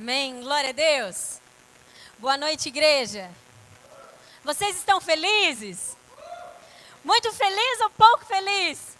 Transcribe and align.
Amém. 0.00 0.40
Glória 0.40 0.70
a 0.70 0.72
Deus. 0.72 1.42
Boa 2.18 2.38
noite, 2.38 2.70
igreja. 2.70 3.30
Vocês 4.42 4.76
estão 4.76 4.98
felizes? 4.98 5.94
Muito 7.04 7.30
feliz 7.34 7.80
ou 7.82 7.90
pouco 7.90 8.24
feliz? 8.24 8.96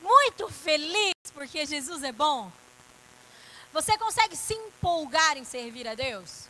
Muito 0.00 0.48
feliz 0.48 1.12
porque 1.34 1.66
Jesus 1.66 2.02
é 2.02 2.12
bom. 2.12 2.50
Você 3.74 3.98
consegue 3.98 4.34
se 4.34 4.54
empolgar 4.54 5.36
em 5.36 5.44
servir 5.44 5.86
a 5.86 5.94
Deus? 5.94 6.48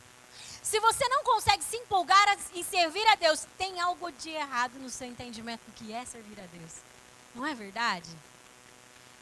Se 0.63 0.79
você 0.79 1.09
não 1.09 1.25
consegue 1.25 1.65
se 1.65 1.75
empolgar 1.75 2.37
em 2.53 2.63
servir 2.63 3.05
a 3.09 3.15
Deus, 3.15 3.45
tem 3.57 3.81
algo 3.81 4.09
de 4.13 4.29
errado 4.29 4.79
no 4.79 4.89
seu 4.89 5.07
entendimento 5.07 5.59
do 5.65 5.73
que 5.73 5.91
é 5.91 6.05
servir 6.05 6.39
a 6.39 6.45
Deus. 6.57 6.75
Não 7.35 7.45
é 7.45 7.53
verdade? 7.53 8.09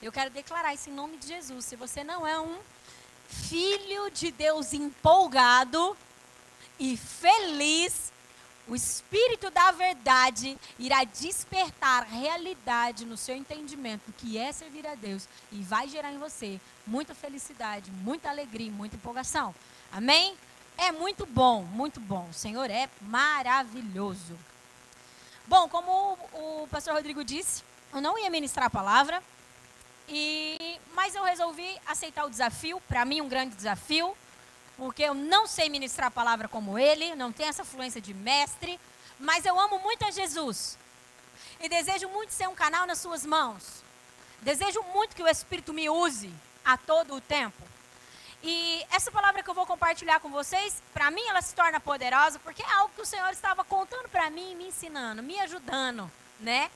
Eu 0.03 0.11
quero 0.11 0.29
declarar 0.29 0.75
isso 0.75 0.91
em 0.91 0.93
nome 0.93 1.17
de 1.17 1.27
Jesus. 1.27 1.65
Se 1.65 1.75
você 1.75 2.03
não 2.03 2.27
é 2.27 2.39
um 2.39 2.59
filho 3.29 4.09
de 4.09 4.31
Deus 4.31 4.73
empolgado 4.73 5.95
e 6.79 6.97
feliz, 6.97 8.11
o 8.67 8.75
Espírito 8.75 9.49
da 9.51 9.71
Verdade 9.71 10.57
irá 10.77 11.03
despertar 11.03 12.03
realidade 12.03 13.05
no 13.05 13.15
seu 13.15 13.35
entendimento 13.35 14.11
que 14.17 14.37
é 14.37 14.51
servir 14.51 14.87
a 14.87 14.95
Deus 14.95 15.27
e 15.51 15.61
vai 15.61 15.87
gerar 15.87 16.11
em 16.11 16.17
você 16.17 16.59
muita 16.85 17.13
felicidade, 17.13 17.91
muita 17.91 18.29
alegria, 18.29 18.71
muita 18.71 18.95
empolgação. 18.95 19.53
Amém? 19.91 20.35
É 20.77 20.91
muito 20.91 21.25
bom, 21.25 21.63
muito 21.63 21.99
bom. 21.99 22.27
O 22.29 22.33
Senhor 22.33 22.69
é 22.69 22.89
maravilhoso. 23.01 24.37
Bom, 25.47 25.67
como 25.67 26.17
o 26.33 26.67
pastor 26.69 26.93
Rodrigo 26.93 27.23
disse, 27.23 27.63
eu 27.93 28.01
não 28.01 28.17
ia 28.17 28.29
ministrar 28.29 28.67
a 28.67 28.69
palavra, 28.69 29.21
e, 30.09 30.79
mas 30.93 31.13
eu 31.13 31.23
resolvi 31.23 31.79
aceitar 31.85 32.25
o 32.25 32.29
desafio, 32.29 32.81
para 32.87 33.05
mim 33.05 33.21
um 33.21 33.29
grande 33.29 33.55
desafio, 33.55 34.17
porque 34.75 35.03
eu 35.03 35.13
não 35.13 35.45
sei 35.45 35.69
ministrar 35.69 36.07
a 36.07 36.11
palavra 36.11 36.47
como 36.47 36.79
ele, 36.79 37.15
não 37.15 37.31
tenho 37.31 37.49
essa 37.49 37.63
fluência 37.63 38.01
de 38.01 38.13
mestre, 38.13 38.79
mas 39.19 39.45
eu 39.45 39.59
amo 39.59 39.77
muito 39.79 40.03
a 40.05 40.11
Jesus. 40.11 40.77
E 41.59 41.69
desejo 41.69 42.09
muito 42.09 42.31
ser 42.31 42.47
um 42.47 42.55
canal 42.55 42.87
nas 42.87 42.97
suas 42.97 43.25
mãos. 43.25 43.83
Desejo 44.41 44.81
muito 44.93 45.15
que 45.15 45.21
o 45.21 45.27
Espírito 45.27 45.73
me 45.73 45.89
use 45.89 46.33
a 46.65 46.77
todo 46.77 47.15
o 47.15 47.21
tempo. 47.21 47.61
E 48.41 48.85
essa 48.89 49.11
palavra 49.11 49.43
que 49.43 49.49
eu 49.49 49.53
vou 49.53 49.65
compartilhar 49.65 50.21
com 50.21 50.29
vocês, 50.29 50.81
para 50.93 51.11
mim 51.11 51.25
ela 51.27 51.41
se 51.41 51.53
torna 51.53 51.79
poderosa 51.79 52.39
porque 52.39 52.63
é 52.63 52.71
algo 52.73 52.93
que 52.95 53.01
o 53.01 53.05
Senhor 53.05 53.29
estava 53.31 53.65
contando 53.65 54.07
para 54.07 54.29
mim, 54.29 54.55
me 54.55 54.67
ensinando, 54.67 55.21
me 55.21 55.37
ajudando, 55.41 56.09
né? 56.39 56.71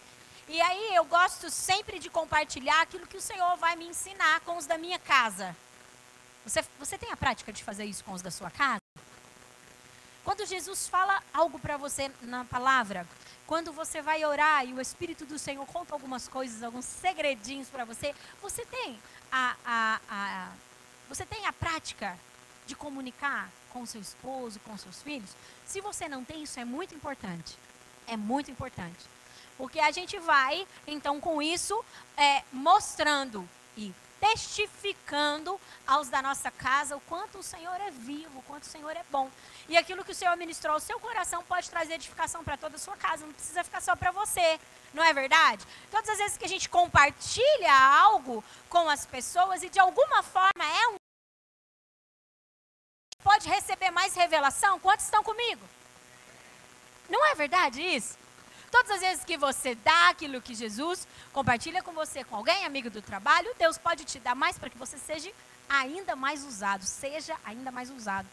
E 0.47 0.61
aí 0.61 0.95
eu 0.95 1.05
gosto 1.05 1.49
sempre 1.49 1.99
de 1.99 2.09
compartilhar 2.09 2.81
aquilo 2.81 3.07
que 3.07 3.17
o 3.17 3.21
Senhor 3.21 3.55
vai 3.57 3.75
me 3.75 3.87
ensinar 3.87 4.41
com 4.41 4.57
os 4.57 4.65
da 4.65 4.77
minha 4.77 4.99
casa. 4.99 5.55
Você, 6.45 6.63
você 6.77 6.97
tem 6.97 7.11
a 7.11 7.17
prática 7.17 7.53
de 7.53 7.63
fazer 7.63 7.85
isso 7.85 8.03
com 8.03 8.11
os 8.11 8.21
da 8.21 8.29
sua 8.29 8.51
casa? 8.51 8.81
Quando 10.23 10.45
Jesus 10.45 10.87
fala 10.87 11.21
algo 11.33 11.59
para 11.59 11.77
você 11.77 12.11
na 12.21 12.45
palavra, 12.45 13.07
quando 13.45 13.71
você 13.71 14.01
vai 14.01 14.23
orar 14.25 14.65
e 14.65 14.73
o 14.73 14.81
Espírito 14.81 15.25
do 15.25 15.37
Senhor 15.37 15.65
conta 15.65 15.93
algumas 15.93 16.27
coisas, 16.27 16.63
alguns 16.63 16.85
segredinhos 16.85 17.69
para 17.69 17.85
você, 17.85 18.13
você 18.41 18.65
tem 18.65 18.99
a, 19.31 19.55
a, 19.65 19.99
a 20.09 20.51
você 21.09 21.25
tem 21.25 21.45
a 21.45 21.53
prática 21.53 22.17
de 22.65 22.75
comunicar 22.75 23.49
com 23.69 23.85
seu 23.85 24.01
esposo, 24.01 24.59
com 24.61 24.77
seus 24.77 25.01
filhos? 25.01 25.35
Se 25.65 25.81
você 25.81 26.07
não 26.07 26.23
tem, 26.23 26.43
isso 26.43 26.59
é 26.59 26.65
muito 26.65 26.95
importante. 26.95 27.57
É 28.07 28.17
muito 28.17 28.49
importante. 28.49 29.12
Porque 29.57 29.79
a 29.79 29.91
gente 29.91 30.17
vai, 30.19 30.67
então, 30.87 31.19
com 31.19 31.41
isso, 31.41 31.83
é, 32.17 32.43
mostrando 32.51 33.47
e 33.77 33.93
testificando 34.19 35.59
aos 35.85 36.07
da 36.07 36.21
nossa 36.21 36.49
casa 36.49 36.95
o 36.95 37.01
quanto 37.01 37.39
o 37.39 37.43
Senhor 37.43 37.75
é 37.81 37.91
vivo, 37.91 38.39
o 38.39 38.43
quanto 38.43 38.63
o 38.63 38.67
Senhor 38.67 38.95
é 38.95 39.03
bom. 39.11 39.29
E 39.67 39.75
aquilo 39.75 40.03
que 40.03 40.11
o 40.11 40.15
Senhor 40.15 40.35
ministrou 40.37 40.75
ao 40.75 40.79
seu 40.79 40.97
coração 40.99 41.43
pode 41.43 41.69
trazer 41.69 41.95
edificação 41.95 42.41
para 42.41 42.55
toda 42.55 42.77
a 42.77 42.79
sua 42.79 42.95
casa, 42.95 43.25
não 43.25 43.33
precisa 43.33 43.63
ficar 43.63 43.81
só 43.81 43.95
para 43.95 44.11
você. 44.11 44.59
Não 44.93 45.03
é 45.03 45.11
verdade? 45.11 45.65
Todas 45.91 46.09
as 46.09 46.17
vezes 46.17 46.37
que 46.37 46.45
a 46.45 46.49
gente 46.49 46.69
compartilha 46.69 47.73
algo 48.01 48.43
com 48.69 48.89
as 48.89 49.05
pessoas 49.05 49.61
e 49.61 49.69
de 49.69 49.79
alguma 49.79 50.23
forma 50.23 50.63
é 50.63 50.87
um 50.87 50.95
pode 53.23 53.47
receber 53.49 53.91
mais 53.91 54.15
revelação? 54.15 54.79
Quantos 54.79 55.05
estão 55.05 55.23
comigo? 55.23 55.67
Não 57.09 57.25
é 57.25 57.35
verdade 57.35 57.81
isso? 57.81 58.22
Todas 58.73 58.89
as 58.89 59.01
vezes 59.01 59.23
que 59.23 59.37
você 59.37 59.75
dá 59.75 60.09
aquilo 60.09 60.41
que 60.41 60.55
Jesus 60.55 61.07
compartilha 61.31 61.83
com 61.83 61.93
você, 61.93 62.23
com 62.23 62.37
alguém, 62.37 62.65
amigo 62.65 62.89
do 62.89 63.03
trabalho, 63.03 63.53
Deus 63.55 63.77
pode 63.77 64.03
te 64.03 64.17
dar 64.17 64.33
mais 64.33 64.57
para 64.57 64.67
que 64.67 64.79
você 64.79 64.97
seja 64.97 65.31
ainda 65.69 66.15
mais 66.15 66.43
usado, 66.43 66.83
seja 66.83 67.37
ainda 67.45 67.71
mais 67.71 67.91
usado. 67.91 68.27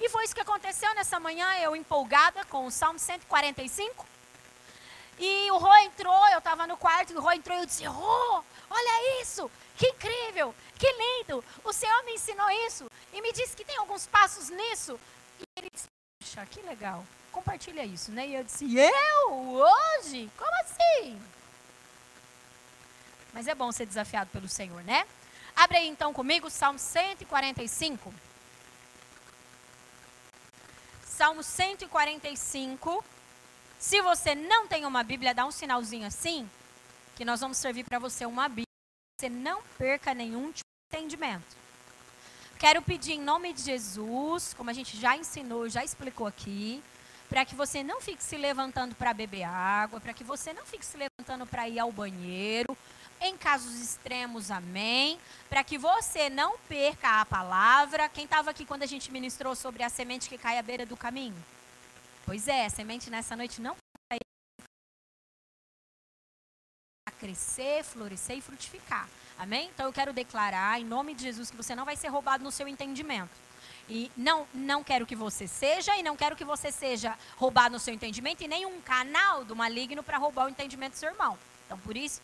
E 0.00 0.08
foi 0.08 0.24
isso 0.24 0.34
que 0.34 0.40
aconteceu 0.40 0.92
nessa 0.96 1.20
manhã, 1.20 1.46
eu 1.60 1.76
empolgada 1.76 2.44
com 2.46 2.66
o 2.66 2.72
Salmo 2.72 2.98
145. 2.98 4.04
E 5.16 5.48
o 5.52 5.58
Rô 5.58 5.72
entrou, 5.76 6.28
eu 6.30 6.38
estava 6.38 6.66
no 6.66 6.76
quarto, 6.76 7.12
e 7.12 7.16
o 7.16 7.20
Rô 7.20 7.30
entrou 7.30 7.56
e 7.56 7.60
eu 7.60 7.66
disse: 7.66 7.84
Rô, 7.84 8.44
olha 8.68 9.22
isso, 9.22 9.48
que 9.76 9.86
incrível, 9.86 10.52
que 10.76 10.90
lindo, 10.90 11.44
o 11.62 11.72
Senhor 11.72 12.02
me 12.02 12.14
ensinou 12.14 12.50
isso 12.66 12.90
e 13.12 13.22
me 13.22 13.32
disse 13.32 13.54
que 13.54 13.64
tem 13.64 13.76
alguns 13.76 14.08
passos 14.08 14.48
nisso. 14.48 14.98
E 15.38 15.44
ele 15.56 15.70
disse: 15.72 15.86
Puxa, 16.18 16.44
que 16.46 16.60
legal, 16.62 17.06
compartilha 17.34 17.84
isso, 17.84 18.12
né? 18.12 18.28
E 18.28 18.34
eu 18.34 18.44
disse: 18.44 18.64
Eu? 18.76 19.32
Hoje? 19.32 20.30
Como 20.38 20.54
assim? 20.62 21.20
Mas 23.32 23.48
é 23.48 23.54
bom 23.54 23.72
ser 23.72 23.84
desafiado 23.86 24.30
pelo 24.30 24.48
Senhor, 24.48 24.82
né? 24.84 25.04
Abre 25.56 25.78
aí 25.78 25.88
então 25.88 26.12
comigo 26.12 26.48
Salmo 26.48 26.78
145. 26.78 28.14
Salmo 31.04 31.42
145. 31.42 33.04
Se 33.78 34.00
você 34.00 34.34
não 34.34 34.66
tem 34.66 34.86
uma 34.86 35.02
Bíblia, 35.02 35.34
dá 35.34 35.44
um 35.44 35.50
sinalzinho 35.50 36.06
assim, 36.06 36.48
que 37.16 37.24
nós 37.24 37.40
vamos 37.40 37.58
servir 37.58 37.84
para 37.84 37.98
você 37.98 38.24
uma 38.24 38.48
Bíblia. 38.48 38.64
Você 39.20 39.28
não 39.28 39.62
perca 39.76 40.14
nenhum 40.14 40.52
tipo 40.52 40.68
de 40.92 40.96
entendimento. 40.98 41.56
Quero 42.58 42.80
pedir 42.82 43.12
em 43.12 43.20
nome 43.20 43.52
de 43.52 43.62
Jesus, 43.62 44.54
como 44.54 44.70
a 44.70 44.72
gente 44.72 44.96
já 44.96 45.16
ensinou, 45.16 45.68
já 45.68 45.84
explicou 45.84 46.26
aqui, 46.26 46.82
para 47.34 47.44
que 47.44 47.56
você 47.56 47.82
não 47.82 48.00
fique 48.00 48.22
se 48.22 48.36
levantando 48.36 48.94
para 48.94 49.12
beber 49.12 49.42
água, 49.42 50.00
para 50.00 50.14
que 50.14 50.22
você 50.22 50.52
não 50.52 50.64
fique 50.64 50.86
se 50.86 50.96
levantando 50.96 51.44
para 51.44 51.68
ir 51.68 51.80
ao 51.80 51.90
banheiro, 51.90 52.78
em 53.20 53.36
casos 53.36 53.74
extremos, 53.80 54.52
amém. 54.52 55.18
Para 55.48 55.64
que 55.64 55.76
você 55.76 56.30
não 56.30 56.56
perca 56.68 57.20
a 57.20 57.26
palavra. 57.26 58.08
Quem 58.08 58.22
estava 58.22 58.52
aqui 58.52 58.64
quando 58.64 58.84
a 58.84 58.86
gente 58.86 59.10
ministrou 59.10 59.56
sobre 59.56 59.82
a 59.82 59.88
semente 59.88 60.28
que 60.28 60.38
cai 60.38 60.60
à 60.60 60.62
beira 60.62 60.86
do 60.86 60.96
caminho? 60.96 61.34
Pois 62.24 62.46
é, 62.46 62.66
a 62.66 62.70
semente 62.70 63.10
nessa 63.10 63.34
noite 63.34 63.60
não 63.60 63.74
vai 64.08 64.20
crescer, 67.18 67.82
florescer 67.82 68.38
e 68.38 68.42
frutificar. 68.42 69.08
Amém? 69.36 69.70
Então 69.74 69.86
eu 69.86 69.92
quero 69.92 70.12
declarar 70.12 70.80
em 70.80 70.84
nome 70.84 71.14
de 71.14 71.24
Jesus 71.24 71.50
que 71.50 71.56
você 71.56 71.74
não 71.74 71.84
vai 71.84 71.96
ser 71.96 72.06
roubado 72.06 72.44
no 72.44 72.52
seu 72.52 72.68
entendimento. 72.68 73.42
E 73.88 74.10
não, 74.16 74.46
não 74.54 74.82
quero 74.82 75.06
que 75.06 75.14
você 75.14 75.46
seja, 75.46 75.96
e 75.96 76.02
não 76.02 76.16
quero 76.16 76.36
que 76.36 76.44
você 76.44 76.72
seja 76.72 77.18
roubado 77.36 77.74
no 77.74 77.80
seu 77.80 77.92
entendimento, 77.92 78.42
e 78.42 78.48
nem 78.48 78.64
um 78.64 78.80
canal 78.80 79.44
do 79.44 79.54
maligno 79.54 80.02
para 80.02 80.18
roubar 80.18 80.46
o 80.46 80.48
entendimento 80.48 80.92
do 80.92 80.98
seu 80.98 81.10
irmão. 81.10 81.38
Então, 81.66 81.78
por 81.78 81.96
isso, 81.96 82.20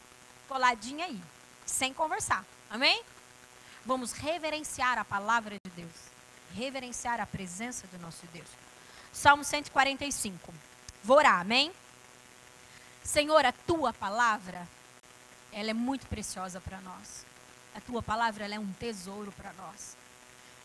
coladinha 0.48 1.04
aí, 1.06 1.20
sem 1.66 1.92
conversar. 1.92 2.44
Amém? 2.70 3.02
Vamos 3.84 4.12
reverenciar 4.12 4.98
a 4.98 5.04
palavra 5.04 5.56
de 5.62 5.70
Deus, 5.70 5.92
reverenciar 6.54 7.20
a 7.20 7.26
presença 7.26 7.86
do 7.88 7.98
nosso 7.98 8.26
Deus. 8.32 8.48
Salmo 9.12 9.44
145. 9.44 10.54
Vou 11.02 11.16
orar, 11.16 11.40
amém? 11.40 11.72
Senhor, 13.02 13.44
a 13.44 13.52
tua 13.52 13.92
palavra, 13.92 14.68
ela 15.52 15.70
é 15.70 15.74
muito 15.74 16.06
preciosa 16.06 16.60
para 16.60 16.80
nós. 16.80 17.26
A 17.74 17.80
tua 17.80 18.02
palavra, 18.02 18.44
ela 18.44 18.54
é 18.54 18.58
um 18.58 18.72
tesouro 18.74 19.32
para 19.32 19.52
nós. 19.54 19.96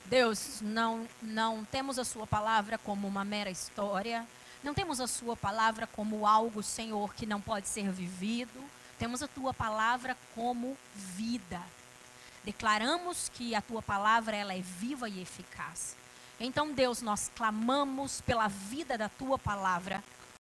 Deus, 0.06 0.62
não, 0.62 1.08
não 1.22 1.66
temos 1.66 1.98
a 1.98 2.06
sua 2.06 2.28
palavra 2.28 2.78
como 2.78 3.08
uma 3.08 3.26
mera 3.26 3.50
história, 3.50 4.26
não 4.64 4.74
temos 4.74 5.00
a 5.00 5.08
sua 5.08 5.36
palavra 5.36 5.88
como 5.88 6.26
algo, 6.26 6.64
Senhor, 6.64 7.14
que 7.14 7.26
não 7.26 7.40
pode 7.40 7.68
ser 7.68 7.92
vivido. 7.92 8.64
Temos 8.98 9.22
a 9.22 9.28
tua 9.28 9.54
palavra 9.54 10.18
como 10.34 10.78
vida. 10.96 11.62
Declaramos 12.44 13.30
que 13.30 13.54
a 13.54 13.62
tua 13.62 13.82
palavra 13.82 14.36
ela 14.36 14.54
é 14.54 14.62
viva 14.62 15.10
e 15.10 15.22
eficaz. 15.22 15.96
Então, 16.40 16.74
Deus, 16.74 17.02
nós 17.02 17.32
clamamos 17.36 18.22
pela 18.22 18.48
vida 18.48 18.98
da 18.98 19.10
tua 19.10 19.38
palavra, 19.38 20.04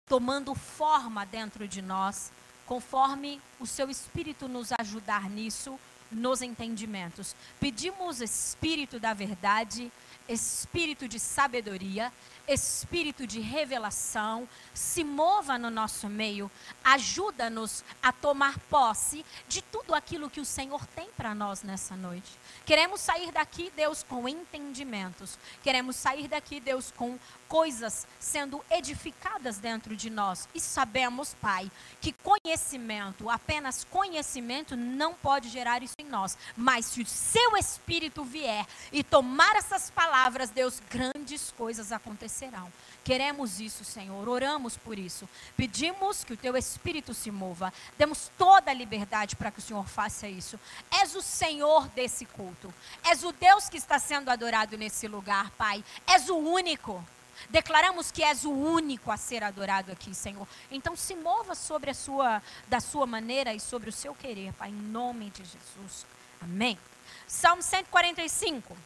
tomando 0.06 0.54
forma 0.54 1.24
dentro 1.24 1.68
de 1.68 1.80
nós, 1.80 2.32
conforme 2.66 3.40
o 3.58 3.66
seu 3.66 3.88
espírito 3.88 4.48
nos 4.48 4.70
ajudar 4.78 5.30
nisso, 5.30 5.78
nos 6.10 6.42
entendimentos. 6.42 7.34
Pedimos 7.60 8.20
espírito 8.20 8.98
da 8.98 9.12
verdade, 9.12 9.92
espírito 10.28 11.08
de 11.08 11.18
sabedoria, 11.18 12.12
espírito 12.46 13.26
de 13.26 13.40
revelação 13.40 14.48
se 14.72 15.04
mova 15.04 15.58
no 15.58 15.70
nosso 15.70 16.08
meio, 16.08 16.50
ajuda-nos 16.82 17.84
a 18.02 18.12
tomar 18.12 18.58
posse 18.70 19.24
de 19.48 19.60
tudo 19.62 19.94
aquilo 19.94 20.30
que 20.30 20.40
o 20.40 20.44
Senhor 20.44 20.86
tem 20.88 21.08
para 21.16 21.34
nós 21.34 21.62
nessa 21.62 21.96
noite. 21.96 22.30
Queremos 22.64 23.00
sair 23.00 23.32
daqui, 23.32 23.72
Deus, 23.76 24.02
com 24.02 24.28
entendimentos. 24.28 25.38
Queremos 25.62 25.96
sair 25.96 26.28
daqui, 26.28 26.60
Deus, 26.60 26.92
com 26.96 27.18
coisas 27.48 28.06
sendo 28.20 28.62
edificadas 28.70 29.58
dentro 29.58 29.96
de 29.96 30.10
nós. 30.10 30.48
E 30.54 30.60
sabemos, 30.60 31.34
Pai, 31.40 31.70
que 32.00 32.12
conhecimento, 32.12 33.30
apenas 33.30 33.84
conhecimento, 33.84 34.76
não 34.76 35.14
pode 35.14 35.48
gerar 35.48 35.82
isso 35.82 35.94
em 35.98 36.04
nós. 36.04 36.36
Mas 36.56 36.86
se 36.86 37.02
o 37.02 37.06
seu 37.06 37.56
Espírito 37.56 38.22
vier 38.22 38.66
e 38.92 39.02
tomar 39.02 39.56
essas 39.56 39.90
palavras, 39.90 40.50
Deus, 40.50 40.80
grandes 40.90 41.50
coisas 41.50 41.90
acontecerão. 41.90 42.70
Queremos 43.08 43.58
isso, 43.58 43.84
Senhor. 43.84 44.28
Oramos 44.28 44.76
por 44.76 44.98
isso. 44.98 45.26
Pedimos 45.56 46.24
que 46.24 46.34
o 46.34 46.36
teu 46.36 46.54
espírito 46.58 47.14
se 47.14 47.30
mova. 47.30 47.72
Demos 47.96 48.30
toda 48.36 48.70
a 48.70 48.74
liberdade 48.74 49.34
para 49.34 49.50
que 49.50 49.60
o 49.60 49.62
Senhor 49.62 49.88
faça 49.88 50.28
isso. 50.28 50.60
És 50.90 51.14
o 51.14 51.22
Senhor 51.22 51.88
desse 51.88 52.26
culto. 52.26 52.72
És 53.02 53.24
o 53.24 53.32
Deus 53.32 53.70
que 53.70 53.78
está 53.78 53.98
sendo 53.98 54.30
adorado 54.30 54.76
nesse 54.76 55.08
lugar, 55.08 55.50
Pai. 55.52 55.82
És 56.06 56.28
o 56.28 56.36
único. 56.36 57.02
Declaramos 57.50 58.10
que 58.10 58.22
és 58.22 58.44
o 58.44 58.50
único 58.50 59.10
a 59.10 59.16
ser 59.16 59.42
adorado 59.42 59.92
aqui, 59.92 60.14
Senhor. 60.14 60.46
Então 60.70 60.96
se 60.96 61.14
mova 61.14 61.54
sobre 61.54 61.90
a 61.90 61.94
sua 61.94 62.42
da 62.66 62.80
sua 62.80 63.06
maneira 63.06 63.54
e 63.54 63.60
sobre 63.60 63.88
o 63.88 63.92
seu 63.92 64.14
querer, 64.14 64.52
Pai, 64.54 64.70
em 64.70 64.72
nome 64.72 65.30
de 65.30 65.44
Jesus. 65.44 66.06
Amém. 66.40 66.78
Salmo 67.26 67.62
145. 67.62 68.76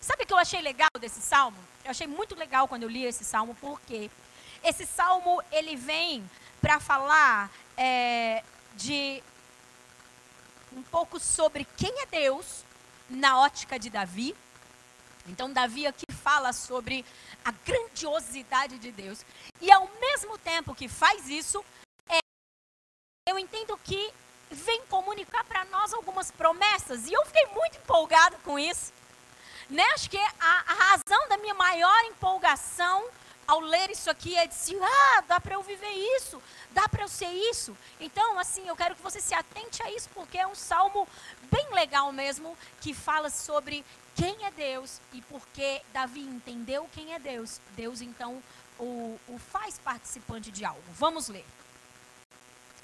Sabe 0.00 0.24
o 0.24 0.26
que 0.26 0.32
eu 0.32 0.38
achei 0.38 0.60
legal 0.60 0.90
desse 1.00 1.20
salmo? 1.20 1.58
Eu 1.84 1.90
achei 1.90 2.06
muito 2.06 2.34
legal 2.34 2.66
quando 2.66 2.82
eu 2.82 2.88
li 2.88 3.04
esse 3.04 3.24
salmo, 3.24 3.54
porque 3.60 4.10
esse 4.62 4.86
salmo 4.86 5.42
ele 5.50 5.76
vem 5.76 6.28
para 6.60 6.78
falar 6.80 7.50
é, 7.76 8.42
de 8.76 9.22
um 10.72 10.82
pouco 10.82 11.20
sobre 11.20 11.66
quem 11.76 12.02
é 12.02 12.06
Deus 12.06 12.64
na 13.08 13.40
ótica 13.40 13.78
de 13.78 13.90
Davi. 13.90 14.34
Então, 15.28 15.52
Davi 15.52 15.86
aqui 15.86 16.04
fala 16.22 16.52
sobre 16.52 17.04
a 17.44 17.50
grandiosidade 17.50 18.78
de 18.78 18.92
Deus. 18.92 19.24
E 19.60 19.70
ao 19.70 19.88
mesmo 20.00 20.38
tempo 20.38 20.74
que 20.74 20.88
faz 20.88 21.28
isso, 21.28 21.64
é, 22.08 22.18
eu 23.28 23.38
entendo 23.38 23.78
que 23.84 24.12
vem 24.50 24.82
comunicar 24.86 25.44
para 25.44 25.64
nós 25.66 25.92
algumas 25.92 26.30
promessas. 26.30 27.06
E 27.06 27.12
eu 27.12 27.24
fiquei 27.26 27.46
muito 27.46 27.78
empolgado 27.78 28.36
com 28.44 28.58
isso. 28.58 28.92
Né? 29.68 29.82
Acho 29.94 30.10
que 30.10 30.18
a, 30.18 30.64
a 30.66 30.74
razão 30.74 31.28
da 31.28 31.38
minha 31.38 31.54
maior 31.54 32.04
empolgação 32.04 33.04
ao 33.46 33.60
ler 33.60 33.90
isso 33.90 34.08
aqui 34.10 34.36
é 34.36 34.46
dizer, 34.46 34.78
ah, 34.82 35.24
dá 35.26 35.40
para 35.40 35.54
eu 35.54 35.62
viver 35.62 35.90
isso, 36.16 36.40
dá 36.70 36.88
para 36.88 37.02
eu 37.02 37.08
ser 37.08 37.30
isso. 37.50 37.76
Então, 38.00 38.38
assim, 38.38 38.66
eu 38.68 38.76
quero 38.76 38.94
que 38.94 39.02
você 39.02 39.20
se 39.20 39.34
atente 39.34 39.82
a 39.82 39.90
isso, 39.90 40.08
porque 40.14 40.38
é 40.38 40.46
um 40.46 40.54
salmo 40.54 41.08
bem 41.50 41.66
legal 41.72 42.12
mesmo, 42.12 42.56
que 42.80 42.94
fala 42.94 43.30
sobre 43.30 43.84
quem 44.14 44.44
é 44.44 44.50
Deus 44.50 45.00
e 45.12 45.20
porque 45.22 45.82
Davi 45.92 46.20
entendeu 46.20 46.88
quem 46.92 47.14
é 47.14 47.18
Deus. 47.18 47.60
Deus, 47.76 48.00
então, 48.00 48.42
o, 48.78 49.18
o 49.28 49.38
faz 49.38 49.78
participante 49.78 50.50
de 50.50 50.64
algo. 50.64 50.82
Vamos 50.94 51.28
ler. 51.28 51.44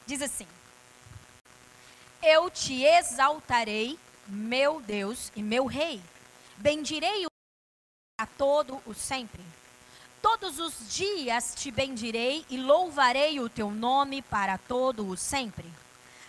Diz 0.07 0.23
assim: 0.23 0.47
Eu 2.23 2.51
te 2.51 2.83
exaltarei, 2.83 3.99
meu 4.27 4.81
Deus 4.81 5.31
e 5.37 5.43
meu 5.43 5.67
Rei 5.67 6.03
bendirei 6.59 7.25
o 7.25 7.29
a 8.21 8.27
todo 8.27 8.83
o 8.85 8.95
sempre. 8.95 9.43
Todos 10.21 10.59
os 10.59 10.93
dias 10.93 11.55
te 11.55 11.71
bendirei 11.71 12.45
e 12.51 12.57
louvarei 12.57 13.39
o 13.39 13.49
teu 13.49 13.71
nome 13.71 14.21
para 14.23 14.59
todo 14.59 15.07
o 15.07 15.17
sempre. 15.17 15.73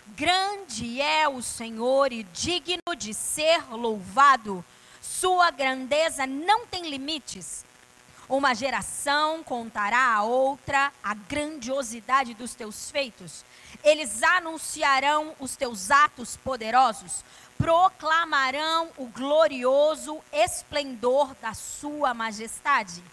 Grande 0.08 1.00
é 1.00 1.28
o 1.28 1.42
Senhor 1.42 2.12
e 2.12 2.22
digno 2.22 2.94
de 2.96 3.12
ser 3.12 3.64
louvado. 3.74 4.64
Sua 5.00 5.50
grandeza 5.50 6.26
não 6.26 6.66
tem 6.66 6.88
limites. 6.88 7.64
Uma 8.28 8.54
geração 8.54 9.42
contará 9.42 10.14
a 10.14 10.22
outra 10.22 10.92
a 11.02 11.14
grandiosidade 11.14 12.34
dos 12.34 12.54
teus 12.54 12.90
feitos. 12.90 13.44
Eles 13.82 14.22
anunciarão 14.22 15.34
os 15.40 15.56
teus 15.56 15.90
atos 15.90 16.36
poderosos 16.36 17.24
proclamarão 17.60 18.88
o 18.96 19.04
glorioso 19.04 20.18
esplendor 20.32 21.34
da 21.42 21.52
Sua 21.52 22.14
majestade. 22.14 23.04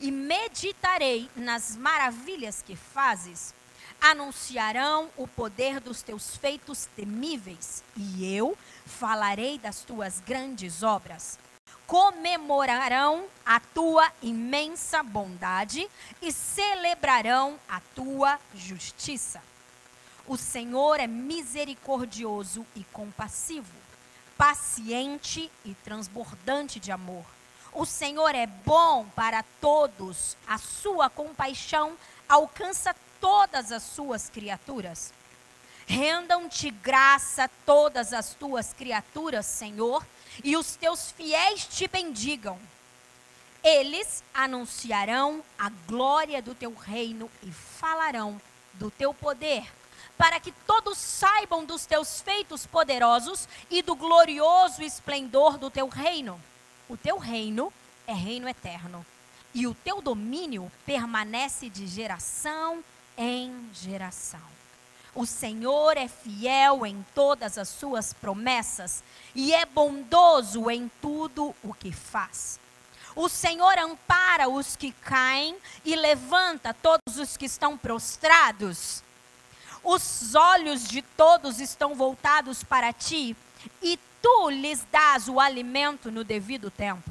E 0.00 0.10
meditarei 0.10 1.30
nas 1.36 1.76
maravilhas 1.76 2.62
que 2.62 2.74
fazes. 2.74 3.54
Anunciarão 4.00 5.08
o 5.16 5.28
poder 5.28 5.78
dos 5.78 6.02
teus 6.02 6.36
feitos 6.36 6.88
temíveis, 6.96 7.84
e 7.96 8.34
eu 8.34 8.58
falarei 8.86 9.58
das 9.58 9.80
tuas 9.80 10.20
grandes 10.20 10.82
obras. 10.82 11.38
Comemorarão 11.86 13.26
a 13.44 13.60
tua 13.60 14.10
imensa 14.22 15.02
bondade 15.02 15.88
e 16.20 16.32
celebrarão 16.32 17.58
a 17.68 17.80
tua 17.94 18.38
justiça. 18.54 19.42
O 20.26 20.36
Senhor 20.36 21.00
é 21.00 21.06
misericordioso 21.06 22.64
e 22.76 22.84
compassivo 22.84 23.82
paciente 24.42 25.48
e 25.64 25.72
transbordante 25.84 26.80
de 26.80 26.90
amor. 26.90 27.24
O 27.72 27.86
Senhor 27.86 28.34
é 28.34 28.44
bom 28.44 29.06
para 29.14 29.44
todos, 29.60 30.36
a 30.48 30.58
sua 30.58 31.08
compaixão 31.08 31.96
alcança 32.28 32.92
todas 33.20 33.70
as 33.70 33.84
suas 33.84 34.28
criaturas. 34.28 35.12
Rendam-te 35.86 36.70
graça 36.70 37.50
todas 37.66 38.12
as 38.12 38.34
tuas 38.34 38.72
criaturas, 38.72 39.46
Senhor, 39.46 40.04
e 40.42 40.56
os 40.56 40.76
teus 40.76 41.10
fiéis 41.10 41.66
te 41.66 41.86
bendigam. 41.88 42.58
Eles 43.62 44.24
anunciarão 44.34 45.42
a 45.58 45.70
glória 45.86 46.42
do 46.42 46.54
teu 46.54 46.74
reino 46.74 47.30
e 47.42 47.50
falarão 47.50 48.40
do 48.74 48.90
teu 48.90 49.12
poder 49.14 49.64
para 50.22 50.38
que 50.38 50.52
todos 50.66 50.98
saibam 50.98 51.64
dos 51.64 51.86
teus 51.86 52.20
feitos 52.20 52.66
poderosos 52.66 53.48
e 53.70 53.82
do 53.82 53.96
glorioso 53.96 54.82
esplendor 54.82 55.58
do 55.58 55.70
teu 55.70 55.88
reino. 55.88 56.40
O 56.88 56.96
teu 56.96 57.18
reino 57.18 57.72
é 58.06 58.12
reino 58.12 58.48
eterno, 58.48 59.04
e 59.54 59.66
o 59.66 59.74
teu 59.74 60.00
domínio 60.00 60.70
permanece 60.84 61.68
de 61.68 61.86
geração 61.86 62.84
em 63.16 63.68
geração. 63.72 64.40
O 65.14 65.26
Senhor 65.26 65.96
é 65.96 66.08
fiel 66.08 66.86
em 66.86 67.04
todas 67.14 67.58
as 67.58 67.68
suas 67.68 68.14
promessas 68.14 69.02
e 69.34 69.52
é 69.52 69.66
bondoso 69.66 70.70
em 70.70 70.90
tudo 71.00 71.54
o 71.62 71.74
que 71.74 71.92
faz. 71.92 72.58
O 73.14 73.28
Senhor 73.28 73.78
ampara 73.78 74.48
os 74.48 74.74
que 74.74 74.90
caem 74.90 75.54
e 75.84 75.94
levanta 75.94 76.72
todos 76.72 77.18
os 77.18 77.36
que 77.36 77.44
estão 77.44 77.76
prostrados. 77.76 79.02
Os 79.84 80.34
olhos 80.34 80.88
de 80.88 81.02
todos 81.02 81.60
estão 81.60 81.94
voltados 81.94 82.62
para 82.62 82.92
ti, 82.92 83.36
e 83.82 83.98
tu 84.22 84.48
lhes 84.48 84.86
dás 84.90 85.28
o 85.28 85.38
alimento 85.38 86.10
no 86.10 86.24
devido 86.24 86.70
tempo. 86.70 87.10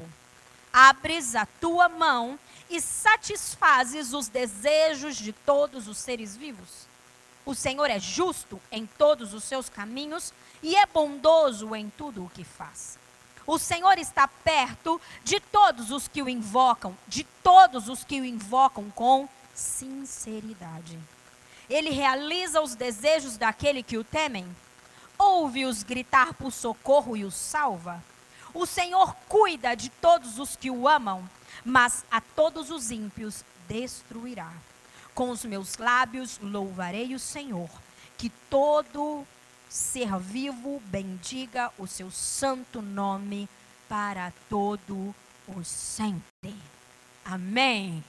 Abres 0.72 1.36
a 1.36 1.46
tua 1.60 1.88
mão 1.88 2.38
e 2.68 2.80
satisfazes 2.80 4.12
os 4.12 4.26
desejos 4.26 5.16
de 5.16 5.32
todos 5.32 5.86
os 5.86 5.98
seres 5.98 6.34
vivos. 6.34 6.91
O 7.44 7.54
Senhor 7.54 7.90
é 7.90 7.98
justo 7.98 8.60
em 8.70 8.86
todos 8.86 9.34
os 9.34 9.42
seus 9.44 9.68
caminhos 9.68 10.32
e 10.62 10.76
é 10.76 10.86
bondoso 10.86 11.74
em 11.74 11.90
tudo 11.90 12.24
o 12.24 12.30
que 12.30 12.44
faz. 12.44 12.98
O 13.46 13.58
Senhor 13.58 13.98
está 13.98 14.28
perto 14.28 15.00
de 15.24 15.40
todos 15.40 15.90
os 15.90 16.06
que 16.06 16.22
o 16.22 16.28
invocam, 16.28 16.96
de 17.08 17.24
todos 17.42 17.88
os 17.88 18.04
que 18.04 18.20
o 18.20 18.24
invocam 18.24 18.88
com 18.90 19.28
sinceridade. 19.52 20.98
Ele 21.68 21.90
realiza 21.90 22.60
os 22.60 22.74
desejos 22.76 23.36
daquele 23.36 23.82
que 23.82 23.98
o 23.98 24.04
temem. 24.04 24.46
Ouve-os 25.18 25.82
gritar 25.82 26.34
por 26.34 26.52
socorro 26.52 27.16
e 27.16 27.24
os 27.24 27.34
salva. 27.34 28.02
O 28.54 28.66
Senhor 28.66 29.14
cuida 29.28 29.74
de 29.74 29.88
todos 29.88 30.38
os 30.38 30.54
que 30.54 30.70
o 30.70 30.86
amam, 30.86 31.28
mas 31.64 32.04
a 32.10 32.20
todos 32.20 32.70
os 32.70 32.90
ímpios 32.90 33.44
destruirá. 33.66 34.52
Com 35.14 35.30
os 35.30 35.44
meus 35.44 35.76
lábios 35.76 36.38
louvarei 36.40 37.14
o 37.14 37.18
Senhor, 37.18 37.68
que 38.16 38.30
todo 38.48 39.26
ser 39.68 40.18
vivo 40.18 40.82
bendiga 40.86 41.70
o 41.78 41.86
seu 41.86 42.10
santo 42.10 42.82
nome 42.82 43.48
para 43.88 44.32
todo 44.48 45.14
o 45.46 45.64
sempre. 45.64 46.54
Amém. 47.24 48.02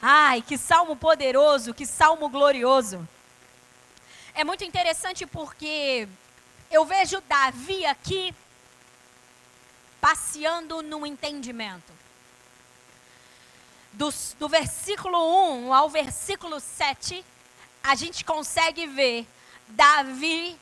Ai, 0.00 0.42
que 0.42 0.58
salmo 0.58 0.96
poderoso, 0.96 1.74
que 1.74 1.86
salmo 1.86 2.28
glorioso. 2.28 3.06
É 4.34 4.44
muito 4.44 4.64
interessante 4.64 5.26
porque 5.26 6.06
eu 6.70 6.84
vejo 6.84 7.20
Davi 7.22 7.86
aqui 7.86 8.34
passeando 10.00 10.82
no 10.82 11.06
entendimento. 11.06 11.92
Do, 13.96 14.10
do 14.38 14.48
versículo 14.48 15.18
1 15.66 15.72
ao 15.72 15.88
versículo 15.88 16.60
7, 16.60 17.24
a 17.82 17.94
gente 17.94 18.24
consegue 18.24 18.86
ver 18.86 19.26
Davi 19.68 20.58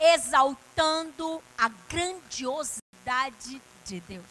exaltando 0.00 1.42
a 1.56 1.68
grandiosidade 1.88 3.60
de 3.84 4.00
Deus. 4.00 4.24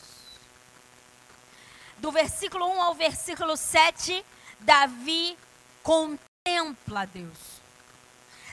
Do 2.00 2.12
versículo 2.12 2.66
1 2.66 2.82
ao 2.82 2.96
versículo 2.96 3.56
7, 3.56 4.26
Davi 4.60 5.38
contempla 5.84 7.06
Deus. 7.06 7.57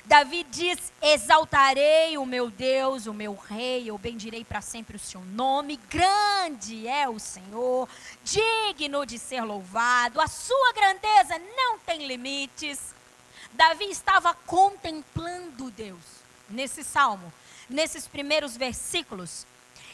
Davi 0.06 0.44
diz: 0.50 0.92
Exaltarei 1.00 2.18
o 2.18 2.26
meu 2.26 2.50
Deus, 2.50 3.06
o 3.06 3.14
meu 3.14 3.34
rei, 3.34 3.88
eu 3.88 3.96
bendirei 3.96 4.44
para 4.44 4.60
sempre 4.60 4.96
o 4.96 5.00
seu 5.00 5.20
nome. 5.20 5.80
Grande 5.88 6.86
é 6.86 7.08
o 7.08 7.18
Senhor, 7.18 7.88
digno 8.22 9.06
de 9.06 9.18
ser 9.18 9.42
louvado, 9.42 10.20
a 10.20 10.26
sua 10.26 10.72
grandeza 10.74 11.38
não 11.56 11.78
tem 11.78 12.06
limites. 12.06 12.94
Davi 13.52 13.86
estava 13.86 14.34
contemplando 14.34 15.70
Deus 15.70 16.02
nesse 16.50 16.84
salmo, 16.84 17.32
nesses 17.68 18.06
primeiros 18.06 18.56
versículos. 18.56 19.46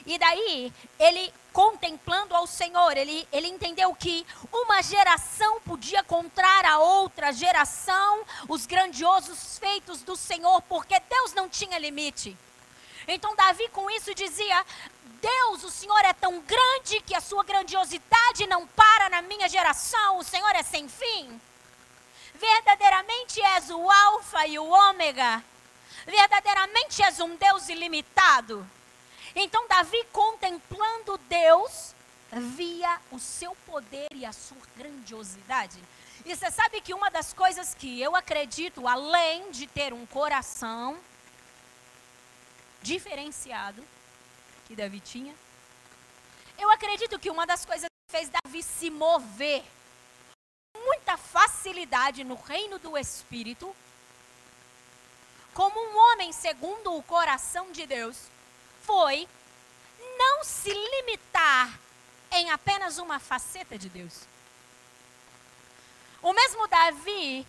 E 0.06 0.18
daí, 0.18 0.72
ele 0.98 1.32
contemplando 1.52 2.34
ao 2.34 2.46
Senhor, 2.46 2.96
ele, 2.96 3.26
ele 3.32 3.48
entendeu 3.48 3.94
que 3.94 4.26
uma 4.52 4.82
geração 4.82 5.60
podia 5.60 6.02
contar 6.02 6.64
a 6.64 6.78
outra 6.78 7.32
geração 7.32 8.24
os 8.48 8.66
grandiosos 8.66 9.58
feitos 9.58 10.02
do 10.02 10.16
Senhor, 10.16 10.62
porque 10.62 10.98
Deus 11.00 11.32
não 11.32 11.48
tinha 11.48 11.78
limite. 11.78 12.36
Então, 13.06 13.34
Davi, 13.34 13.68
com 13.68 13.90
isso, 13.90 14.14
dizia: 14.14 14.64
Deus, 15.20 15.64
o 15.64 15.70
Senhor 15.70 16.00
é 16.04 16.12
tão 16.12 16.40
grande 16.40 17.00
que 17.02 17.14
a 17.14 17.20
sua 17.20 17.44
grandiosidade 17.44 18.46
não 18.46 18.66
para 18.66 19.08
na 19.10 19.22
minha 19.22 19.48
geração, 19.48 20.18
o 20.18 20.24
Senhor 20.24 20.54
é 20.54 20.62
sem 20.62 20.88
fim. 20.88 21.40
Verdadeiramente 22.34 23.40
és 23.42 23.68
o 23.70 23.90
Alfa 23.90 24.46
e 24.46 24.58
o 24.58 24.64
Ômega. 24.64 25.44
Verdadeiramente 26.06 27.02
és 27.02 27.20
um 27.20 27.36
Deus 27.36 27.68
ilimitado. 27.68 28.66
Então, 29.34 29.66
Davi, 29.68 30.04
contemplando 30.12 31.18
Deus, 31.28 31.94
via 32.32 33.00
o 33.10 33.18
seu 33.18 33.54
poder 33.66 34.08
e 34.14 34.24
a 34.24 34.32
sua 34.32 34.62
grandiosidade. 34.76 35.82
E 36.24 36.34
você 36.34 36.50
sabe 36.50 36.80
que 36.80 36.92
uma 36.92 37.10
das 37.10 37.32
coisas 37.32 37.74
que 37.74 38.00
eu 38.00 38.14
acredito, 38.14 38.86
além 38.86 39.50
de 39.50 39.66
ter 39.66 39.92
um 39.92 40.04
coração 40.06 40.98
diferenciado, 42.82 43.84
que 44.66 44.76
Davi 44.76 45.00
tinha, 45.00 45.34
eu 46.58 46.70
acredito 46.70 47.18
que 47.18 47.30
uma 47.30 47.46
das 47.46 47.64
coisas 47.64 47.88
que 47.88 48.12
fez 48.12 48.28
Davi 48.28 48.62
se 48.62 48.90
mover 48.90 49.64
com 50.74 50.84
muita 50.84 51.16
facilidade 51.16 52.22
no 52.22 52.34
reino 52.34 52.78
do 52.78 52.96
Espírito, 52.98 53.74
como 55.54 55.80
um 55.80 56.12
homem 56.12 56.32
segundo 56.32 56.94
o 56.94 57.02
coração 57.02 57.72
de 57.72 57.86
Deus, 57.86 58.30
foi 58.82 59.28
não 60.18 60.44
se 60.44 60.70
limitar 60.70 61.78
em 62.32 62.50
apenas 62.50 62.98
uma 62.98 63.18
faceta 63.18 63.78
de 63.78 63.88
Deus. 63.88 64.20
O 66.22 66.32
mesmo 66.32 66.66
Davi, 66.68 67.46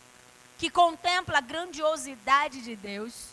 que 0.58 0.70
contempla 0.70 1.40
a 1.40 1.42
grandiosidade 1.42 2.62
de 2.62 2.76
Deus, 2.76 3.30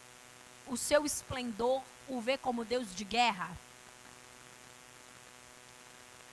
o 0.67 0.77
seu 0.77 1.07
esplendor, 1.07 1.83
o 2.09 2.21
vê 2.21 2.37
como 2.37 2.65
Deus 2.65 2.95
de 2.95 3.05
guerra. 3.05 3.51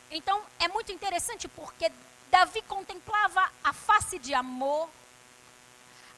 Então, 0.10 0.42
é 0.60 0.68
muito 0.68 0.92
interessante 0.92 1.48
porque 1.48 1.92
Davi 2.32 2.62
contemplava 2.64 3.52
a 3.64 3.74
face 3.74 4.18
de 4.18 4.34
amor, 4.34 4.90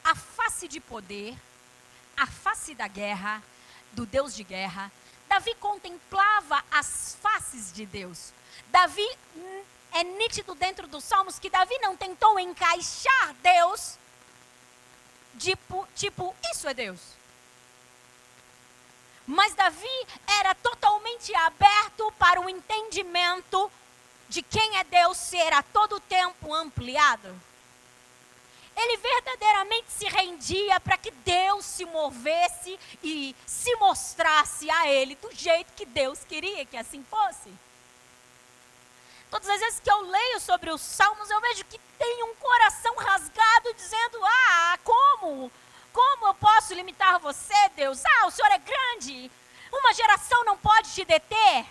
a 0.04 0.16
face 0.16 0.68
de 0.68 0.80
poder, 0.80 1.38
a 2.16 2.26
face 2.26 2.74
da 2.74 2.88
guerra, 2.88 3.44
do 3.92 4.06
Deus 4.06 4.36
de 4.36 4.44
guerra, 4.44 4.92
Davi 5.28 5.54
contemplava 5.56 6.64
as 6.72 7.18
faces 7.22 7.72
de 7.74 7.86
Deus. 7.86 8.32
Davi 8.68 9.08
hum, 9.36 9.64
é 9.94 10.04
nítido 10.04 10.56
dentro 10.56 10.88
dos 10.88 11.04
Salmos 11.04 11.40
que 11.40 11.50
Davi 11.50 11.78
não 11.80 11.96
tentou 11.96 12.40
encaixar 12.40 13.34
Deus 13.42 13.98
tipo, 15.38 15.88
tipo 15.96 16.36
isso 16.52 16.68
é 16.68 16.74
Deus. 16.74 17.00
Mas 19.26 19.54
Davi 19.54 20.08
era 20.40 20.56
totalmente 20.56 21.34
aberto 21.36 22.12
para 22.18 22.40
o 22.40 22.50
entendimento 22.50 23.72
de 24.30 24.42
quem 24.42 24.78
é 24.78 24.84
Deus 24.86 25.18
ser 25.18 25.52
a 25.54 25.62
todo 25.62 26.00
tempo 26.00 26.54
ampliado 26.54 27.47
ele 28.78 28.98
verdadeiramente 28.98 29.92
se 29.92 30.06
rendia 30.06 30.80
para 30.80 30.98
que 30.98 31.10
Deus 31.10 31.66
se 31.66 31.84
movesse 31.84 32.80
e 33.04 33.36
se 33.46 33.76
mostrasse 33.78 34.70
a 34.70 34.88
ele 34.88 35.16
do 35.16 35.34
jeito 35.34 35.74
que 35.74 35.86
Deus 35.86 36.24
queria 36.24 36.64
que 36.64 36.78
assim 36.78 37.04
fosse. 37.10 37.52
Todas 39.32 39.50
as 39.50 39.60
vezes 39.60 39.80
que 39.80 39.92
eu 39.92 40.02
leio 40.02 40.40
sobre 40.40 40.70
os 40.70 40.80
salmos, 40.80 41.30
eu 41.30 41.42
vejo 41.42 41.66
que 41.66 41.80
tem 41.98 42.24
um 42.24 42.36
coração 42.36 42.96
rasgado 42.96 43.74
dizendo: 43.74 44.24
Ah, 44.24 44.80
como? 44.84 45.52
Como 45.92 46.28
eu 46.28 46.34
posso 46.36 46.76
limitar 46.76 47.20
você, 47.20 47.70
Deus? 47.76 48.02
Ah, 48.06 48.28
o 48.28 48.32
Senhor 48.32 48.52
é 48.52 48.60
grande. 48.60 49.32
Uma 49.72 49.94
geração 49.94 50.46
não 50.46 50.56
pode 50.56 50.94
te 50.94 51.04
deter. 51.04 51.66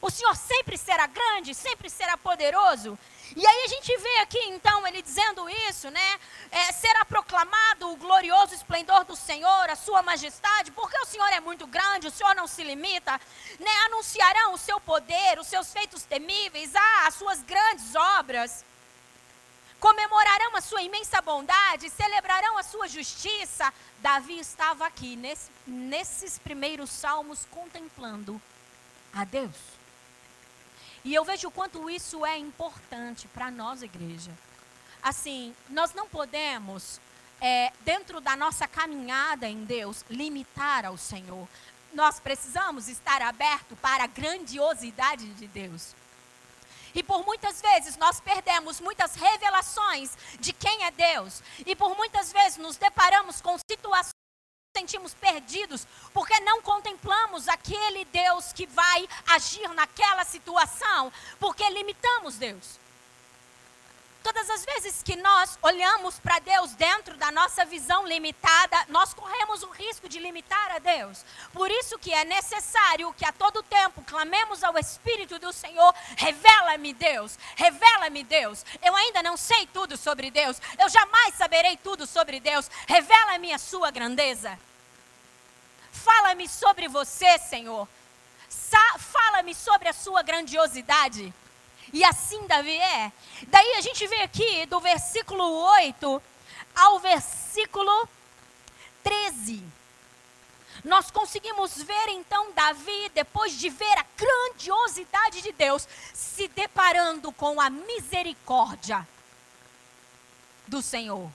O 0.00 0.10
Senhor 0.10 0.34
sempre 0.36 0.78
será 0.78 1.06
grande, 1.06 1.54
sempre 1.54 1.90
será 1.90 2.16
poderoso. 2.16 2.98
E 3.34 3.46
aí 3.46 3.64
a 3.64 3.68
gente 3.68 3.96
vê 3.96 4.18
aqui 4.18 4.38
então 4.48 4.86
ele 4.86 5.00
dizendo 5.00 5.48
isso, 5.68 5.90
né? 5.90 6.20
É, 6.50 6.72
será 6.72 7.04
proclamado 7.04 7.90
o 7.90 7.96
glorioso 7.96 8.54
esplendor 8.54 9.04
do 9.04 9.16
Senhor, 9.16 9.70
a 9.70 9.76
sua 9.76 10.02
majestade, 10.02 10.70
porque 10.72 10.98
o 10.98 11.06
Senhor 11.06 11.28
é 11.28 11.40
muito 11.40 11.66
grande, 11.66 12.08
o 12.08 12.10
Senhor 12.10 12.34
não 12.34 12.46
se 12.46 12.62
limita, 12.62 13.18
né? 13.58 13.70
Anunciarão 13.86 14.52
o 14.52 14.58
seu 14.58 14.78
poder, 14.80 15.38
os 15.38 15.46
seus 15.46 15.72
feitos 15.72 16.02
temíveis, 16.02 16.74
ah, 16.74 17.06
as 17.06 17.14
suas 17.14 17.42
grandes 17.42 17.94
obras. 17.94 18.64
Comemorarão 19.80 20.54
a 20.54 20.60
sua 20.60 20.82
imensa 20.82 21.20
bondade, 21.22 21.90
celebrarão 21.90 22.58
a 22.58 22.62
sua 22.62 22.86
justiça. 22.86 23.72
Davi 23.98 24.38
estava 24.38 24.86
aqui 24.86 25.16
nesse, 25.16 25.50
nesses 25.66 26.38
primeiros 26.38 26.90
salmos 26.90 27.46
contemplando 27.50 28.40
a 29.12 29.24
Deus. 29.24 29.81
E 31.04 31.14
eu 31.14 31.24
vejo 31.24 31.48
o 31.48 31.50
quanto 31.50 31.90
isso 31.90 32.24
é 32.24 32.38
importante 32.38 33.26
para 33.28 33.50
nós, 33.50 33.82
igreja. 33.82 34.30
Assim, 35.02 35.54
nós 35.68 35.92
não 35.94 36.08
podemos, 36.08 37.00
é, 37.40 37.72
dentro 37.80 38.20
da 38.20 38.36
nossa 38.36 38.68
caminhada 38.68 39.48
em 39.48 39.64
Deus, 39.64 40.04
limitar 40.08 40.84
ao 40.84 40.96
Senhor. 40.96 41.48
Nós 41.92 42.20
precisamos 42.20 42.88
estar 42.88 43.20
aberto 43.20 43.74
para 43.76 44.04
a 44.04 44.06
grandiosidade 44.06 45.26
de 45.34 45.48
Deus. 45.48 45.94
E 46.94 47.02
por 47.02 47.24
muitas 47.24 47.60
vezes 47.60 47.96
nós 47.96 48.20
perdemos 48.20 48.80
muitas 48.80 49.14
revelações 49.14 50.16
de 50.38 50.52
quem 50.52 50.84
é 50.84 50.90
Deus. 50.90 51.42
E 51.66 51.74
por 51.74 51.96
muitas 51.96 52.32
vezes 52.32 52.58
nos 52.58 52.76
deparamos 52.76 53.40
com 53.40 53.56
situações 53.58 54.21
sentimos 54.74 55.12
perdidos 55.12 55.86
porque 56.14 56.38
não 56.40 56.62
contemplamos 56.62 57.46
aquele 57.46 58.06
Deus 58.06 58.54
que 58.54 58.66
vai 58.66 59.06
agir 59.28 59.68
naquela 59.74 60.24
situação, 60.24 61.12
porque 61.38 61.68
limitamos 61.68 62.36
Deus. 62.36 62.81
Todas 64.22 64.48
as 64.50 64.64
vezes 64.64 65.02
que 65.02 65.16
nós 65.16 65.58
olhamos 65.60 66.20
para 66.20 66.38
Deus 66.38 66.72
dentro 66.74 67.16
da 67.16 67.32
nossa 67.32 67.64
visão 67.64 68.06
limitada, 68.06 68.76
nós 68.88 69.12
corremos 69.12 69.62
o 69.64 69.70
risco 69.70 70.08
de 70.08 70.20
limitar 70.20 70.70
a 70.70 70.78
Deus. 70.78 71.24
Por 71.52 71.70
isso 71.70 71.98
que 71.98 72.12
é 72.12 72.24
necessário 72.24 73.12
que 73.14 73.24
a 73.24 73.32
todo 73.32 73.62
tempo 73.64 74.02
clamemos 74.02 74.62
ao 74.62 74.78
Espírito 74.78 75.38
do 75.40 75.52
Senhor, 75.52 75.92
revela-me 76.16 76.92
Deus, 76.92 77.36
revela-me 77.56 78.22
Deus. 78.22 78.64
Eu 78.80 78.94
ainda 78.94 79.22
não 79.22 79.36
sei 79.36 79.66
tudo 79.66 79.96
sobre 79.96 80.30
Deus, 80.30 80.60
eu 80.78 80.88
jamais 80.88 81.34
saberei 81.34 81.76
tudo 81.76 82.06
sobre 82.06 82.38
Deus. 82.38 82.70
Revela-me 82.86 83.52
a 83.52 83.58
sua 83.58 83.90
grandeza. 83.90 84.58
Fala-me 85.90 86.48
sobre 86.48 86.86
você, 86.88 87.38
Senhor. 87.38 87.88
Fala-me 88.98 89.54
sobre 89.54 89.88
a 89.88 89.92
sua 89.92 90.22
grandiosidade. 90.22 91.34
E 91.92 92.02
assim 92.04 92.46
Davi 92.46 92.74
é. 92.74 93.12
Daí 93.48 93.74
a 93.74 93.80
gente 93.82 94.06
vê 94.06 94.22
aqui 94.22 94.66
do 94.66 94.80
versículo 94.80 95.44
8 95.44 96.22
ao 96.74 96.98
versículo 96.98 98.08
13. 99.02 99.62
Nós 100.84 101.10
conseguimos 101.10 101.82
ver 101.82 102.08
então 102.08 102.50
Davi, 102.52 103.10
depois 103.14 103.52
de 103.52 103.68
ver 103.68 103.98
a 103.98 104.06
grandiosidade 104.16 105.42
de 105.42 105.52
Deus, 105.52 105.86
se 106.14 106.48
deparando 106.48 107.30
com 107.32 107.60
a 107.60 107.68
misericórdia 107.68 109.06
do 110.66 110.80
Senhor. 110.80 111.30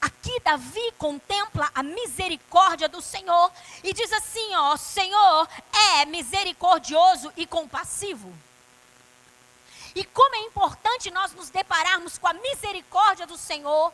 Aqui 0.00 0.38
Davi 0.40 0.92
contempla 0.98 1.70
a 1.74 1.82
misericórdia 1.82 2.88
do 2.88 3.02
Senhor 3.02 3.50
e 3.82 3.92
diz 3.92 4.12
assim: 4.12 4.54
ó, 4.54 4.76
Senhor 4.76 5.48
é 5.98 6.04
misericordioso 6.04 7.32
e 7.36 7.46
compassivo 7.46 8.32
E 9.94 10.04
como 10.04 10.34
é 10.34 10.40
importante 10.40 11.10
nós 11.10 11.32
nos 11.32 11.50
depararmos 11.50 12.18
com 12.18 12.26
a 12.26 12.32
misericórdia 12.32 13.26
do 13.26 13.38
Senhor 13.38 13.92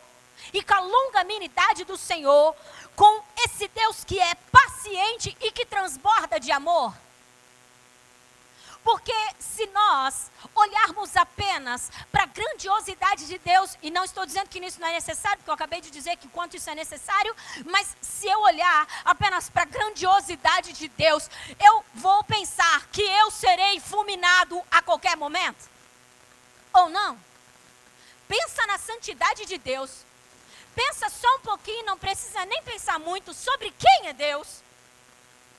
e 0.51 0.63
com 0.63 0.73
a 0.73 0.79
longanimidade 0.79 1.83
do 1.83 1.95
Senhor, 1.95 2.55
com 2.95 3.23
esse 3.45 3.67
Deus 3.67 4.03
que 4.03 4.19
é 4.19 4.33
paciente 4.51 5.37
e 5.39 5.51
que 5.51 5.65
transborda 5.65 6.39
de 6.39 6.51
amor. 6.51 6.93
Porque 8.83 9.13
se 9.39 9.67
nós 9.67 10.31
olharmos 10.55 11.15
apenas 11.15 11.91
para 12.11 12.23
a 12.23 12.25
grandiosidade 12.25 13.27
de 13.27 13.37
Deus, 13.37 13.77
e 13.83 13.91
não 13.91 14.03
estou 14.03 14.25
dizendo 14.25 14.49
que 14.49 14.57
isso 14.59 14.81
não 14.81 14.87
é 14.87 14.93
necessário, 14.93 15.37
porque 15.37 15.51
eu 15.51 15.55
acabei 15.55 15.81
de 15.81 15.91
dizer 15.91 16.17
que 16.17 16.27
quanto 16.29 16.57
isso 16.57 16.67
é 16.67 16.73
necessário, 16.73 17.35
mas 17.65 17.95
se 18.01 18.27
eu 18.27 18.39
olhar 18.39 18.87
apenas 19.05 19.51
para 19.51 19.61
a 19.63 19.65
grandiosidade 19.65 20.73
de 20.73 20.87
Deus, 20.87 21.29
eu 21.63 21.85
vou 21.93 22.23
pensar 22.23 22.87
que 22.91 23.03
eu 23.03 23.29
serei 23.29 23.79
fulminado 23.79 24.59
a 24.71 24.81
qualquer 24.81 25.15
momento. 25.15 25.70
Ou 26.73 26.89
não? 26.89 27.19
Pensa 28.27 28.65
na 28.65 28.77
santidade 28.77 29.45
de 29.45 29.57
Deus. 29.57 30.05
Pensa 30.73 31.09
só 31.09 31.27
um 31.35 31.41
pouquinho, 31.41 31.85
não 31.85 31.97
precisa 31.97 32.45
nem 32.45 32.63
pensar 32.63 32.97
muito 32.99 33.33
sobre 33.33 33.71
quem 33.71 34.07
é 34.07 34.13
Deus. 34.13 34.63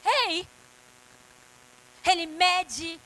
Ei! 0.05 0.49
Ele 2.05 2.27
mede 2.27 2.99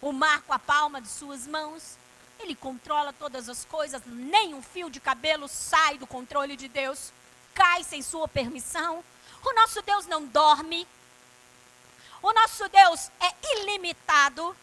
o 0.00 0.12
mar 0.12 0.42
com 0.42 0.52
a 0.52 0.58
palma 0.58 1.00
de 1.00 1.08
suas 1.08 1.46
mãos. 1.46 1.96
Ele 2.38 2.54
controla 2.54 3.12
todas 3.12 3.48
as 3.48 3.64
coisas, 3.64 4.02
nem 4.06 4.54
um 4.54 4.62
fio 4.62 4.88
de 4.88 5.00
cabelo 5.00 5.48
sai 5.48 5.98
do 5.98 6.06
controle 6.06 6.56
de 6.56 6.68
Deus, 6.68 7.12
cai 7.52 7.82
sem 7.82 8.00
sua 8.00 8.28
permissão. 8.28 9.02
O 9.44 9.54
nosso 9.54 9.82
Deus 9.82 10.06
não 10.06 10.24
dorme. 10.24 10.86
O 12.22 12.32
nosso 12.32 12.68
Deus 12.68 13.10
é 13.20 13.34
ilimitado. 13.54 14.56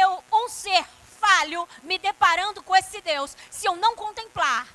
Eu, 0.00 0.24
um 0.32 0.48
ser 0.48 0.84
falho, 1.20 1.68
me 1.82 1.98
deparando 1.98 2.62
com 2.62 2.74
esse 2.74 3.00
Deus, 3.00 3.36
se 3.50 3.66
eu 3.66 3.76
não 3.76 3.94
contemplar 3.94 4.66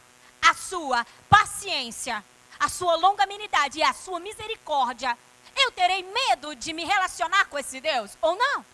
a 0.42 0.54
sua 0.54 1.06
paciência, 1.30 2.24
a 2.60 2.70
sua 2.70 2.96
longanimidade 2.96 3.80
e 3.80 3.84
a 3.84 3.94
sua 3.94 4.20
misericórdia, 4.20 5.18
eu 5.56 5.72
terei 5.72 6.04
medo 6.04 6.56
de 6.56 6.72
me 6.72 6.86
relacionar 6.86 7.46
com 7.46 7.60
esse 7.60 7.82
Deus 7.82 8.18
ou 8.22 8.36
não? 8.36 8.66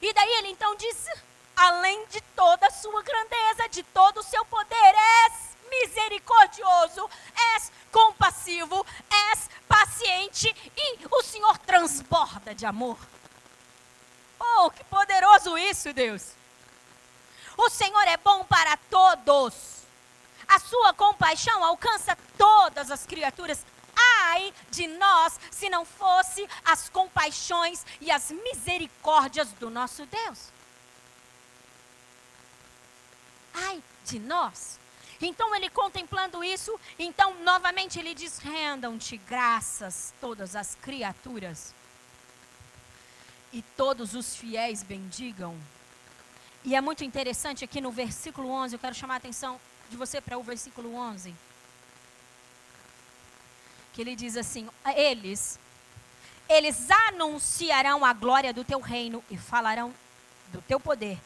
E 0.00 0.12
daí 0.12 0.32
ele 0.34 0.48
então 0.48 0.76
disse: 0.76 1.10
além 1.56 2.06
de 2.06 2.20
toda 2.36 2.66
a 2.66 2.70
sua 2.70 3.02
grandeza, 3.02 3.68
de 3.68 3.82
todo 3.82 4.18
o 4.18 4.22
seu 4.22 4.44
poder, 4.44 4.94
és 5.26 5.51
misericordioso, 5.72 7.08
és 7.54 7.72
compassivo, 7.90 8.84
és 9.30 9.48
paciente 9.68 10.54
e 10.76 10.98
o 11.10 11.22
Senhor 11.22 11.58
transborda 11.58 12.54
de 12.54 12.66
amor. 12.66 12.98
Oh, 14.38 14.70
que 14.70 14.84
poderoso 14.84 15.56
isso, 15.56 15.92
Deus! 15.92 16.32
O 17.56 17.68
Senhor 17.70 18.06
é 18.08 18.16
bom 18.16 18.44
para 18.44 18.76
todos. 18.90 19.82
A 20.48 20.58
sua 20.58 20.92
compaixão 20.92 21.64
alcança 21.64 22.16
todas 22.36 22.90
as 22.90 23.06
criaturas 23.06 23.64
ai 24.32 24.52
de 24.70 24.86
nós 24.86 25.38
se 25.50 25.68
não 25.68 25.84
fosse 25.84 26.48
as 26.64 26.88
compaixões 26.88 27.84
e 28.00 28.10
as 28.10 28.30
misericórdias 28.30 29.48
do 29.52 29.68
nosso 29.70 30.06
Deus. 30.06 30.50
Ai 33.54 33.82
de 34.04 34.18
nós. 34.18 34.78
Então 35.22 35.54
ele 35.54 35.70
contemplando 35.70 36.42
isso, 36.44 36.78
então 36.98 37.42
novamente 37.42 37.98
ele 37.98 38.14
diz: 38.14 38.38
rendam-te 38.38 39.16
graças 39.16 40.12
todas 40.20 40.54
as 40.54 40.74
criaturas. 40.74 41.74
E 43.52 43.62
todos 43.76 44.14
os 44.14 44.34
fiéis 44.34 44.82
bendigam. 44.82 45.56
E 46.64 46.74
é 46.74 46.80
muito 46.80 47.04
interessante 47.04 47.64
aqui 47.64 47.80
no 47.80 47.90
versículo 47.90 48.50
11, 48.50 48.74
eu 48.74 48.78
quero 48.78 48.94
chamar 48.94 49.14
a 49.14 49.16
atenção 49.18 49.60
de 49.90 49.96
você 49.96 50.20
para 50.20 50.38
o 50.38 50.42
versículo 50.42 50.94
11 50.94 51.34
que 53.92 54.00
ele 54.00 54.16
diz 54.16 54.36
assim: 54.36 54.68
eles, 54.96 55.58
eles 56.48 56.90
anunciarão 57.08 58.04
a 58.04 58.12
glória 58.12 58.52
do 58.52 58.64
teu 58.64 58.80
reino 58.80 59.22
e 59.30 59.36
falarão 59.36 59.92
do 60.52 60.60
teu 60.62 60.80
poder 60.80 61.18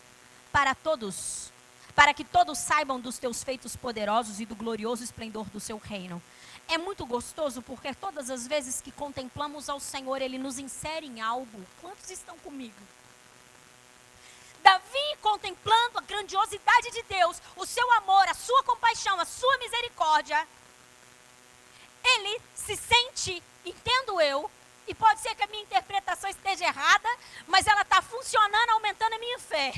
para 0.53 0.75
todos, 0.75 1.53
para 1.97 2.13
que 2.13 2.23
todos 2.23 2.59
saibam 2.59 3.01
dos 3.01 3.17
teus 3.17 3.43
feitos 3.43 3.75
poderosos 3.75 4.39
e 4.39 4.45
do 4.45 4.55
glorioso 4.55 5.03
esplendor 5.03 5.47
do 5.47 5.59
seu 5.59 5.79
reino. 5.79 6.23
É 6.69 6.77
muito 6.77 7.07
gostoso 7.07 7.63
porque 7.63 7.95
todas 7.95 8.29
as 8.29 8.47
vezes 8.47 8.83
que 8.83 8.93
contemplamos 8.93 9.71
ao 9.71 9.81
Senhor, 9.81 10.21
Ele 10.21 10.37
nos 10.37 10.59
insere 10.59 11.07
em 11.07 11.23
algo. 11.23 11.65
Quantos 11.81 12.11
estão 12.11 12.37
comigo? 12.39 12.77
Davi 14.63 15.17
contemplando 15.23 15.99
a 15.99 16.03
grandiosidade 16.03 16.91
de 16.91 17.03
Deus, 17.05 17.41
o 17.57 17.65
seu 17.65 17.91
amor, 17.93 18.29
a 18.29 18.35
sua 18.35 18.63
compaixão, 18.65 19.19
a 19.19 19.25
sua 19.25 19.57
misericórdia, 19.59 20.47
ele 22.05 22.41
se 22.55 22.77
sente, 22.77 23.43
entendo 23.65 24.21
eu, 24.21 24.51
e 24.87 24.95
pode 24.95 25.21
ser 25.21 25.35
que 25.35 25.43
a 25.43 25.47
minha 25.47 25.63
interpretação 25.63 26.29
esteja 26.29 26.65
errada, 26.67 27.09
mas 27.47 27.67
ela 27.67 27.83
está 27.83 28.03
funcionando, 28.03 28.71
aumentando 28.71 29.15
a 29.15 29.19
minha 29.19 29.39
fé. 29.39 29.73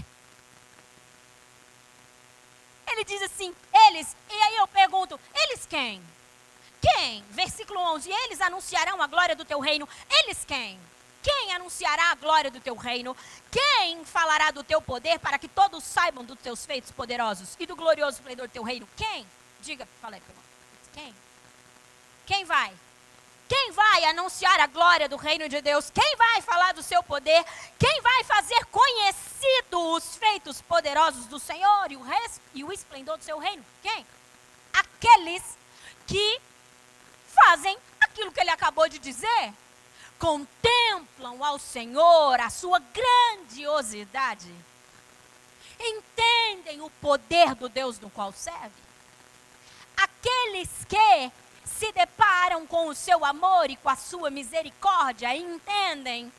Ele 2.90 3.04
diz 3.04 3.22
assim, 3.22 3.54
eles, 3.88 4.16
e 4.30 4.34
aí 4.34 4.56
eu 4.56 4.66
pergunto, 4.68 5.18
eles 5.34 5.66
quem? 5.66 6.02
Quem? 6.80 7.24
Versículo 7.30 7.80
11, 7.94 8.10
eles 8.10 8.40
anunciarão 8.40 9.02
a 9.02 9.06
glória 9.06 9.36
do 9.36 9.44
teu 9.44 9.60
reino. 9.60 9.88
Eles 10.08 10.44
quem? 10.44 10.78
Quem 11.22 11.52
anunciará 11.52 12.12
a 12.12 12.14
glória 12.14 12.50
do 12.50 12.60
teu 12.60 12.76
reino? 12.76 13.16
Quem 13.50 14.04
falará 14.04 14.50
do 14.50 14.62
teu 14.62 14.80
poder 14.80 15.18
para 15.18 15.38
que 15.38 15.48
todos 15.48 15.84
saibam 15.84 16.24
dos 16.24 16.38
teus 16.38 16.64
feitos 16.64 16.90
poderosos 16.90 17.56
e 17.58 17.66
do 17.66 17.76
glorioso 17.76 18.18
esplendor 18.18 18.46
do 18.46 18.52
teu 18.52 18.62
reino? 18.62 18.88
Quem? 18.96 19.26
Diga, 19.60 19.86
falei, 20.00 20.22
quem? 20.92 21.14
Quem 22.24 22.44
vai? 22.44 22.72
Quem 23.48 23.72
vai 23.72 24.04
anunciar 24.04 24.60
a 24.60 24.66
glória 24.66 25.08
do 25.08 25.16
reino 25.16 25.48
de 25.48 25.62
Deus? 25.62 25.90
Quem 25.90 26.16
vai 26.16 26.42
falar 26.42 26.74
do 26.74 26.82
seu 26.82 27.02
poder? 27.02 27.42
Quem 27.78 28.00
vai 28.02 28.22
fazer 28.24 28.62
conhecido 28.66 29.94
os 29.94 30.16
feitos 30.16 30.60
poderosos 30.60 31.26
do 31.26 31.38
Senhor 31.38 31.90
e 31.90 31.96
o, 31.96 32.02
res, 32.02 32.40
e 32.54 32.62
o 32.62 32.70
esplendor 32.70 33.16
do 33.16 33.24
seu 33.24 33.38
reino? 33.38 33.64
Quem? 33.82 34.06
Aqueles 34.72 35.42
que 36.06 36.40
fazem 37.26 37.78
aquilo 38.00 38.30
que 38.30 38.40
ele 38.40 38.50
acabou 38.50 38.86
de 38.86 38.98
dizer. 38.98 39.54
Contemplam 40.18 41.42
ao 41.42 41.58
Senhor 41.58 42.38
a 42.40 42.50
sua 42.50 42.80
grandiosidade. 42.80 44.52
Entendem 45.80 46.82
o 46.82 46.90
poder 46.90 47.54
do 47.54 47.68
Deus 47.68 47.98
no 47.98 48.10
qual 48.10 48.30
serve. 48.32 48.74
Aqueles 49.96 50.68
que 50.86 51.32
se 51.68 51.92
deparam 51.92 52.66
com 52.66 52.88
o 52.88 52.94
seu 52.94 53.24
amor 53.24 53.70
e 53.70 53.76
com 53.76 53.88
a 53.88 53.96
sua 53.96 54.30
misericórdia 54.30 55.34
e 55.34 55.42
entendem 55.42 56.32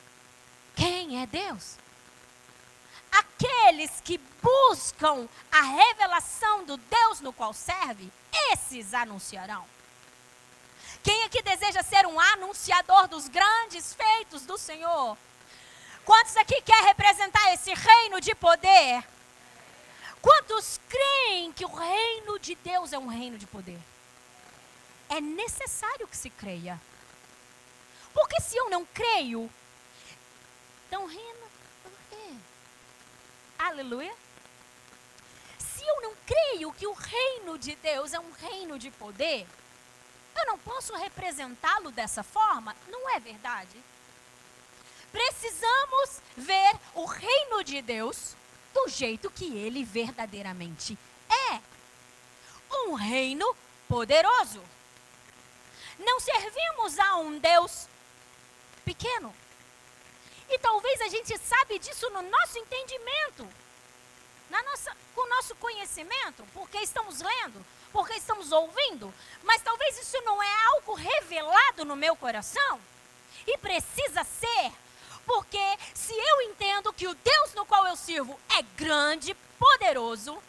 quem 0.76 1.22
é 1.22 1.26
Deus. 1.26 1.78
Aqueles 3.12 4.02
que 4.02 4.20
buscam 4.42 5.28
a 5.52 5.62
revelação 5.62 6.64
do 6.66 6.78
Deus 6.78 7.22
no 7.22 7.34
qual 7.34 7.54
serve, 7.54 8.12
esses 8.52 8.94
anunciarão. 8.94 9.66
Quem 11.04 11.24
aqui 11.24 11.42
deseja 11.42 11.82
ser 11.82 12.06
um 12.06 12.20
anunciador 12.20 13.08
dos 13.08 13.28
grandes 13.28 13.94
feitos 13.94 14.46
do 14.46 14.58
Senhor? 14.58 15.18
Quantos 16.04 16.36
aqui 16.38 16.62
quer 16.62 16.84
representar 16.84 17.54
esse 17.54 17.74
reino 17.74 18.20
de 18.20 18.36
poder? 18.36 19.04
Quantos 20.22 20.80
creem 20.90 21.54
que 21.54 21.64
o 21.64 21.74
reino 21.74 22.38
de 22.40 22.56
Deus 22.56 22.92
é 22.92 23.00
um 23.00 23.08
reino 23.08 23.38
de 23.38 23.48
poder? 23.48 23.80
É 25.10 25.20
necessário 25.20 26.08
que 26.08 26.16
se 26.16 26.30
creia. 26.30 26.80
Porque 28.14 28.40
se 28.42 28.56
eu 28.56 28.70
não 28.70 28.86
creio, 28.86 29.50
estão 30.86 31.06
rindo. 31.06 31.50
Aleluia. 33.58 34.16
Se 35.58 35.86
eu 35.86 36.02
não 36.02 36.16
creio 36.26 36.72
que 36.74 36.88
o 36.88 36.94
reino 36.94 37.58
de 37.58 37.76
Deus 37.76 38.14
é 38.14 38.20
um 38.20 38.32
reino 38.32 38.80
de 38.80 38.90
poder, 38.92 39.46
eu 40.36 40.46
não 40.46 40.58
posso 40.58 40.96
representá-lo 40.96 41.92
dessa 41.92 42.24
forma, 42.24 42.76
não 42.88 43.10
é 43.10 43.20
verdade? 43.20 43.78
Precisamos 45.12 46.22
ver 46.38 46.72
o 46.96 47.06
reino 47.06 47.64
de 47.64 47.82
Deus 47.82 48.36
do 48.74 48.88
jeito 48.88 49.30
que 49.30 49.58
ele 49.58 49.84
verdadeiramente 49.84 50.98
é. 51.52 51.60
Um 52.72 52.94
reino 52.94 53.56
poderoso. 53.88 54.64
Não 56.00 56.20
servimos 56.20 56.98
a 56.98 57.18
um 57.18 57.38
Deus 57.38 57.88
pequeno. 58.84 59.36
E 60.50 60.58
talvez 60.58 61.00
a 61.02 61.08
gente 61.08 61.38
sabe 61.38 61.78
disso 61.78 62.10
no 62.10 62.24
nosso 62.24 62.58
entendimento, 62.58 63.48
na 64.50 64.64
nossa, 64.64 64.96
com 65.14 65.22
o 65.22 65.30
nosso 65.30 65.56
conhecimento, 65.56 66.44
porque 66.54 66.80
estamos 66.80 67.22
lendo, 67.22 67.64
porque 67.92 68.14
estamos 68.14 68.52
ouvindo, 68.52 69.14
mas 69.44 69.62
talvez 69.62 70.00
isso 70.00 70.20
não 70.22 70.42
é 70.42 70.66
algo 70.74 70.96
revelado 70.96 71.86
no 71.86 71.96
meu 71.96 72.16
coração. 72.16 72.82
E 73.46 73.58
precisa 73.58 74.24
ser, 74.24 74.72
Porque 75.30 75.78
se 75.94 76.12
eu 76.12 76.42
entendo 76.42 76.92
que 76.92 77.08
o 77.08 77.14
Deus 77.14 77.54
no 77.54 77.64
qual 77.64 77.86
eu 77.86 77.96
sirvo 77.96 78.40
é 78.58 78.64
grande, 78.76 79.36
poderoso, 79.60 80.42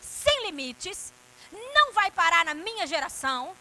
sem 0.00 0.46
limites, 0.46 1.12
não 1.52 1.92
vai 1.92 2.10
parar 2.10 2.42
na 2.42 2.54
minha 2.54 2.86
geração, 2.86 3.54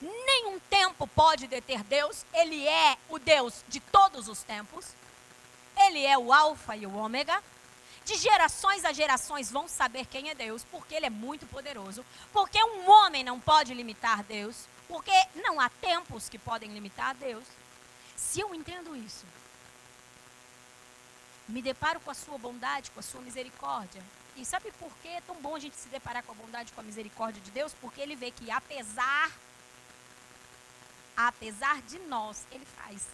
nenhum 0.00 0.58
tempo 0.60 1.06
pode 1.06 1.46
deter 1.46 1.82
Deus, 1.84 2.24
Ele 2.32 2.66
é 2.66 2.96
o 3.08 3.18
Deus 3.18 3.64
de 3.68 3.80
todos 3.80 4.28
os 4.28 4.42
tempos, 4.42 4.86
Ele 5.76 6.04
é 6.04 6.16
o 6.18 6.32
Alfa 6.32 6.76
e 6.76 6.86
o 6.86 6.94
Ômega. 6.94 7.42
De 8.04 8.16
gerações 8.16 8.84
a 8.84 8.92
gerações 8.92 9.50
vão 9.50 9.66
saber 9.66 10.06
quem 10.06 10.30
é 10.30 10.34
Deus, 10.34 10.64
porque 10.70 10.94
Ele 10.94 11.06
é 11.06 11.10
muito 11.10 11.44
poderoso, 11.46 12.04
porque 12.32 12.62
um 12.62 12.88
homem 12.88 13.24
não 13.24 13.40
pode 13.40 13.74
limitar 13.74 14.22
Deus, 14.22 14.66
porque 14.86 15.12
não 15.34 15.60
há 15.60 15.68
tempos 15.68 16.28
que 16.28 16.38
podem 16.38 16.72
limitar 16.72 17.14
Deus. 17.16 17.44
Se 18.14 18.40
eu 18.40 18.54
entendo 18.54 18.94
isso, 18.94 19.26
me 21.48 21.62
deparo 21.62 22.00
com 22.00 22.10
a 22.10 22.14
sua 22.14 22.38
bondade, 22.38 22.90
com 22.90 23.00
a 23.00 23.02
sua 23.02 23.20
misericórdia. 23.20 24.02
E 24.36 24.44
sabe 24.44 24.70
por 24.72 24.92
que 24.98 25.08
é 25.08 25.20
tão 25.22 25.36
bom 25.36 25.56
a 25.56 25.58
gente 25.58 25.76
se 25.76 25.88
deparar 25.88 26.22
com 26.22 26.32
a 26.32 26.34
bondade, 26.34 26.72
com 26.72 26.80
a 26.80 26.84
misericórdia 26.84 27.40
de 27.40 27.50
Deus? 27.50 27.72
Porque 27.80 28.00
ele 28.00 28.14
vê 28.14 28.30
que 28.30 28.50
apesar 28.50 29.32
apesar 31.16 31.80
de 31.82 31.98
nós, 32.00 32.46
ele 32.52 32.66
faz. 32.76 33.06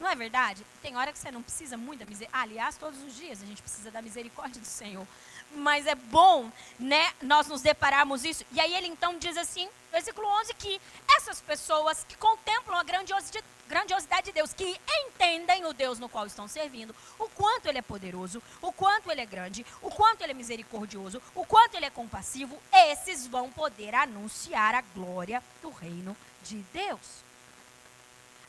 Não 0.00 0.08
é 0.08 0.14
verdade? 0.14 0.64
Tem 0.80 0.96
hora 0.96 1.12
que 1.12 1.18
você 1.18 1.30
não 1.30 1.42
precisa 1.42 1.76
muito 1.76 2.00
da 2.00 2.06
misericórdia. 2.06 2.50
aliás, 2.50 2.76
todos 2.76 3.02
os 3.02 3.14
dias 3.14 3.42
a 3.42 3.46
gente 3.46 3.60
precisa 3.60 3.90
da 3.90 4.00
misericórdia 4.00 4.60
do 4.60 4.66
Senhor. 4.66 5.06
Mas 5.54 5.86
é 5.86 5.94
bom, 5.94 6.50
né, 6.78 7.12
nós 7.22 7.48
nos 7.48 7.62
depararmos 7.62 8.24
isso. 8.24 8.44
E 8.52 8.60
aí 8.60 8.74
ele 8.74 8.86
então 8.86 9.18
diz 9.18 9.36
assim, 9.36 9.68
versículo 9.90 10.28
11, 10.40 10.54
que 10.54 10.80
essas 11.16 11.40
pessoas 11.40 12.04
que 12.04 12.16
contemplam 12.16 12.78
a 12.78 12.84
grandiosidade, 12.84 14.26
de 14.26 14.32
Deus, 14.32 14.52
que 14.52 14.78
entendem 14.88 15.64
o 15.64 15.72
Deus 15.72 15.98
no 15.98 16.08
qual 16.08 16.26
estão 16.26 16.46
servindo, 16.46 16.94
o 17.18 17.28
quanto 17.28 17.66
ele 17.66 17.78
é 17.78 17.82
poderoso, 17.82 18.42
o 18.62 18.72
quanto 18.72 19.10
ele 19.10 19.20
é 19.20 19.26
grande, 19.26 19.64
o 19.82 19.90
quanto 19.90 20.22
ele 20.22 20.32
é 20.32 20.34
misericordioso, 20.34 21.20
o 21.34 21.44
quanto 21.44 21.74
ele 21.74 21.86
é 21.86 21.90
compassivo, 21.90 22.58
esses 22.72 23.26
vão 23.26 23.50
poder 23.50 23.94
anunciar 23.94 24.74
a 24.74 24.80
glória 24.80 25.42
do 25.60 25.70
reino 25.70 26.16
de 26.42 26.56
Deus. 26.72 27.26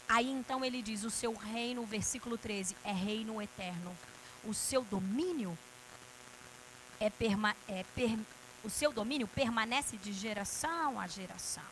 Aí 0.07 0.29
então 0.29 0.63
ele 0.65 0.81
diz: 0.81 1.03
o 1.03 1.09
seu 1.09 1.33
reino, 1.33 1.85
versículo 1.85 2.37
13, 2.37 2.75
é 2.83 2.91
reino 2.91 3.41
eterno. 3.41 3.95
O 4.43 4.53
seu 4.53 4.83
domínio 4.83 5.57
é, 6.99 7.09
perma, 7.09 7.55
é 7.67 7.83
per, 7.95 8.17
o 8.63 8.69
seu 8.69 8.91
domínio 8.91 9.27
permanece 9.27 9.97
de 9.97 10.11
geração 10.13 10.99
a 10.99 11.07
geração. 11.07 11.63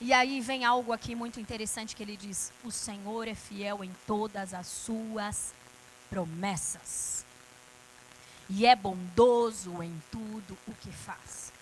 E 0.00 0.12
aí 0.14 0.40
vem 0.40 0.64
algo 0.64 0.92
aqui 0.92 1.14
muito 1.14 1.38
interessante 1.38 1.94
que 1.94 2.02
ele 2.02 2.16
diz: 2.16 2.52
O 2.64 2.70
Senhor 2.70 3.28
é 3.28 3.34
fiel 3.34 3.84
em 3.84 3.92
todas 4.06 4.54
as 4.54 4.66
suas 4.66 5.52
promessas. 6.08 7.24
E 8.48 8.66
é 8.66 8.74
bondoso 8.74 9.82
em 9.82 10.02
tudo 10.10 10.58
o 10.66 10.74
que 10.74 10.90
faz. 10.90 11.52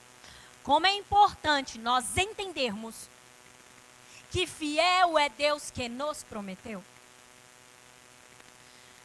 Como 0.62 0.86
é 0.86 0.94
importante 0.94 1.78
nós 1.78 2.16
entendermos 2.16 3.08
que 4.30 4.46
fiel 4.46 5.18
é 5.18 5.28
Deus 5.28 5.70
que 5.70 5.88
nos 5.88 6.22
prometeu. 6.22 6.82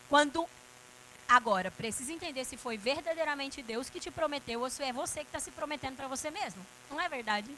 Quando 0.10 0.48
agora 1.28 1.72
precisa 1.72 2.12
entender 2.12 2.46
se 2.46 2.58
foi 2.58 2.78
verdadeiramente 2.78 3.62
Deus 3.62 3.90
que 3.90 4.00
te 4.00 4.12
prometeu 4.12 4.62
ou 4.62 4.70
se 4.70 4.84
é 4.84 4.94
você 4.94 5.22
que 5.22 5.28
está 5.28 5.40
se 5.40 5.52
prometendo 5.52 5.96
para 5.96 6.08
você 6.08 6.30
mesmo. 6.30 6.66
Não 6.90 7.00
é 7.00 7.10
verdade? 7.10 7.56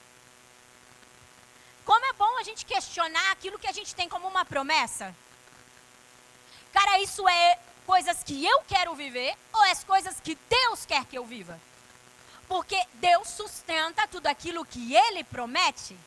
Como 1.83 2.05
é 2.05 2.13
bom 2.13 2.39
a 2.39 2.43
gente 2.43 2.65
questionar 2.65 3.31
aquilo 3.31 3.59
que 3.59 3.67
a 3.67 3.71
gente 3.71 3.93
tem 3.93 4.09
como 4.09 4.27
uma 4.27 4.43
promessa. 4.43 5.15
Cara, 6.73 6.99
isso 6.99 7.27
é 7.29 7.59
coisas 7.85 8.23
que 8.23 8.43
eu 8.43 8.61
quero 8.67 8.95
viver 8.95 9.35
ou 9.53 9.63
é 9.63 9.71
as 9.71 9.83
coisas 9.83 10.19
que 10.19 10.35
Deus 10.49 10.85
quer 10.85 11.05
que 11.05 11.17
eu 11.17 11.25
viva? 11.25 11.59
Porque 12.47 12.81
Deus 12.95 13.29
sustenta 13.29 14.07
tudo 14.07 14.27
aquilo 14.27 14.65
que 14.65 14.95
Ele 14.95 15.23
promete. 15.23 15.97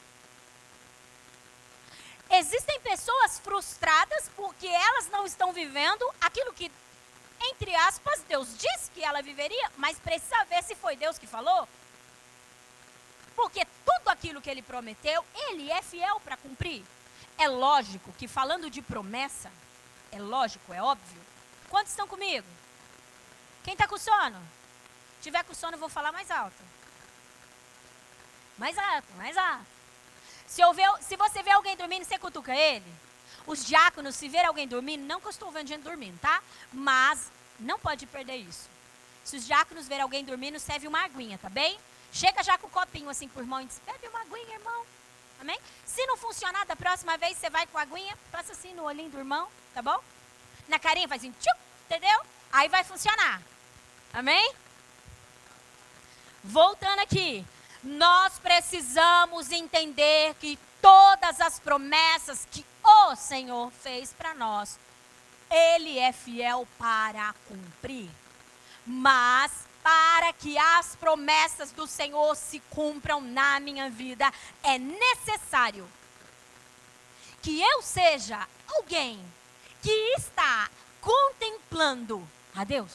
Existem 2.31 2.79
pessoas 2.81 3.39
frustradas 3.39 4.31
porque 4.37 4.67
elas 4.67 5.09
não 5.09 5.25
estão 5.25 5.53
vivendo 5.53 6.05
aquilo 6.21 6.53
que, 6.53 6.71
entre 7.41 7.75
aspas, 7.75 8.23
Deus 8.29 8.49
disse 8.57 8.91
que 8.93 9.03
ela 9.03 9.23
viveria, 9.23 9.71
mas 9.77 9.99
precisa 9.99 10.45
ver 10.45 10.63
se 10.63 10.75
foi 10.75 10.97
Deus 10.97 11.19
que 11.19 11.27
falou. 11.27 11.69
Porque 13.37 13.65
tudo 13.85 14.09
aquilo 14.09 14.41
que 14.41 14.51
ele 14.51 14.63
prometeu, 14.63 15.25
ele 15.49 15.71
é 15.71 15.81
fiel 15.81 16.19
para 16.21 16.37
cumprir. 16.37 16.85
É 17.37 17.47
lógico 17.47 18.13
que 18.19 18.27
falando 18.27 18.69
de 18.69 18.83
promessa, 18.83 19.51
é 20.11 20.19
lógico, 20.19 20.73
é 20.73 20.83
óbvio. 20.83 21.23
Quantos 21.69 21.93
estão 21.93 22.09
comigo? 22.09 22.47
Quem 23.63 23.75
está 23.75 23.87
com 23.87 23.97
sono? 23.97 24.41
Se 25.17 25.25
tiver 25.25 25.45
com 25.45 25.55
sono, 25.55 25.75
eu 25.75 25.81
vou 25.81 25.89
falar 25.89 26.11
mais 26.11 26.31
alto. 26.31 26.57
Mais 28.57 28.77
alto, 28.77 29.13
mais 29.17 29.37
alto. 29.37 29.67
Se, 30.47 30.63
ver, 30.73 30.91
se 31.03 31.17
você 31.17 31.43
vê 31.43 31.51
alguém 31.51 31.77
dormindo, 31.77 32.05
você 32.05 32.19
cutuca 32.19 32.55
ele. 32.57 32.93
Os 33.49 33.65
diáconos, 33.65 34.15
se 34.15 34.29
ver 34.29 34.45
alguém 34.45 34.69
dormindo, 34.69 35.07
não 35.07 35.21
que 35.21 35.27
eu 35.27 35.31
estou 35.31 35.51
vendo 35.51 35.69
gente 35.69 35.83
dormindo, 35.83 36.19
tá? 36.21 36.43
Mas 36.71 37.33
não 37.59 37.79
pode 37.79 38.07
perder 38.07 38.37
isso. 38.37 38.69
Se 39.25 39.37
os 39.37 39.47
diáconos 39.47 39.89
ver 39.89 40.01
alguém 40.01 40.23
dormindo, 40.23 40.61
serve 40.61 40.87
uma 40.87 41.03
aguinha, 41.03 41.39
tá 41.39 41.49
bem? 41.49 41.79
Chega 42.13 42.43
já 42.43 42.59
com 42.59 42.67
o 42.67 42.71
copinho 42.71 43.09
assim 43.09 43.27
pro 43.27 43.43
irmão 43.43 43.63
e 43.63 43.65
diz, 43.67 43.81
bebe 43.87 44.07
uma 44.09 44.21
aguinha, 44.21 44.55
irmão. 44.55 44.85
Amém? 45.41 45.59
Se 45.87 46.05
não 46.07 46.19
funcionar, 46.19 46.67
da 46.67 46.77
próxima 46.77 47.17
vez 47.17 47.39
você 47.39 47.49
vai 47.49 47.67
com 47.67 47.79
a 47.79 47.83
aguinha, 47.83 48.17
passa 48.31 48.53
assim 48.53 48.75
no 48.75 48.85
olhinho 48.85 49.11
do 49.11 49.19
irmão, 49.19 49.49
tá 49.73 49.81
bom? 49.81 49.99
Na 50.69 50.79
carinha 50.79 51.09
faz 51.09 51.23
assim, 51.23 51.33
tchup, 51.33 51.59
entendeu? 51.87 52.21
Aí 52.53 52.69
vai 52.69 52.85
funcionar. 52.85 53.41
Amém? 54.13 54.53
Voltando 56.45 57.01
aqui. 57.01 57.47
Nós 57.83 58.39
precisamos 58.39 59.51
entender 59.53 60.35
que 60.35 60.59
todas 60.83 61.41
as 61.41 61.59
promessas 61.59 62.47
que 62.51 62.65
o 63.11 63.17
Senhor 63.17 63.71
fez 63.71 64.13
para 64.13 64.35
nós, 64.35 64.79
Ele 65.51 65.99
é 65.99 66.13
fiel 66.13 66.67
para 66.79 67.35
cumprir. 67.47 68.11
Mas 68.87 69.53
para 69.83 70.33
que 70.33 70.59
as 70.59 70.97
promessas 70.97 71.73
do 71.73 71.87
Senhor 71.87 72.35
se 72.37 72.61
cumpram 72.71 73.21
na 73.21 73.61
minha 73.61 73.89
vida, 73.89 74.33
é 74.63 74.79
necessário 74.79 75.89
que 77.43 77.63
eu 77.63 77.83
seja 77.83 78.47
alguém 78.67 79.19
que 79.83 79.91
está 80.19 80.69
contemplando 81.01 82.27
a 82.55 82.65
Deus. 82.65 82.93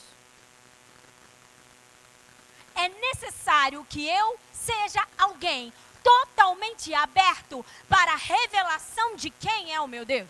É 2.75 2.89
necessário 2.89 3.85
que 3.89 4.07
eu 4.07 4.39
seja 4.51 5.05
alguém 5.17 5.71
totalmente 6.03 6.93
aberto 6.93 7.65
para 7.87 8.13
a 8.13 8.17
revelação 8.17 9.15
de 9.15 9.29
quem 9.29 9.73
é 9.73 9.79
o 9.79 9.87
meu 9.87 10.05
Deus. 10.05 10.29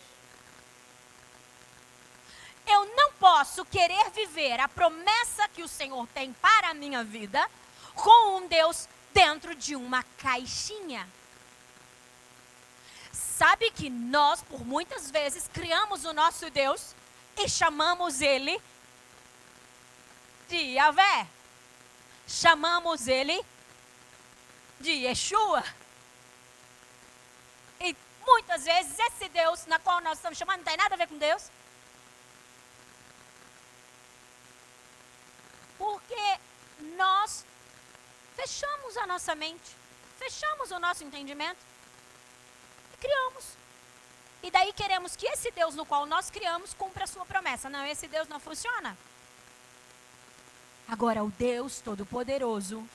Eu 2.66 2.86
não 2.96 3.12
posso 3.14 3.66
querer 3.66 4.10
viver 4.12 4.60
a 4.60 4.68
promessa 4.68 5.50
que 5.50 5.64
o 5.64 5.68
Senhor 5.68 6.08
tem 6.14 6.32
para 6.34 6.70
a 6.70 6.74
minha 6.74 7.04
vida 7.04 7.50
com 7.96 8.38
um 8.38 8.48
Deus 8.48 8.88
dentro 9.14 9.54
de 9.54 9.76
uma 9.76 10.04
caixinha. 10.18 11.08
Sabe 13.12 13.72
que 13.72 13.90
nós, 13.90 14.42
por 14.42 14.66
muitas 14.66 15.12
vezes, 15.12 15.50
criamos 15.52 16.06
o 16.06 16.14
nosso 16.14 16.50
Deus 16.50 16.96
e 17.38 17.50
chamamos 17.50 18.22
ele 18.22 18.62
de 20.48 20.58
Yahvé. 20.58 21.28
Chamamos 22.28 23.08
ele 23.08 23.44
de 24.84 24.92
Yeshua. 24.92 25.64
E 27.80 27.96
muitas 28.28 28.66
vezes 28.66 29.00
esse 29.00 29.30
Deus 29.30 29.66
na 29.66 29.80
qual 29.80 30.02
nós 30.02 30.18
estamos 30.18 30.38
chamando 30.38 30.58
não 30.58 30.66
tem 30.66 30.78
nada 30.78 30.94
a 30.94 30.98
ver 30.98 31.08
com 31.08 31.18
Deus. 31.18 31.50
Porque 35.78 36.40
nós 36.98 37.46
fechamos 38.36 38.98
a 38.98 39.08
nossa 39.08 39.34
mente, 39.34 39.76
fechamos 40.20 40.70
o 40.72 40.80
nosso 40.80 41.04
entendimento 41.04 41.60
e 42.94 42.98
criamos. 42.98 43.46
E 44.44 44.52
daí 44.52 44.74
queremos 44.74 45.16
que 45.16 45.26
esse 45.26 45.50
Deus 45.52 45.74
no 45.76 45.86
qual 45.86 46.06
nós 46.06 46.30
criamos 46.30 46.74
cumpra 46.74 47.06
a 47.06 47.08
sua 47.08 47.26
promessa. 47.26 47.70
Não, 47.70 47.86
esse 47.86 48.08
Deus 48.10 48.28
não 48.28 48.40
funciona. 48.40 48.98
Agora, 50.86 51.24
o 51.24 51.32
Deus 51.32 51.80
Todo-Poderoso, 51.80 52.86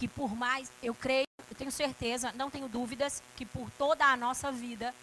que 0.00 0.08
por 0.08 0.34
mais, 0.34 0.72
eu 0.82 0.94
creio, 0.94 1.26
eu 1.50 1.54
tenho 1.54 1.70
certeza, 1.70 2.32
não 2.32 2.50
tenho 2.50 2.66
dúvidas, 2.70 3.22
que 3.36 3.44
por 3.44 3.70
toda 3.72 4.06
a 4.06 4.16
nossa 4.16 4.50
vida, 4.50 4.94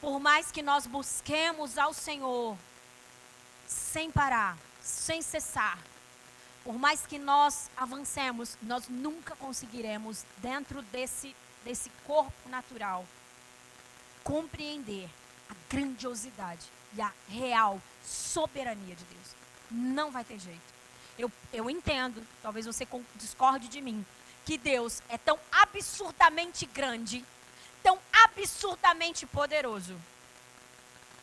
por 0.00 0.18
mais 0.18 0.50
que 0.50 0.62
nós 0.62 0.84
busquemos 0.84 1.78
ao 1.78 1.94
Senhor 1.94 2.58
sem 3.68 4.10
parar, 4.10 4.58
sem 4.80 5.22
cessar, 5.22 5.78
por 6.64 6.76
mais 6.76 7.06
que 7.06 7.20
nós 7.20 7.70
avancemos, 7.76 8.58
nós 8.62 8.88
nunca 8.88 9.36
conseguiremos, 9.36 10.24
dentro 10.38 10.82
desse 10.82 11.36
desse 11.64 11.88
corpo 12.04 12.48
natural 12.48 13.06
compreender 14.24 15.08
a 15.48 15.54
grandiosidade 15.70 16.66
e 16.96 17.00
a 17.00 17.12
real 17.28 17.80
soberania 18.04 18.96
de 18.96 19.04
Deus. 19.04 19.36
Não 19.70 20.10
vai 20.10 20.24
ter 20.24 20.40
jeito. 20.40 20.73
Eu, 21.18 21.30
eu 21.52 21.70
entendo, 21.70 22.26
talvez 22.42 22.66
você 22.66 22.86
discorde 23.14 23.68
de 23.68 23.80
mim, 23.80 24.04
que 24.44 24.58
Deus 24.58 25.02
é 25.08 25.16
tão 25.16 25.38
absurdamente 25.50 26.66
grande, 26.66 27.24
tão 27.82 27.98
absurdamente 28.12 29.26
poderoso, 29.26 29.98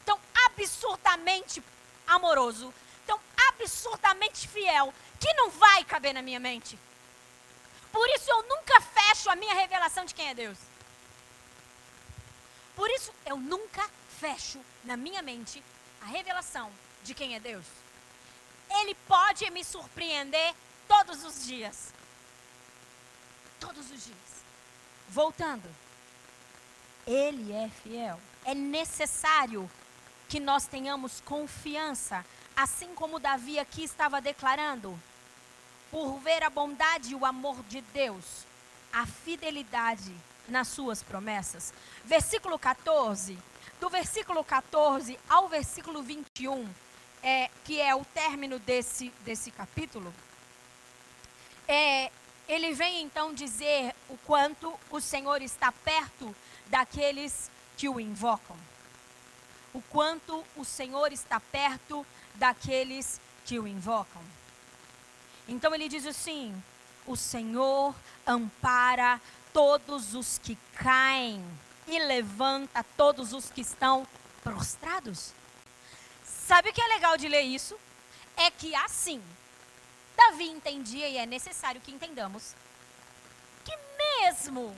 tão 0.06 0.20
absurdamente 0.46 1.62
amoroso, 2.08 2.74
tão 3.06 3.20
absurdamente 3.50 4.48
fiel, 4.48 4.94
que 5.20 5.34
não 5.34 5.50
vai 5.50 5.84
caber 5.84 6.14
na 6.14 6.22
minha 6.22 6.40
mente. 6.40 6.80
Por 7.92 8.08
isso 8.10 8.30
eu 8.30 8.44
nunca 8.44 8.80
fecho 8.82 9.30
a 9.30 9.36
minha 9.36 9.54
revelação 9.54 10.06
de 10.06 10.16
quem 10.16 10.30
é 10.30 10.34
Deus. 10.34 10.58
Por 12.76 12.90
isso 12.90 13.14
eu 13.26 13.38
nunca 13.38 13.88
fecho 14.20 14.60
na 14.84 14.96
minha 14.96 15.22
mente 15.22 15.64
a 16.02 16.06
revelação 16.06 16.72
de 17.04 17.14
quem 17.14 17.36
é 17.36 17.40
Deus. 17.40 17.81
Ele 18.80 18.96
pode 19.08 19.50
me 19.52 19.64
surpreender 19.64 20.54
todos 20.88 21.24
os 21.24 21.46
dias. 21.46 21.94
Todos 23.60 23.92
os 23.92 24.06
dias. 24.06 24.18
Voltando. 25.10 25.70
Ele 27.06 27.52
é 27.52 27.70
fiel. 27.84 28.20
É 28.46 28.54
necessário 28.54 29.70
que 30.30 30.40
nós 30.40 30.66
tenhamos 30.66 31.22
confiança, 31.22 32.26
assim 32.56 32.96
como 32.96 33.20
Davi 33.20 33.60
aqui 33.60 33.84
estava 33.84 34.22
declarando, 34.22 34.98
por 35.92 36.18
ver 36.20 36.42
a 36.42 36.50
bondade 36.50 37.12
e 37.12 37.16
o 37.16 37.26
amor 37.26 37.62
de 37.64 37.82
Deus, 37.82 38.46
a 38.94 39.06
fidelidade 39.06 40.16
nas 40.48 40.70
suas 40.70 41.04
promessas. 41.04 41.74
Versículo 42.06 42.58
14, 42.58 43.38
do 43.80 43.90
versículo 43.90 44.44
14 44.44 45.20
ao 45.30 45.50
versículo 45.50 46.02
21, 46.02 46.70
é, 47.24 47.50
que 47.64 47.80
é 47.80 47.96
o 47.96 48.04
término 48.06 48.60
desse, 48.60 49.10
desse 49.24 49.52
capítulo, 49.52 50.14
é, 51.68 52.12
ele 52.48 52.74
vem 52.74 53.02
então 53.04 53.34
dizer 53.34 53.96
o 54.10 54.18
quanto 54.18 54.78
o 54.90 55.00
Senhor 55.00 55.42
está 55.42 55.72
perto 55.72 56.36
daqueles 56.68 57.50
que 57.78 57.88
o 57.88 58.00
invocam. 58.00 58.58
O 59.74 59.82
quanto 59.84 60.44
o 60.56 60.66
Senhor 60.66 61.14
está 61.14 61.40
perto 61.40 62.06
daqueles 62.36 63.22
que 63.46 63.58
o 63.58 63.68
invocam. 63.68 64.22
Então 65.48 65.74
ele 65.74 65.88
diz 65.88 66.06
assim: 66.06 66.62
o 67.08 67.16
Senhor 67.16 67.96
ampara 68.28 69.22
todos 69.54 70.14
os 70.14 70.38
que 70.38 70.58
caem 70.76 71.44
e 71.88 72.00
levanta 72.00 72.84
todos 72.98 73.34
os 73.34 73.50
que 73.50 73.62
estão 73.62 74.06
prostrados. 74.44 75.34
Sabe 76.52 76.70
o 76.70 76.74
que 76.74 76.82
é 76.82 76.88
legal 76.88 77.16
de 77.16 77.30
ler 77.30 77.44
isso? 77.44 77.80
É 78.36 78.52
que 78.52 78.76
assim, 78.76 79.24
Davi 80.18 80.50
entendia 80.50 81.08
e 81.08 81.16
é 81.16 81.26
necessário 81.26 81.80
que 81.80 81.94
entendamos 81.94 82.54
que 83.64 83.72
mesmo 83.98 84.76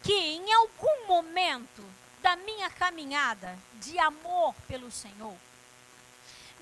que 0.00 0.12
em 0.12 0.52
algum 0.52 1.08
momento 1.08 1.84
da 2.22 2.36
minha 2.36 2.70
caminhada 2.70 3.58
de 3.80 3.98
amor 3.98 4.54
pelo 4.68 4.92
Senhor, 4.92 5.34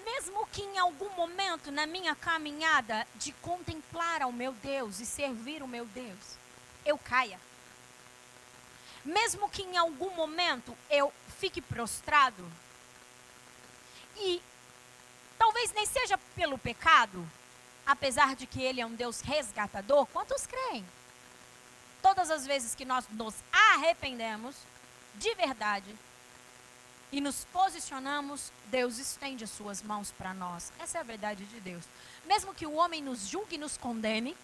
mesmo 0.06 0.46
que 0.46 0.62
em 0.62 0.78
algum 0.78 1.10
momento 1.10 1.70
na 1.70 1.86
minha 1.86 2.14
caminhada 2.14 3.06
de 3.16 3.30
contemplar 3.34 4.22
ao 4.22 4.32
meu 4.32 4.54
Deus 4.54 5.00
e 5.00 5.04
servir 5.04 5.62
o 5.62 5.68
meu 5.68 5.84
Deus, 5.84 6.38
eu 6.82 6.96
caia. 6.96 7.38
Mesmo 9.04 9.50
que 9.50 9.60
em 9.60 9.76
algum 9.76 10.14
momento 10.14 10.74
eu 10.88 11.12
fique 11.38 11.60
prostrado, 11.60 12.50
e 14.16 14.42
talvez 15.38 15.72
nem 15.72 15.86
seja 15.86 16.18
pelo 16.34 16.58
pecado, 16.58 17.28
apesar 17.86 18.34
de 18.36 18.46
que 18.46 18.62
Ele 18.62 18.80
é 18.80 18.86
um 18.86 18.94
Deus 18.94 19.20
resgatador, 19.20 20.06
quantos 20.06 20.46
creem? 20.46 20.84
Todas 22.00 22.30
as 22.30 22.46
vezes 22.46 22.74
que 22.74 22.84
nós 22.84 23.06
nos 23.10 23.34
arrependemos, 23.52 24.56
de 25.14 25.34
verdade, 25.34 25.94
e 27.12 27.20
nos 27.20 27.44
posicionamos, 27.52 28.50
Deus 28.66 28.98
estende 28.98 29.44
as 29.44 29.50
suas 29.50 29.82
mãos 29.82 30.10
para 30.10 30.32
nós. 30.32 30.72
Essa 30.78 30.98
é 30.98 31.00
a 31.00 31.04
verdade 31.04 31.44
de 31.44 31.60
Deus. 31.60 31.84
Mesmo 32.24 32.54
que 32.54 32.66
o 32.66 32.72
homem 32.72 33.02
nos 33.02 33.26
julgue 33.26 33.56
e 33.56 33.58
nos 33.58 33.76
condene, 33.76 34.34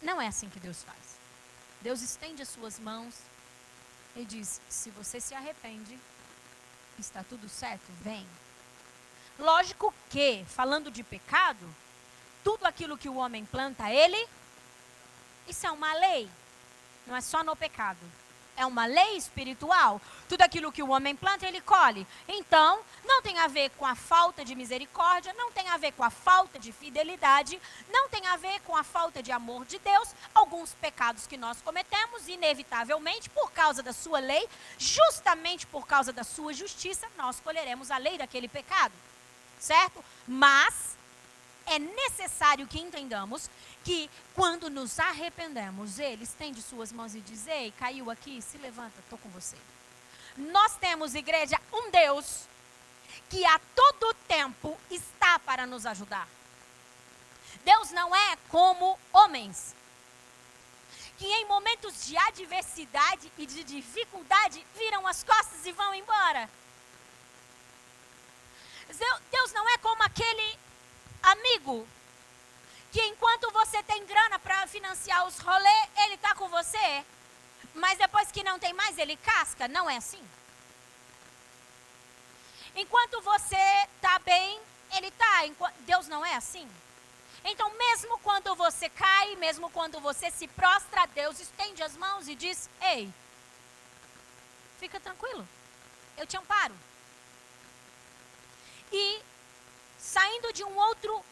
não 0.00 0.20
é 0.20 0.28
assim 0.28 0.48
que 0.48 0.60
Deus 0.60 0.84
faz. 0.84 1.18
Deus 1.80 2.02
estende 2.02 2.42
as 2.42 2.48
suas 2.48 2.78
mãos 2.78 3.14
e 4.14 4.24
diz: 4.24 4.60
se 4.68 4.90
você 4.90 5.20
se 5.20 5.34
arrepende, 5.34 5.98
está 6.98 7.24
tudo 7.24 7.48
certo, 7.48 7.84
vem. 8.00 8.26
Lógico 9.38 9.92
que, 10.10 10.44
falando 10.46 10.90
de 10.90 11.02
pecado, 11.02 11.66
tudo 12.44 12.66
aquilo 12.66 12.98
que 12.98 13.08
o 13.08 13.16
homem 13.16 13.44
planta, 13.44 13.90
ele. 13.90 14.28
Isso 15.48 15.66
é 15.66 15.70
uma 15.70 15.92
lei. 15.94 16.28
Não 17.06 17.16
é 17.16 17.20
só 17.20 17.42
no 17.42 17.56
pecado 17.56 17.98
é 18.56 18.66
uma 18.66 18.86
lei 18.86 19.16
espiritual. 19.16 20.00
Tudo 20.28 20.42
aquilo 20.42 20.72
que 20.72 20.82
o 20.82 20.90
homem 20.90 21.14
planta, 21.14 21.46
ele 21.46 21.60
colhe. 21.60 22.06
Então, 22.28 22.80
não 23.04 23.22
tem 23.22 23.38
a 23.38 23.46
ver 23.46 23.70
com 23.70 23.86
a 23.86 23.94
falta 23.94 24.44
de 24.44 24.54
misericórdia, 24.54 25.32
não 25.34 25.50
tem 25.50 25.68
a 25.68 25.76
ver 25.76 25.92
com 25.92 26.04
a 26.04 26.10
falta 26.10 26.58
de 26.58 26.72
fidelidade, 26.72 27.60
não 27.90 28.08
tem 28.08 28.26
a 28.26 28.36
ver 28.36 28.60
com 28.60 28.76
a 28.76 28.82
falta 28.82 29.22
de 29.22 29.32
amor 29.32 29.64
de 29.64 29.78
Deus. 29.78 30.14
Alguns 30.34 30.74
pecados 30.74 31.26
que 31.26 31.36
nós 31.36 31.60
cometemos, 31.62 32.28
inevitavelmente, 32.28 33.30
por 33.30 33.50
causa 33.52 33.82
da 33.82 33.92
sua 33.92 34.18
lei, 34.18 34.48
justamente 34.78 35.66
por 35.66 35.86
causa 35.86 36.12
da 36.12 36.24
sua 36.24 36.52
justiça, 36.52 37.06
nós 37.16 37.40
colheremos 37.40 37.90
a 37.90 37.98
lei 37.98 38.18
daquele 38.18 38.48
pecado. 38.48 38.94
Certo? 39.58 40.04
Mas 40.26 40.96
é 41.66 41.78
necessário 41.78 42.66
que 42.66 42.80
entendamos 42.80 43.48
que 43.84 44.10
quando 44.34 44.70
nos 44.70 44.98
arrependemos, 44.98 45.98
ele 45.98 46.24
estende 46.24 46.62
suas 46.62 46.92
mãos 46.92 47.14
e 47.14 47.20
diz: 47.20 47.46
Ei, 47.46 47.72
caiu 47.78 48.10
aqui, 48.10 48.40
se 48.40 48.58
levanta, 48.58 48.98
estou 49.00 49.18
com 49.18 49.28
você. 49.30 49.56
Nós 50.36 50.76
temos, 50.76 51.14
igreja, 51.14 51.60
um 51.72 51.90
Deus 51.90 52.46
que 53.28 53.44
a 53.44 53.58
todo 53.74 54.14
tempo 54.26 54.78
está 54.90 55.38
para 55.38 55.66
nos 55.66 55.84
ajudar. 55.86 56.28
Deus 57.64 57.90
não 57.90 58.14
é 58.14 58.36
como 58.48 58.98
homens, 59.12 59.74
que 61.18 61.26
em 61.26 61.44
momentos 61.46 62.06
de 62.06 62.16
adversidade 62.16 63.30
e 63.38 63.46
de 63.46 63.62
dificuldade 63.62 64.66
viram 64.76 65.06
as 65.06 65.22
costas 65.22 65.64
e 65.66 65.72
vão 65.72 65.94
embora. 65.94 66.48
Deus 69.30 69.52
não 69.52 69.68
é 69.68 69.78
como 69.78 70.02
aquele 70.02 70.58
amigo 71.22 71.86
você 73.64 73.80
tem 73.84 74.04
grana 74.04 74.40
para 74.40 74.66
financiar 74.66 75.24
os 75.24 75.38
rolês, 75.38 75.88
ele 76.04 76.14
está 76.14 76.34
com 76.34 76.48
você, 76.48 77.04
mas 77.74 77.96
depois 77.96 78.32
que 78.32 78.42
não 78.42 78.58
tem 78.58 78.72
mais, 78.72 78.98
ele 78.98 79.16
casca. 79.16 79.68
Não 79.68 79.88
é 79.88 79.96
assim. 79.96 80.22
Enquanto 82.74 83.20
você 83.20 83.64
está 83.94 84.18
bem, 84.18 84.60
ele 84.96 85.06
está. 85.06 85.44
Deus 85.80 86.08
não 86.08 86.26
é 86.26 86.34
assim. 86.34 86.68
Então, 87.44 87.70
mesmo 87.74 88.18
quando 88.18 88.54
você 88.56 88.88
cai, 88.88 89.36
mesmo 89.36 89.70
quando 89.70 90.00
você 90.00 90.28
se 90.30 90.48
prostra, 90.48 91.06
Deus 91.06 91.38
estende 91.38 91.82
as 91.84 91.96
mãos 91.96 92.26
e 92.26 92.34
diz: 92.34 92.68
Ei, 92.80 93.12
fica 94.80 94.98
tranquilo, 94.98 95.46
eu 96.16 96.26
te 96.26 96.36
amparo. 96.36 96.74
E 98.92 99.22
saindo 99.98 100.52
de 100.52 100.64
um 100.64 100.76
outro 100.76 101.24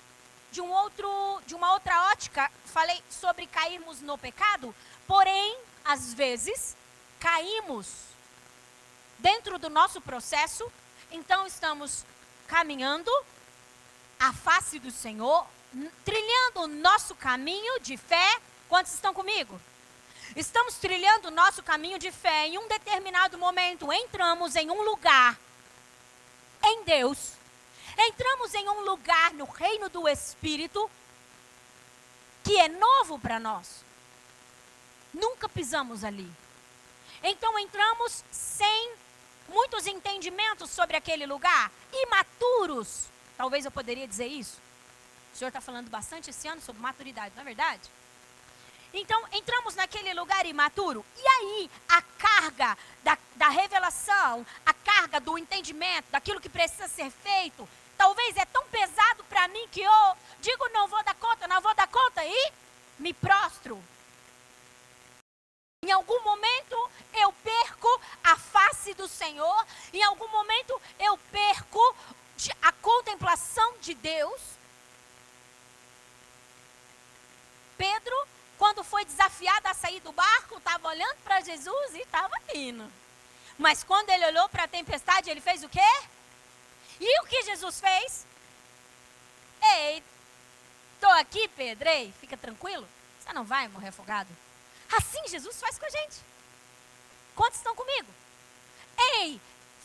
de 0.51 0.61
um 0.61 0.71
outro, 0.71 1.41
de 1.47 1.55
uma 1.55 1.73
outra 1.73 2.11
ótica, 2.11 2.51
falei 2.65 3.03
sobre 3.09 3.47
cairmos 3.47 4.01
no 4.01 4.19
pecado, 4.19 4.75
porém, 5.07 5.59
às 5.85 6.13
vezes, 6.13 6.77
caímos 7.19 7.89
dentro 9.19 9.59
do 9.59 9.69
nosso 9.69 10.01
processo, 10.01 10.71
então 11.11 11.47
estamos 11.47 12.05
caminhando 12.47 13.11
a 14.19 14.33
face 14.33 14.79
do 14.79 14.91
Senhor, 14.91 15.47
trilhando 16.05 16.63
o 16.63 16.67
nosso 16.67 17.15
caminho 17.15 17.81
de 17.81 17.97
fé. 17.97 18.41
Quantos 18.69 18.93
estão 18.93 19.15
comigo? 19.15 19.61
Estamos 20.37 20.75
trilhando 20.77 21.29
o 21.29 21.31
nosso 21.31 21.63
caminho 21.63 21.99
de 21.99 22.11
fé. 22.11 22.47
Em 22.47 22.59
um 22.59 22.69
determinado 22.69 23.39
momento, 23.39 23.93
entramos 23.93 24.57
em 24.57 24.71
um 24.71 24.83
lugar 24.83 25.39
em 26.63 26.85
Deus 26.85 27.40
entramos 27.99 28.55
em 28.55 28.69
um 28.69 28.81
lugar 28.81 29.33
no 29.35 29.45
reino 29.45 29.89
do 29.89 30.09
Espírito 30.09 30.91
que 32.43 32.59
é 32.59 32.69
novo 32.69 33.19
para 33.19 33.39
nós. 33.39 33.85
Nunca 35.13 35.49
pisamos 35.49 36.05
ali. 36.05 36.31
Então 37.23 37.59
entramos 37.59 38.25
sem 38.31 38.95
muitos 39.49 39.87
entendimentos 39.87 40.71
sobre 40.71 40.97
aquele 40.97 41.27
lugar, 41.27 41.71
imaturos. 41.93 43.07
Talvez 43.37 43.65
eu 43.65 43.71
poderia 43.71 44.07
dizer 44.07 44.27
isso. 44.27 44.59
O 45.35 45.37
senhor 45.37 45.49
está 45.49 45.61
falando 45.61 45.91
bastante 45.91 46.31
esse 46.31 46.49
ano 46.49 46.61
sobre 46.61 46.81
maturidade, 46.81 47.35
não 47.35 47.43
é 47.43 47.45
verdade? 47.45 47.91
Então, 48.93 49.23
entramos 49.33 49.77
naquele 49.77 50.13
lugar 50.15 50.45
imaturo. 50.47 51.05
E 51.17 51.27
aí, 51.27 51.71
a 51.89 52.03
carga 52.03 52.77
da, 53.05 53.17
da 53.37 53.49
revelação, 53.49 54.45
a 54.67 54.75
carga 54.75 55.21
do 55.21 55.39
entendimento, 55.39 56.11
daquilo 56.11 56.41
que 56.41 56.49
precisa 56.49 56.89
ser 56.89 57.11
feito, 57.11 57.69
talvez 58.01 58.35
é 58.39 58.47
tão 58.47 58.67
pesado 58.69 59.23
para 59.25 59.47
mim 59.49 59.69
que 59.71 59.83
eu 59.83 60.17
digo: 60.41 60.67
não 60.71 60.89
vou 60.89 61.03
dar 61.05 61.15
conta, 61.17 61.47
não 61.47 61.61
vou 61.61 61.75
dar 61.75 61.87
conta 61.87 62.25
e 62.25 62.53
me 62.99 63.13
prostro. 63.13 63.83
Em 65.85 65.93
algum 65.93 66.23
momento 66.23 66.91
eu 67.13 67.31
perco 67.45 68.01
a 68.25 68.37
face 68.39 68.95
do 68.95 69.07
Senhor, 69.07 69.67
em 69.93 70.03
algum 70.03 70.29
momento 70.29 70.81
eu 70.99 71.19
perco 71.31 71.97
a 72.63 72.73
contemplação 72.73 73.75
de 73.83 73.93
Deus. 73.93 74.41
Pedro 77.77 78.17
quando 78.57 78.85
foi 78.85 79.07
desafiado 79.07 79.69
a 79.69 79.75
sair 79.75 80.01
do 80.01 80.13
barco, 80.13 80.59
estava 80.59 80.89
olhando 80.89 81.17
para 81.25 81.41
Jesus 81.41 81.95
e 81.95 82.01
estava 82.01 82.35
indo. 82.55 82.91
Mas 83.57 83.83
quando 83.83 84.11
ele 84.11 84.27
olhou 84.27 84.51
para 84.51 84.65
a 84.65 84.69
tempestade, 84.69 85.31
ele 85.31 85.41
fez 85.41 85.65
o 85.65 85.69
quê? 85.69 85.91
E 87.01 87.21
o 87.21 87.27
que 87.27 87.43
Jesus 87.43 87.81
fez? 87.81 88.27
Ei, 89.63 90.03
estou 90.95 91.11
aqui, 91.13 91.49
Pedro, 91.49 91.89
ei, 91.89 92.13
fica 92.21 92.37
tranquilo, 92.37 92.87
você 93.19 93.33
não 93.33 93.45
vai 93.45 93.69
morrer 93.69 93.89
afogado. 93.89 94.29
Assim 94.93 95.27
Jesus 95.29 95.59
faz 95.59 95.79
com 95.79 95.87
a 95.87 95.91
gente. 95.91 96.19
Quantos 97.35 97.59
estão 97.59 97.75
comigo? 97.75 98.09
Ei, 98.99 99.41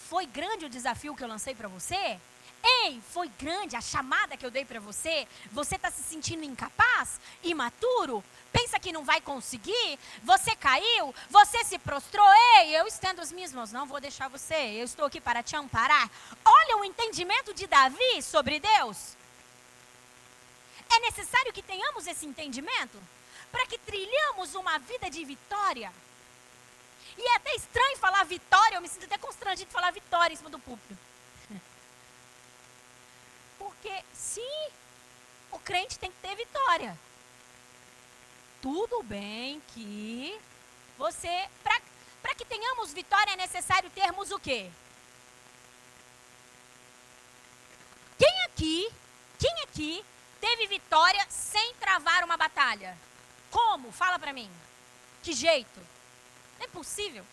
foi 0.10 0.25
grande 0.25 0.65
o 0.65 0.69
desafio 0.69 1.15
que 1.15 1.23
eu 1.23 1.28
lancei 1.28 1.56
para 1.56 1.67
você? 1.67 2.19
Ei, 2.63 2.99
foi 3.12 3.30
grande 3.39 3.75
a 3.75 3.82
chamada 3.82 4.36
que 4.36 4.45
eu 4.45 4.51
dei 4.51 4.65
para 4.65 4.80
você? 4.80 5.28
Você 5.51 5.75
está 5.75 5.91
se 5.91 6.04
sentindo 6.04 6.43
incapaz, 6.43 7.19
imaturo? 7.43 8.23
Pensa 8.56 8.80
que 8.80 8.94
não 8.94 9.04
vai 9.04 9.20
conseguir, 9.20 10.00
você 10.24 10.56
caiu, 10.56 11.13
você 11.30 11.62
se 11.65 11.78
prostrou, 11.78 12.26
ei, 12.58 12.80
eu 12.80 12.88
estendo 12.88 13.20
as 13.20 13.30
minhas 13.30 13.52
mãos, 13.52 13.74
não 13.74 13.86
vou 13.86 14.00
deixar 14.00 14.30
você, 14.30 14.56
eu 14.56 14.86
estou 14.86 15.06
aqui 15.06 15.20
para 15.20 15.44
te 15.44 15.58
amparar. 15.58 16.10
Olha 16.46 16.78
o 16.78 16.86
entendimento 16.86 17.54
de 17.54 17.68
Davi 17.68 18.22
sobre 18.24 18.62
Deus. 18.62 19.18
É 20.89 21.00
necessário 21.02 21.52
que 21.52 21.62
tenhamos 21.62 22.08
esse 22.08 22.26
entendimento 22.26 22.98
para 23.52 23.65
que 23.65 23.78
trilhamos 23.78 24.56
uma 24.56 24.80
vida 24.80 25.10
de 25.10 25.26
vitória. 25.26 25.91
E 27.18 27.22
é 27.22 27.36
até 27.36 27.56
estranho 27.56 27.98
falar 27.98 28.24
vitória, 28.24 28.78
eu 28.78 28.82
me 28.82 28.88
sinto 28.88 29.04
até 29.04 29.18
constrangido 29.18 29.68
de 29.68 29.74
falar 29.74 29.91
vitória 29.91 30.34
em 30.34 30.38
cima 30.38 30.50
do 30.50 30.60
púlpito. 30.60 30.98
Porque 33.60 34.02
sim, 34.13 34.70
o 35.52 35.60
crente 35.60 36.00
tem 36.00 36.10
que 36.10 36.22
ter 36.22 36.36
vitória 36.38 36.98
tudo 38.65 39.04
bem 39.04 39.62
que 39.75 40.41
você, 40.97 41.47
para 42.19 42.34
que 42.34 42.43
tenhamos 42.43 42.91
vitória 42.91 43.34
é 43.34 43.36
necessário 43.36 43.91
termos 43.91 44.32
o 44.32 44.39
quê? 44.39 44.71
Quem 48.17 48.43
aqui, 48.45 48.91
quem 49.38 49.56
aqui 49.62 50.04
teve 50.41 50.65
vitória 50.65 51.23
sem 51.30 51.75
travar 51.75 52.23
uma 52.23 52.36
batalha? 52.38 52.97
Como? 53.51 53.91
Fala 53.91 54.17
para 54.17 54.34
mim. 54.34 54.49
Que 55.21 55.32
jeito? 55.32 55.80
Não 56.58 56.65
é 56.65 56.67
possível. 56.67 57.23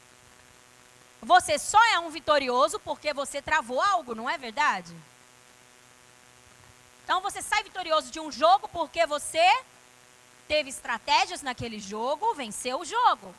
Você 1.22 1.58
só 1.58 1.82
é 1.94 1.98
um 1.98 2.10
vitorioso 2.10 2.78
porque 2.80 3.14
você 3.14 3.40
travou 3.40 3.80
algo, 3.80 4.14
não 4.14 4.28
é 4.28 4.36
verdade? 4.36 4.94
Então 7.04 7.22
você 7.22 7.40
sai 7.40 7.62
vitorioso 7.62 8.10
de 8.10 8.20
um 8.20 8.30
jogo 8.30 8.68
porque 8.68 9.06
você 9.06 9.48
teve 10.52 10.68
estratégias 10.68 11.40
naquele 11.40 11.80
jogo, 11.80 12.34
venceu 12.34 12.80
o 12.80 12.84
jogo. 12.84 13.34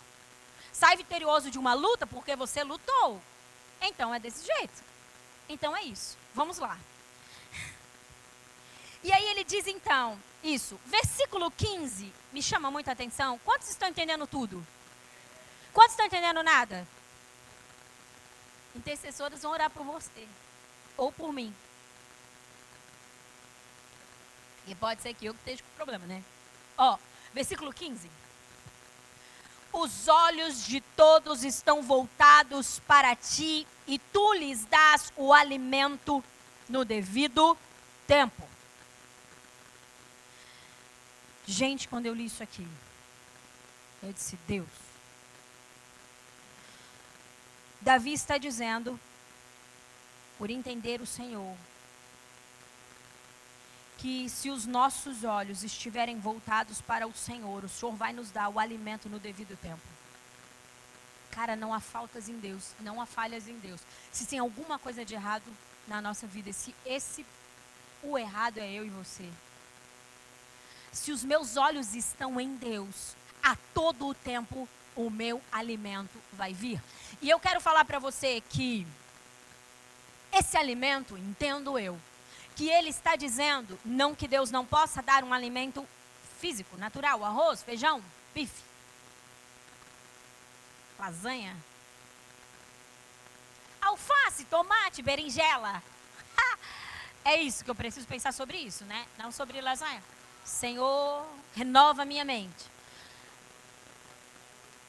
Sai 0.71 0.97
vitorioso 0.97 1.51
de 1.51 1.59
uma 1.59 1.75
luta 1.75 2.07
porque 2.07 2.35
você 2.35 2.63
lutou. 2.63 3.21
Então 3.79 4.15
é 4.15 4.19
desse 4.19 4.43
jeito. 4.43 4.83
Então 5.47 5.77
é 5.77 5.83
isso. 5.83 6.17
Vamos 6.33 6.57
lá. 6.57 6.75
E 9.03 9.11
aí 9.13 9.25
ele 9.25 9.43
diz 9.43 9.67
então, 9.67 10.17
isso, 10.43 10.79
versículo 10.87 11.51
15, 11.51 12.11
me 12.31 12.41
chama 12.41 12.71
muita 12.71 12.93
atenção. 12.93 13.37
Quantos 13.45 13.69
estão 13.69 13.89
entendendo 13.89 14.25
tudo? 14.25 14.65
Quantos 15.71 15.91
estão 15.91 16.07
entendendo 16.07 16.41
nada? 16.41 16.87
Intercessoras 18.75 19.43
vão 19.43 19.51
orar 19.51 19.69
por 19.69 19.83
você 19.83 20.27
ou 20.97 21.11
por 21.11 21.31
mim. 21.31 21.53
E 24.65 24.73
pode 24.73 25.03
ser 25.03 25.13
que 25.13 25.27
eu 25.27 25.33
que 25.35 25.41
esteja 25.41 25.61
com 25.61 25.75
problema, 25.75 26.07
né? 26.07 26.23
Ó, 26.77 26.97
versículo 27.33 27.73
15. 27.73 28.09
Os 29.71 30.07
olhos 30.07 30.65
de 30.65 30.81
todos 30.81 31.43
estão 31.43 31.81
voltados 31.81 32.79
para 32.87 33.15
ti 33.15 33.67
e 33.87 33.97
tu 33.97 34.33
lhes 34.33 34.65
dás 34.65 35.11
o 35.15 35.33
alimento 35.33 36.23
no 36.69 36.85
devido 36.85 37.57
tempo. 38.05 38.47
Gente, 41.45 41.87
quando 41.87 42.05
eu 42.05 42.13
li 42.13 42.25
isso 42.25 42.43
aqui, 42.43 42.67
eu 44.01 44.13
disse: 44.13 44.37
Deus. 44.47 44.69
Davi 47.81 48.13
está 48.13 48.37
dizendo, 48.37 48.97
por 50.37 50.49
entender 50.49 51.01
o 51.01 51.05
Senhor, 51.05 51.57
que 54.03 54.27
se 54.27 54.49
os 54.49 54.65
nossos 54.65 55.23
olhos 55.23 55.63
estiverem 55.63 56.19
voltados 56.19 56.81
para 56.81 57.07
o 57.07 57.13
Senhor, 57.13 57.63
o 57.63 57.69
Senhor 57.69 57.95
vai 57.95 58.11
nos 58.11 58.31
dar 58.31 58.49
o 58.49 58.59
alimento 58.59 59.07
no 59.07 59.17
devido 59.17 59.57
tempo. 59.61 59.79
Cara, 61.31 61.55
não 61.55 61.73
há 61.73 61.79
faltas 61.79 62.27
em 62.27 62.37
Deus, 62.37 62.71
não 62.81 62.99
há 62.99 63.05
falhas 63.05 63.47
em 63.47 63.57
Deus. 63.59 63.79
Se 64.11 64.25
tem 64.25 64.39
alguma 64.39 64.77
coisa 64.77 65.05
de 65.05 65.13
errado 65.13 65.45
na 65.87 66.01
nossa 66.01 66.27
vida, 66.27 66.51
se 66.51 66.75
esse 66.85 67.25
o 68.03 68.17
errado 68.17 68.57
é 68.57 68.69
eu 68.69 68.85
e 68.85 68.89
você. 68.89 69.29
Se 70.91 71.13
os 71.13 71.23
meus 71.23 71.55
olhos 71.55 71.95
estão 71.95 72.41
em 72.41 72.57
Deus, 72.57 73.15
a 73.41 73.55
todo 73.73 74.07
o 74.07 74.13
tempo 74.13 74.67
o 74.97 75.09
meu 75.09 75.41
alimento 75.49 76.19
vai 76.33 76.53
vir. 76.53 76.83
E 77.21 77.29
eu 77.29 77.39
quero 77.39 77.61
falar 77.61 77.85
para 77.85 77.99
você 77.99 78.43
que 78.49 78.85
esse 80.29 80.57
alimento, 80.57 81.17
entendo 81.17 81.79
eu, 81.79 81.97
que 82.55 82.69
ele 82.69 82.89
está 82.89 83.15
dizendo, 83.15 83.79
não 83.83 84.13
que 84.15 84.27
Deus 84.27 84.51
não 84.51 84.65
possa 84.65 85.01
dar 85.01 85.23
um 85.23 85.33
alimento 85.33 85.87
físico, 86.39 86.77
natural, 86.77 87.23
arroz, 87.23 87.63
feijão, 87.63 88.03
bife, 88.33 88.63
lasanha, 90.99 91.55
alface, 93.81 94.45
tomate, 94.45 95.01
berinjela. 95.01 95.81
é 97.25 97.37
isso 97.37 97.63
que 97.63 97.71
eu 97.71 97.75
preciso 97.75 98.07
pensar 98.07 98.31
sobre 98.31 98.57
isso, 98.57 98.85
né? 98.85 99.05
Não 99.17 99.31
sobre 99.31 99.59
lasanha. 99.61 100.03
Senhor, 100.43 101.25
renova 101.55 102.05
minha 102.05 102.25
mente. 102.25 102.65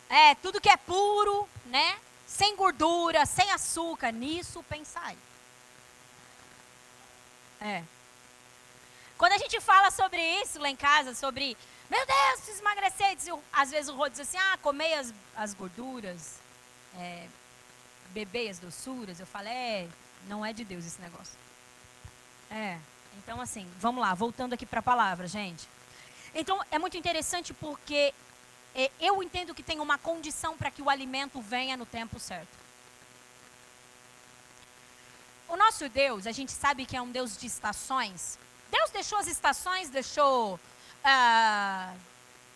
É, 0.09 0.35
tudo 0.37 0.61
que 0.61 0.68
é 0.68 0.77
puro, 0.77 1.48
né? 1.66 1.98
Sem 2.27 2.57
gordura, 2.57 3.27
sem 3.27 3.50
açúcar, 3.50 4.12
nisso 4.12 4.62
pensai. 4.64 5.16
É. 7.60 7.82
Quando 9.16 9.32
a 9.32 9.38
gente 9.38 9.60
fala 9.60 9.90
sobre 9.90 10.20
isso 10.42 10.58
lá 10.58 10.68
em 10.68 10.76
casa, 10.76 11.14
sobre, 11.14 11.56
meu 11.88 12.04
Deus, 12.06 12.40
preciso 12.40 12.60
emagrecer, 12.60 13.16
diz, 13.16 13.28
às 13.52 13.70
vezes 13.70 13.88
o 13.88 13.94
Rô 13.94 14.08
diz 14.08 14.20
assim, 14.20 14.36
ah, 14.36 14.58
comer 14.60 14.94
as, 14.94 15.14
as 15.36 15.54
gorduras, 15.54 16.40
é, 16.98 17.26
beber 18.10 18.50
as 18.50 18.58
doçuras. 18.58 19.20
Eu 19.20 19.26
falo, 19.26 19.48
é, 19.48 19.88
não 20.26 20.44
é 20.44 20.52
de 20.52 20.64
Deus 20.64 20.84
esse 20.84 21.00
negócio. 21.00 21.38
É, 22.50 22.78
então 23.18 23.40
assim, 23.40 23.70
vamos 23.78 24.00
lá, 24.00 24.14
voltando 24.14 24.52
aqui 24.52 24.66
para 24.66 24.80
a 24.80 24.82
palavra, 24.82 25.26
gente. 25.26 25.68
Então, 26.34 26.60
é 26.70 26.78
muito 26.78 26.96
interessante 26.96 27.54
porque 27.54 28.12
é, 28.74 28.90
eu 29.00 29.22
entendo 29.22 29.54
que 29.54 29.62
tem 29.62 29.79
uma 29.79 29.96
condição 29.96 30.56
para 30.56 30.70
que 30.70 30.83
o 30.83 30.90
alimento 30.90 31.40
venha 31.40 31.76
no 31.76 31.87
tempo 31.87 32.18
certo. 32.18 32.63
O 35.55 35.57
nosso 35.57 35.88
Deus, 35.88 36.27
a 36.27 36.33
gente 36.33 36.50
sabe 36.50 36.85
que 36.85 36.96
é 36.96 37.00
um 37.00 37.13
Deus 37.13 37.38
de 37.38 37.46
estações. 37.46 38.37
Deus 38.73 38.90
deixou 38.90 39.19
as 39.19 39.29
estações, 39.29 39.88
deixou 39.88 40.57
uh, 40.57 41.96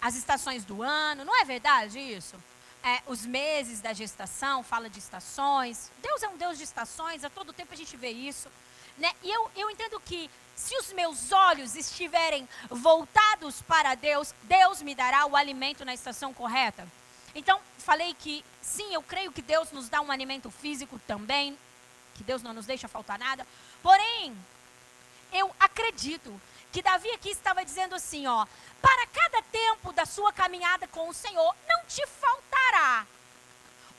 as 0.00 0.16
estações 0.16 0.64
do 0.64 0.82
ano, 0.82 1.24
não 1.24 1.40
é 1.40 1.44
verdade 1.44 2.00
isso? 2.00 2.34
É, 2.82 3.00
os 3.06 3.24
meses 3.24 3.80
da 3.80 3.92
gestação, 3.92 4.64
fala 4.64 4.90
de 4.90 4.98
estações. 4.98 5.92
Deus 6.02 6.24
é 6.24 6.28
um 6.28 6.36
Deus 6.36 6.58
de 6.58 6.64
estações, 6.64 7.22
a 7.22 7.30
todo 7.30 7.52
tempo 7.52 7.72
a 7.72 7.76
gente 7.76 7.96
vê 7.96 8.10
isso. 8.10 8.50
Né? 8.96 9.12
E 9.22 9.30
eu, 9.30 9.48
eu 9.54 9.70
entendo 9.70 10.00
que 10.00 10.28
se 10.56 10.76
os 10.76 10.92
meus 10.92 11.30
olhos 11.30 11.76
estiverem 11.76 12.48
voltados 12.68 13.62
para 13.62 13.94
Deus, 13.94 14.34
Deus 14.42 14.82
me 14.82 14.96
dará 14.96 15.24
o 15.24 15.36
alimento 15.36 15.84
na 15.84 15.94
estação 15.94 16.34
correta. 16.34 16.84
Então, 17.32 17.60
falei 17.78 18.12
que 18.12 18.44
sim, 18.60 18.92
eu 18.92 19.04
creio 19.04 19.30
que 19.30 19.40
Deus 19.40 19.70
nos 19.70 19.88
dá 19.88 20.00
um 20.00 20.10
alimento 20.10 20.50
físico 20.50 20.98
também, 21.06 21.56
que 22.18 22.24
Deus 22.24 22.42
não 22.42 22.52
nos 22.52 22.66
deixa 22.66 22.88
faltar 22.88 23.18
nada. 23.18 23.46
Porém, 23.80 24.36
eu 25.32 25.54
acredito 25.58 26.38
que 26.72 26.82
Davi 26.82 27.10
aqui 27.12 27.30
estava 27.30 27.64
dizendo 27.64 27.94
assim, 27.94 28.26
ó, 28.26 28.44
para 28.82 29.06
cada 29.06 29.40
tempo 29.42 29.92
da 29.92 30.04
sua 30.04 30.32
caminhada 30.32 30.88
com 30.88 31.08
o 31.08 31.14
Senhor, 31.14 31.54
não 31.68 31.84
te 31.86 32.04
faltará 32.06 33.06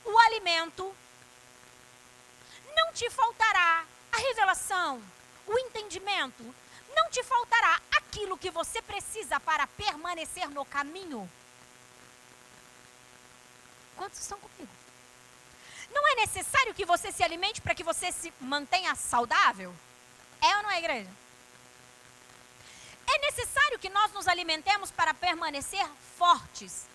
o 0.04 0.18
alimento, 0.18 0.94
não 2.76 2.92
te 2.92 3.08
faltará 3.10 3.84
a 4.12 4.18
revelação, 4.18 5.02
o 5.46 5.58
entendimento, 5.58 6.54
não 6.94 7.08
te 7.10 7.22
faltará 7.24 7.80
aquilo 7.96 8.36
que 8.36 8.50
você 8.50 8.82
precisa 8.82 9.40
para 9.40 9.66
permanecer 9.66 10.48
no 10.50 10.64
caminho. 10.64 11.30
Quantos 13.96 14.20
estão 14.20 14.38
comigo? 14.38 14.79
Não 15.90 16.06
é 16.08 16.14
necessário 16.16 16.74
que 16.74 16.84
você 16.84 17.10
se 17.12 17.22
alimente 17.22 17.60
para 17.60 17.74
que 17.74 17.84
você 17.84 18.12
se 18.12 18.32
mantenha 18.40 18.94
saudável? 18.94 19.74
É 20.40 20.56
ou 20.56 20.62
não 20.62 20.70
é, 20.70 20.78
igreja? 20.78 21.10
É 23.06 23.18
necessário 23.18 23.78
que 23.78 23.88
nós 23.88 24.12
nos 24.12 24.28
alimentemos 24.28 24.90
para 24.90 25.12
permanecer 25.12 25.84
fortes. 26.16 26.86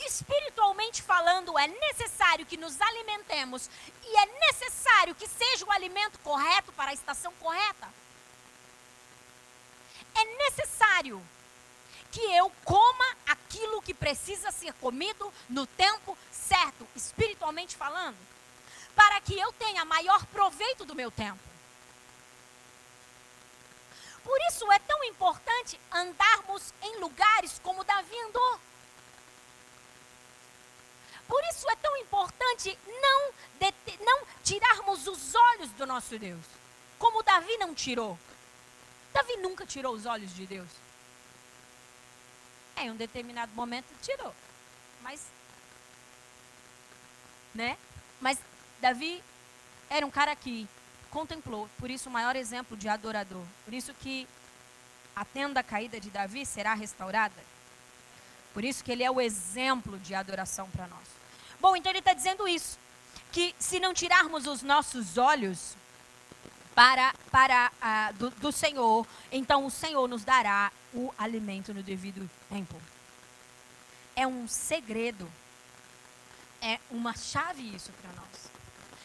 Espiritualmente 0.00 1.00
falando, 1.00 1.56
é 1.58 1.68
necessário 1.68 2.44
que 2.44 2.56
nos 2.56 2.80
alimentemos 2.80 3.70
e 4.02 4.16
é 4.16 4.26
necessário 4.48 5.14
que 5.14 5.28
seja 5.28 5.64
o 5.64 5.70
alimento 5.70 6.18
correto 6.20 6.72
para 6.72 6.90
a 6.90 6.94
estação 6.94 7.32
correta. 7.34 7.88
É 10.14 10.24
necessário 10.24 11.22
que 12.10 12.20
eu 12.20 12.52
coma 12.64 13.16
aquilo 13.26 13.80
que 13.80 13.94
precisa 13.94 14.50
ser 14.50 14.72
comido 14.74 15.32
no 15.48 15.66
tempo 15.66 16.16
certo, 16.30 16.61
falando, 17.70 18.18
para 18.94 19.20
que 19.20 19.38
eu 19.38 19.52
tenha 19.52 19.84
maior 19.84 20.24
proveito 20.26 20.84
do 20.84 20.94
meu 20.94 21.10
tempo. 21.10 21.40
Por 24.24 24.38
isso 24.48 24.70
é 24.70 24.78
tão 24.80 25.02
importante 25.04 25.80
andarmos 25.92 26.72
em 26.82 26.98
lugares 26.98 27.58
como 27.62 27.84
Davi 27.84 28.18
andou. 28.20 28.60
Por 31.26 31.42
isso 31.44 31.68
é 31.70 31.76
tão 31.76 31.96
importante 31.96 32.78
não, 32.86 33.32
não 34.00 34.26
tirarmos 34.44 35.06
os 35.06 35.34
olhos 35.34 35.70
do 35.70 35.86
nosso 35.86 36.18
Deus, 36.18 36.44
como 36.98 37.22
Davi 37.22 37.56
não 37.56 37.74
tirou. 37.74 38.18
Davi 39.12 39.36
nunca 39.38 39.66
tirou 39.66 39.94
os 39.94 40.06
olhos 40.06 40.34
de 40.34 40.46
Deus. 40.46 40.68
Em 42.76 42.90
um 42.90 42.96
determinado 42.96 43.52
momento 43.54 43.86
tirou, 44.02 44.34
mas, 45.00 45.26
né? 47.54 47.76
Mas 48.20 48.38
Davi 48.80 49.22
era 49.88 50.06
um 50.06 50.10
cara 50.10 50.34
que 50.34 50.68
contemplou, 51.10 51.68
por 51.78 51.90
isso 51.90 52.08
o 52.08 52.12
maior 52.12 52.34
exemplo 52.36 52.76
de 52.76 52.88
adorador. 52.88 53.44
Por 53.64 53.74
isso 53.74 53.92
que 53.94 54.26
a 55.14 55.24
tenda 55.24 55.62
caída 55.62 56.00
de 56.00 56.10
Davi 56.10 56.46
será 56.46 56.74
restaurada. 56.74 57.34
Por 58.54 58.64
isso 58.64 58.82
que 58.82 58.92
ele 58.92 59.02
é 59.02 59.10
o 59.10 59.20
exemplo 59.20 59.98
de 59.98 60.14
adoração 60.14 60.68
para 60.70 60.86
nós. 60.86 61.06
Bom, 61.60 61.76
então 61.76 61.90
ele 61.90 62.00
está 62.00 62.12
dizendo 62.12 62.48
isso, 62.48 62.78
que 63.30 63.54
se 63.58 63.78
não 63.78 63.94
tirarmos 63.94 64.46
os 64.46 64.62
nossos 64.62 65.16
olhos 65.16 65.76
para, 66.74 67.14
para 67.30 67.70
do, 68.12 68.30
do 68.30 68.52
Senhor, 68.52 69.06
então 69.30 69.64
o 69.66 69.70
Senhor 69.70 70.08
nos 70.08 70.24
dará 70.24 70.72
o 70.92 71.12
alimento 71.16 71.72
no 71.72 71.82
devido 71.82 72.28
tempo. 72.48 72.80
É 74.16 74.26
um 74.26 74.46
segredo, 74.48 75.30
é 76.62 76.78
uma 76.90 77.14
chave 77.14 77.74
isso 77.74 77.92
para 78.00 78.12
nós. 78.12 78.50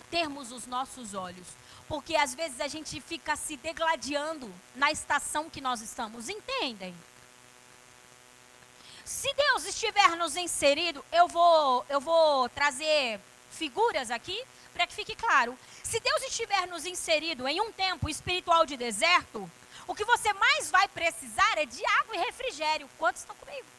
Termos 0.10 0.52
os 0.52 0.66
nossos 0.66 1.14
olhos 1.14 1.48
porque 1.88 2.16
às 2.16 2.36
vezes 2.36 2.60
a 2.60 2.68
gente 2.68 3.00
fica 3.00 3.36
se 3.36 3.56
degladiando 3.58 4.54
na 4.76 4.92
estação 4.92 5.50
que 5.50 5.62
nós 5.62 5.82
estamos. 5.82 6.30
Entendem? 6.30 6.94
Se 9.06 9.34
Deus 9.34 9.66
estiver 9.66 10.16
nos 10.18 10.36
inserido, 10.36 11.04
eu 11.12 11.28
vou, 11.28 11.86
eu 11.90 12.02
vou 12.02 12.50
trazer 12.50 13.20
figuras 13.52 14.12
aqui 14.12 14.44
para 14.74 14.86
que 14.86 14.94
fique 14.94 15.16
claro. 15.16 15.58
Se 15.82 16.00
Deus 16.00 16.24
estiver 16.24 16.68
nos 16.68 16.86
inserido 16.86 17.48
em 17.48 17.62
um 17.62 17.72
tempo 17.72 18.10
espiritual 18.10 18.66
de 18.66 18.76
deserto, 18.76 19.50
o 19.88 19.96
que 19.96 20.04
você 20.04 20.34
mais 20.34 20.70
vai 20.70 20.88
precisar 20.90 21.58
é 21.58 21.66
de 21.66 21.84
água 21.86 22.16
e 22.16 22.20
refrigério. 22.20 22.90
Quantos 22.98 23.22
estão 23.22 23.36
comigo? 23.38 23.77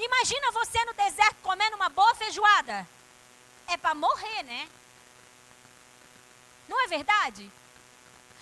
Imagina 0.00 0.50
você 0.52 0.82
no 0.86 0.94
deserto 0.94 1.36
comendo 1.42 1.76
uma 1.76 1.90
boa 1.90 2.14
feijoada. 2.14 2.88
É 3.66 3.76
para 3.76 3.94
morrer, 3.94 4.42
né? 4.44 4.66
Não 6.66 6.82
é 6.82 6.86
verdade? 6.86 7.50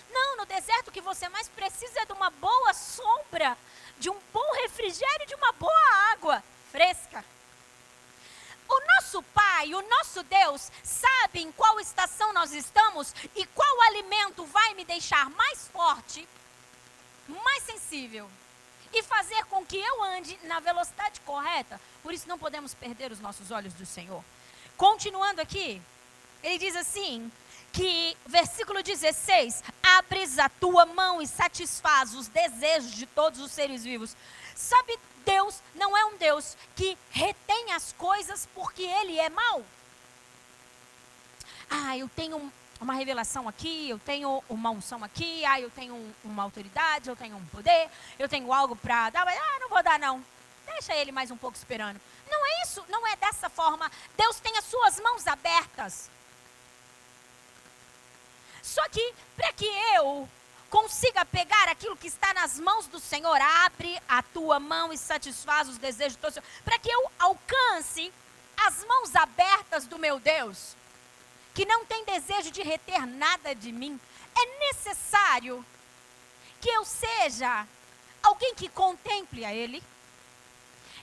Não, 0.09 0.37
no 0.37 0.45
deserto 0.45 0.87
o 0.87 0.91
que 0.91 1.01
você 1.01 1.27
mais 1.27 1.49
precisa 1.49 1.99
é 1.99 2.05
de 2.05 2.13
uma 2.13 2.29
boa 2.29 2.73
sombra, 2.73 3.57
de 3.97 4.09
um 4.09 4.17
bom 4.31 4.53
refrigério, 4.61 5.27
de 5.27 5.35
uma 5.35 5.51
boa 5.51 6.11
água 6.13 6.41
fresca. 6.71 7.25
O 8.67 8.79
nosso 8.93 9.21
Pai, 9.23 9.73
o 9.73 9.81
nosso 9.81 10.23
Deus, 10.23 10.71
sabe 10.81 11.41
em 11.41 11.51
qual 11.51 11.79
estação 11.79 12.31
nós 12.31 12.53
estamos 12.53 13.13
e 13.35 13.45
qual 13.47 13.81
alimento 13.81 14.45
vai 14.45 14.73
me 14.75 14.85
deixar 14.85 15.29
mais 15.31 15.67
forte, 15.67 16.27
mais 17.27 17.63
sensível 17.63 18.29
e 18.93 19.03
fazer 19.03 19.45
com 19.45 19.65
que 19.65 19.77
eu 19.77 20.03
ande 20.03 20.37
na 20.43 20.59
velocidade 20.59 21.19
correta. 21.21 21.79
Por 22.01 22.13
isso 22.13 22.27
não 22.27 22.39
podemos 22.39 22.73
perder 22.73 23.11
os 23.11 23.19
nossos 23.19 23.51
olhos 23.51 23.73
do 23.73 23.85
Senhor. 23.85 24.23
Continuando 24.77 25.41
aqui, 25.41 25.81
ele 26.41 26.57
diz 26.57 26.75
assim: 26.75 27.31
que, 27.71 28.17
versículo 28.25 28.81
16: 28.81 29.63
abres 29.81 30.39
a 30.39 30.49
tua 30.49 30.85
mão 30.85 31.21
e 31.21 31.27
satisfaz 31.27 32.13
os 32.15 32.27
desejos 32.27 32.91
de 32.91 33.05
todos 33.05 33.39
os 33.39 33.51
seres 33.51 33.83
vivos. 33.83 34.15
Sabe, 34.55 34.99
Deus 35.25 35.61
não 35.75 35.95
é 35.95 36.05
um 36.05 36.17
Deus 36.17 36.57
que 36.75 36.97
retém 37.11 37.73
as 37.73 37.93
coisas 37.93 38.47
porque 38.53 38.83
Ele 38.83 39.19
é 39.19 39.29
mau. 39.29 39.63
Ah, 41.69 41.97
eu 41.97 42.09
tenho 42.09 42.51
uma 42.79 42.93
revelação 42.93 43.47
aqui, 43.47 43.89
eu 43.89 43.99
tenho 43.99 44.43
uma 44.49 44.69
unção 44.69 45.03
aqui, 45.03 45.43
ah, 45.45 45.59
eu 45.59 45.69
tenho 45.69 46.15
uma 46.23 46.43
autoridade, 46.43 47.09
eu 47.09 47.15
tenho 47.15 47.35
um 47.35 47.45
poder, 47.47 47.89
eu 48.17 48.29
tenho 48.29 48.51
algo 48.53 48.75
para 48.75 49.09
dar, 49.09 49.25
mas 49.25 49.37
ah, 49.37 49.59
não 49.59 49.69
vou 49.69 49.83
dar 49.83 49.99
não. 49.99 50.23
Deixa 50.65 50.95
ele 50.95 51.11
mais 51.11 51.31
um 51.31 51.37
pouco 51.37 51.57
esperando. 51.57 51.99
Não 52.29 52.45
é 52.45 52.63
isso, 52.63 52.85
não 52.87 53.05
é 53.07 53.15
dessa 53.15 53.49
forma. 53.49 53.91
Deus 54.15 54.39
tem 54.39 54.55
as 54.57 54.65
suas 54.65 54.99
mãos 54.99 55.27
abertas. 55.27 56.09
Só 58.61 58.87
que 58.89 59.13
para 59.35 59.51
que 59.53 59.65
eu 59.95 60.29
consiga 60.69 61.25
pegar 61.25 61.67
aquilo 61.67 61.97
que 61.97 62.07
está 62.07 62.33
nas 62.33 62.59
mãos 62.59 62.87
do 62.87 62.99
Senhor, 62.99 63.41
abre 63.65 63.99
a 64.07 64.21
tua 64.21 64.59
mão 64.59 64.93
e 64.93 64.97
satisfaz 64.97 65.67
os 65.67 65.77
desejos 65.77 66.17
do 66.17 66.31
Senhor, 66.31 66.45
para 66.63 66.77
que 66.77 66.89
eu 66.89 67.11
alcance 67.17 68.13
as 68.55 68.83
mãos 68.85 69.15
abertas 69.15 69.87
do 69.87 69.97
meu 69.97 70.19
Deus, 70.19 70.75
que 71.59 71.65
não 71.65 71.83
tem 71.83 72.05
desejo 72.05 72.51
de 72.51 72.61
reter 72.61 73.05
nada 73.05 73.53
de 73.53 73.69
mim, 73.69 73.99
é 74.33 74.59
necessário 74.67 75.65
que 76.61 76.69
eu 76.69 76.85
seja 76.85 77.67
alguém 78.23 78.55
que 78.55 78.69
contemple 78.69 79.43
a 79.43 79.53
Ele, 79.53 79.83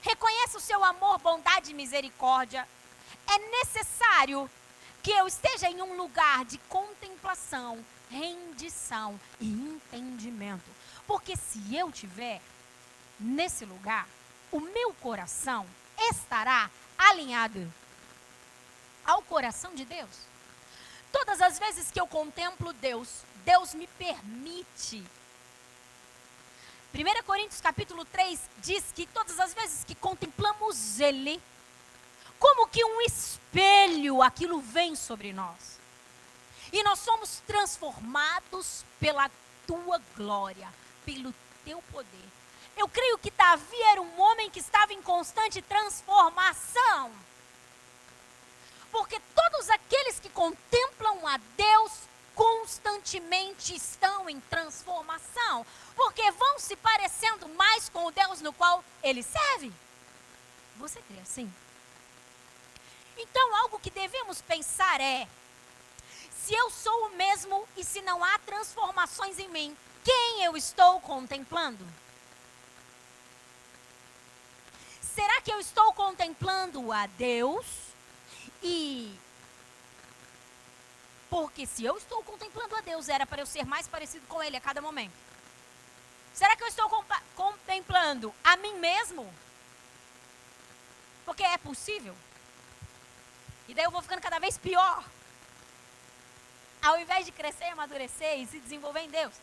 reconheça 0.01 0.57
o 0.57 0.59
seu 0.59 0.83
amor, 0.83 1.19
bondade 1.19 1.69
e 1.69 1.75
misericórdia. 1.75 2.67
É 3.27 3.37
necessário 3.37 4.49
que 5.03 5.11
eu 5.11 5.27
esteja 5.27 5.69
em 5.69 5.79
um 5.79 5.95
lugar 5.95 6.43
de 6.43 6.57
contemplação, 6.69 7.85
rendição 8.09 9.19
e 9.39 9.45
entendimento. 9.45 10.71
Porque 11.05 11.35
se 11.35 11.75
eu 11.75 11.91
tiver 11.91 12.41
nesse 13.19 13.63
lugar, 13.63 14.09
o 14.51 14.59
meu 14.59 14.91
coração 14.95 15.67
estará 16.09 16.67
alinhado 16.97 17.71
ao 19.05 19.21
coração 19.21 19.75
de 19.75 19.85
Deus. 19.85 20.26
Todas 21.11 21.41
as 21.41 21.57
vezes 21.57 21.91
que 21.91 21.99
eu 21.99 22.07
contemplo 22.07 22.73
Deus, 22.73 23.23
Deus 23.45 23.73
me 23.73 23.87
permite. 23.87 25.03
1 26.93 27.23
Coríntios 27.23 27.61
capítulo 27.61 28.05
3 28.05 28.39
diz 28.59 28.85
que 28.93 29.05
todas 29.07 29.39
as 29.39 29.53
vezes 29.53 29.83
que 29.83 29.95
contemplamos 29.95 30.99
Ele, 30.99 31.41
como 32.39 32.67
que 32.67 32.83
um 32.83 33.01
espelho, 33.01 34.21
aquilo 34.21 34.59
vem 34.61 34.95
sobre 34.95 35.33
nós. 35.33 35.79
E 36.71 36.83
nós 36.83 36.99
somos 36.99 37.41
transformados 37.47 38.83
pela 38.99 39.29
tua 39.65 40.01
glória, 40.15 40.67
pelo 41.05 41.33
teu 41.63 41.81
poder. 41.91 42.27
Eu 42.75 42.87
creio 42.87 43.17
que 43.17 43.31
Davi 43.31 43.81
era 43.83 44.01
um 44.01 44.21
homem 44.21 44.49
que 44.49 44.59
estava 44.59 44.93
em 44.93 45.01
constante 45.01 45.61
transformação. 45.61 47.11
Porque 48.91 49.19
todos 49.49 49.69
aqueles 49.69 50.19
que 50.19 50.29
contemplam 50.29 51.25
a 51.25 51.37
Deus 51.55 51.91
constantemente 52.35 53.75
estão 53.75 54.29
em 54.29 54.39
transformação. 54.41 55.65
Porque 55.95 56.29
vão 56.31 56.59
se 56.59 56.75
parecendo 56.75 57.47
mais 57.49 57.89
com 57.89 58.05
o 58.05 58.11
Deus 58.11 58.41
no 58.41 58.53
qual 58.53 58.83
ele 59.01 59.23
serve. 59.23 59.71
Você 60.77 61.01
crê 61.01 61.19
assim? 61.21 61.51
Então, 63.17 63.55
algo 63.55 63.79
que 63.79 63.89
devemos 63.89 64.41
pensar 64.41 65.01
é: 65.01 65.27
se 66.29 66.53
eu 66.53 66.69
sou 66.69 67.07
o 67.07 67.15
mesmo 67.15 67.67
e 67.75 67.83
se 67.83 68.01
não 68.01 68.23
há 68.23 68.37
transformações 68.39 69.39
em 69.39 69.47
mim, 69.47 69.75
quem 70.03 70.43
eu 70.43 70.55
estou 70.55 70.99
contemplando? 71.01 71.85
Será 75.01 75.41
que 75.41 75.51
eu 75.51 75.59
estou 75.59 75.93
contemplando 75.93 76.91
a 76.91 77.07
Deus? 77.07 77.65
E 78.61 79.17
porque 81.29 81.65
se 81.65 81.83
eu 81.83 81.97
estou 81.97 82.23
contemplando 82.23 82.75
a 82.75 82.81
Deus, 82.81 83.09
era 83.09 83.25
para 83.25 83.41
eu 83.41 83.45
ser 83.45 83.65
mais 83.65 83.87
parecido 83.87 84.25
com 84.27 84.41
Ele 84.41 84.57
a 84.57 84.61
cada 84.61 84.81
momento. 84.81 85.13
Será 86.33 86.55
que 86.55 86.63
eu 86.63 86.67
estou 86.67 86.89
contemplando 87.35 88.33
a 88.43 88.55
mim 88.57 88.75
mesmo? 88.75 89.31
Porque 91.25 91.43
é 91.43 91.57
possível. 91.57 92.15
E 93.67 93.73
daí 93.73 93.83
eu 93.83 93.91
vou 93.91 94.01
ficando 94.01 94.21
cada 94.21 94.39
vez 94.39 94.57
pior. 94.57 95.03
Ao 96.81 96.99
invés 96.99 97.25
de 97.25 97.31
crescer, 97.31 97.65
amadurecer 97.65 98.39
e 98.39 98.45
se 98.45 98.59
desenvolver 98.59 99.01
em 99.01 99.09
Deus. 99.09 99.33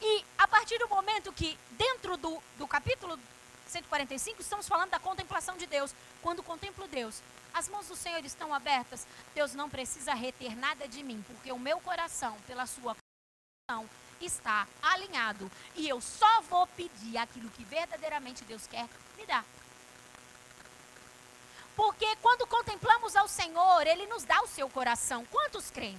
E 0.00 0.24
a 0.36 0.46
partir 0.46 0.78
do 0.78 0.88
momento 0.88 1.32
que, 1.32 1.58
dentro 1.70 2.16
do, 2.16 2.40
do 2.58 2.68
capítulo 2.68 3.18
145, 3.66 4.42
estamos 4.42 4.68
falando 4.68 4.90
da 4.90 5.00
contemplação 5.00 5.56
de 5.56 5.66
Deus. 5.66 5.94
Quando 6.22 6.42
contemplo 6.42 6.86
Deus, 6.86 7.22
as 7.54 7.68
mãos 7.68 7.86
do 7.86 7.94
Senhor 7.94 8.24
estão 8.24 8.52
abertas, 8.52 9.06
Deus 9.32 9.54
não 9.54 9.70
precisa 9.70 10.12
reter 10.12 10.56
nada 10.56 10.88
de 10.88 11.04
mim, 11.04 11.24
porque 11.26 11.52
o 11.52 11.58
meu 11.58 11.78
coração, 11.80 12.36
pela 12.48 12.66
sua 12.66 12.96
coração, 13.68 13.88
está 14.20 14.66
alinhado. 14.82 15.50
E 15.76 15.88
eu 15.88 16.00
só 16.00 16.40
vou 16.42 16.66
pedir 16.66 17.16
aquilo 17.16 17.48
que 17.50 17.64
verdadeiramente 17.64 18.44
Deus 18.44 18.66
quer 18.66 18.88
me 19.16 19.24
dar. 19.24 19.44
Porque 21.76 22.16
quando 22.16 22.46
contemplamos 22.46 23.14
ao 23.14 23.28
Senhor, 23.28 23.86
Ele 23.86 24.06
nos 24.06 24.24
dá 24.24 24.40
o 24.42 24.48
seu 24.48 24.68
coração. 24.68 25.24
Quantos 25.26 25.70
creem? 25.70 25.98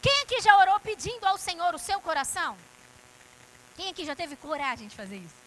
Quem 0.00 0.22
aqui 0.22 0.40
já 0.40 0.56
orou 0.56 0.78
pedindo 0.80 1.24
ao 1.26 1.36
Senhor 1.36 1.74
o 1.74 1.78
seu 1.78 2.00
coração? 2.00 2.56
Quem 3.76 3.88
aqui 3.88 4.04
já 4.04 4.14
teve 4.14 4.36
coragem 4.36 4.86
de 4.86 4.96
fazer 4.96 5.16
isso? 5.16 5.46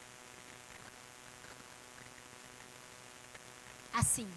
Assim, 3.94 4.32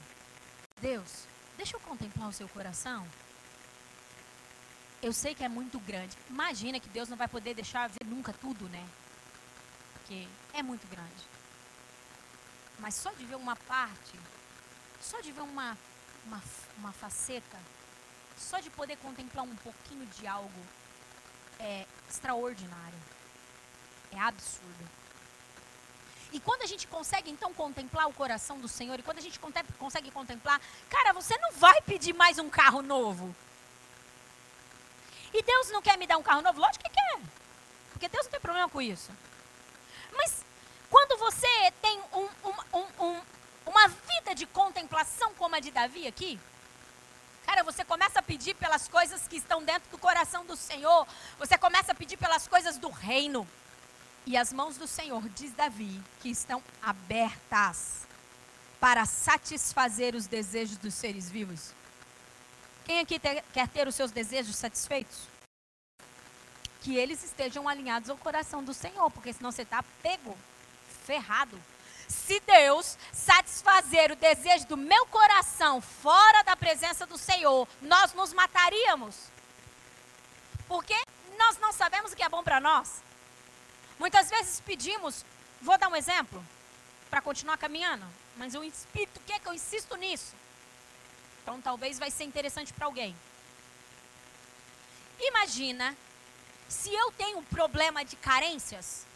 Deus, 0.83 1.29
deixa 1.57 1.77
eu 1.77 1.81
contemplar 1.81 2.29
o 2.29 2.33
seu 2.33 2.49
coração. 2.49 3.07
Eu 5.01 5.13
sei 5.13 5.33
que 5.33 5.45
é 5.45 5.49
muito 5.49 5.79
grande. 5.79 6.19
Imagina 6.29 6.81
que 6.81 6.89
Deus 6.89 7.09
não 7.09 7.17
vai 7.17 7.29
poder 7.29 7.55
deixar 7.55 7.89
ver 7.89 8.05
nunca 8.05 8.33
tudo, 8.33 8.69
né? 8.69 8.85
Porque 9.93 10.27
é 10.53 10.61
muito 10.61 10.85
grande. 10.89 11.25
Mas 12.81 12.97
só 12.97 13.13
de 13.13 13.25
ver 13.25 13.37
uma 13.37 13.55
parte, 13.55 14.19
só 15.01 15.21
de 15.21 15.31
ver 15.31 15.43
uma, 15.43 15.79
uma, 16.27 16.43
uma 16.79 16.93
faceta, 16.93 17.59
só 18.37 18.59
de 18.59 18.69
poder 18.69 18.97
contemplar 18.97 19.45
um 19.45 19.55
pouquinho 19.57 20.05
de 20.07 20.27
algo, 20.27 20.67
é 21.61 21.87
extraordinário. 22.11 22.99
É 24.11 24.19
absurdo. 24.19 25.02
E 26.33 26.41
quando 26.41 26.63
a 26.63 26.67
gente 26.67 26.87
consegue 26.87 27.31
então 27.31 27.53
contemplar 27.53 28.09
o 28.09 28.13
coração 28.13 28.59
do 28.59 28.67
Senhor, 28.67 28.99
e 28.99 29.03
quando 29.03 29.19
a 29.19 29.23
gente 29.23 29.39
consegue 29.79 30.11
contemplar, 30.11 30.61
cara, 30.89 31.13
você 31.13 31.37
não 31.39 31.53
vai 31.53 31.81
pedir 31.83 32.15
mais 32.15 32.39
um 32.39 32.49
carro 32.49 32.81
novo. 32.81 33.35
E 35.35 35.43
Deus 35.43 35.69
não 35.71 35.83
quer 35.83 35.99
me 35.99 36.07
dar 36.07 36.17
um 36.17 36.23
carro 36.23 36.41
novo? 36.41 36.61
Lógico 36.61 36.85
que 36.85 36.91
quer. 36.91 37.21
Porque 37.93 38.09
Deus 38.09 38.25
não 38.25 38.31
tem 38.33 38.41
problema 38.41 38.69
com 38.69 38.81
isso. 38.81 39.11
Mas 40.17 40.45
quando 40.91 41.19
você 41.19 41.73
tem 41.83 42.01
um, 42.15 42.29
um, 42.75 43.05
um, 43.05 43.21
uma 43.67 43.89
vida 43.89 44.35
de 44.35 44.47
contemplação 44.47 45.35
como 45.35 45.55
a 45.55 45.61
de 45.61 45.71
Davi 45.71 46.07
aqui, 46.07 46.41
Cara, 47.45 47.65
você 47.65 47.85
começa 47.85 48.21
a 48.21 48.23
pedir 48.23 48.55
pelas 48.55 48.89
coisas 48.89 49.27
que 49.27 49.37
estão 49.37 49.63
dentro 49.63 49.91
do 49.91 49.99
coração 49.99 50.47
do 50.47 50.57
Senhor. 50.57 51.07
Você 51.39 51.59
começa 51.59 51.93
a 51.93 51.95
pedir 51.95 52.17
pelas 52.17 52.47
coisas 52.47 52.79
do 52.79 52.89
reino. 52.89 53.47
E 54.25 54.37
as 54.37 54.53
mãos 54.53 54.77
do 54.77 54.87
Senhor, 54.87 55.29
diz 55.31 55.53
Davi, 55.53 56.01
que 56.21 56.29
estão 56.29 56.63
abertas 56.81 58.07
para 58.79 59.05
satisfazer 59.05 60.15
os 60.15 60.27
desejos 60.27 60.77
dos 60.77 60.95
seres 60.95 61.31
vivos. 61.31 61.73
Quem 62.85 63.01
aqui 63.01 63.21
quer 63.53 63.69
ter 63.69 63.87
os 63.87 63.95
seus 63.95 64.11
desejos 64.11 64.57
satisfeitos? 64.57 65.29
Que 66.81 66.97
eles 66.97 67.23
estejam 67.23 67.69
alinhados 67.69 68.11
ao 68.11 68.17
coração 68.17 68.63
do 68.63 68.75
Senhor, 68.75 69.11
porque 69.11 69.33
senão 69.33 69.53
você 69.53 69.63
está 69.63 69.85
pego, 70.03 70.37
ferrado. 71.05 71.61
Se 72.09 72.41
Deus 72.41 72.99
satisfazer 73.13 74.13
o 74.13 74.17
desejo 74.17 74.67
do 74.67 74.77
meu 74.77 75.07
coração 75.07 75.81
fora 75.81 76.43
da 76.43 76.57
presença 76.57 77.07
do 77.07 77.17
Senhor, 77.17 77.67
nós 77.81 78.13
nos 78.13 78.33
mataríamos. 78.33 79.17
Porque 80.69 80.97
nós 81.39 81.59
não 81.59 81.73
sabemos 81.73 82.13
o 82.13 82.17
que 82.17 82.23
é 82.23 82.29
bom 82.29 82.43
para 82.43 82.61
nós. 82.61 83.01
Muitas 84.03 84.29
vezes 84.29 84.61
pedimos, 84.61 85.25
vou 85.61 85.79
dar 85.79 85.87
um 85.87 85.95
exemplo, 85.95 86.45
para 87.09 87.23
continuar 87.23 87.57
caminhando, 87.57 88.05
mas 88.37 88.53
o 88.53 88.65
Espírito 88.65 89.21
quer 89.25 89.39
que 89.39 89.47
eu 89.47 89.55
insisto 89.55 89.95
nisso. 89.95 90.35
Então 91.41 91.61
talvez 91.63 92.01
vai 92.01 92.11
ser 92.11 92.25
interessante 92.25 92.73
para 92.73 92.87
alguém. 92.87 93.15
Imagina 95.21 95.97
se 96.69 96.93
eu 96.93 97.13
tenho 97.13 97.39
um 97.39 97.45
problema 97.45 98.05
de 98.05 98.17
carências. 98.17 99.07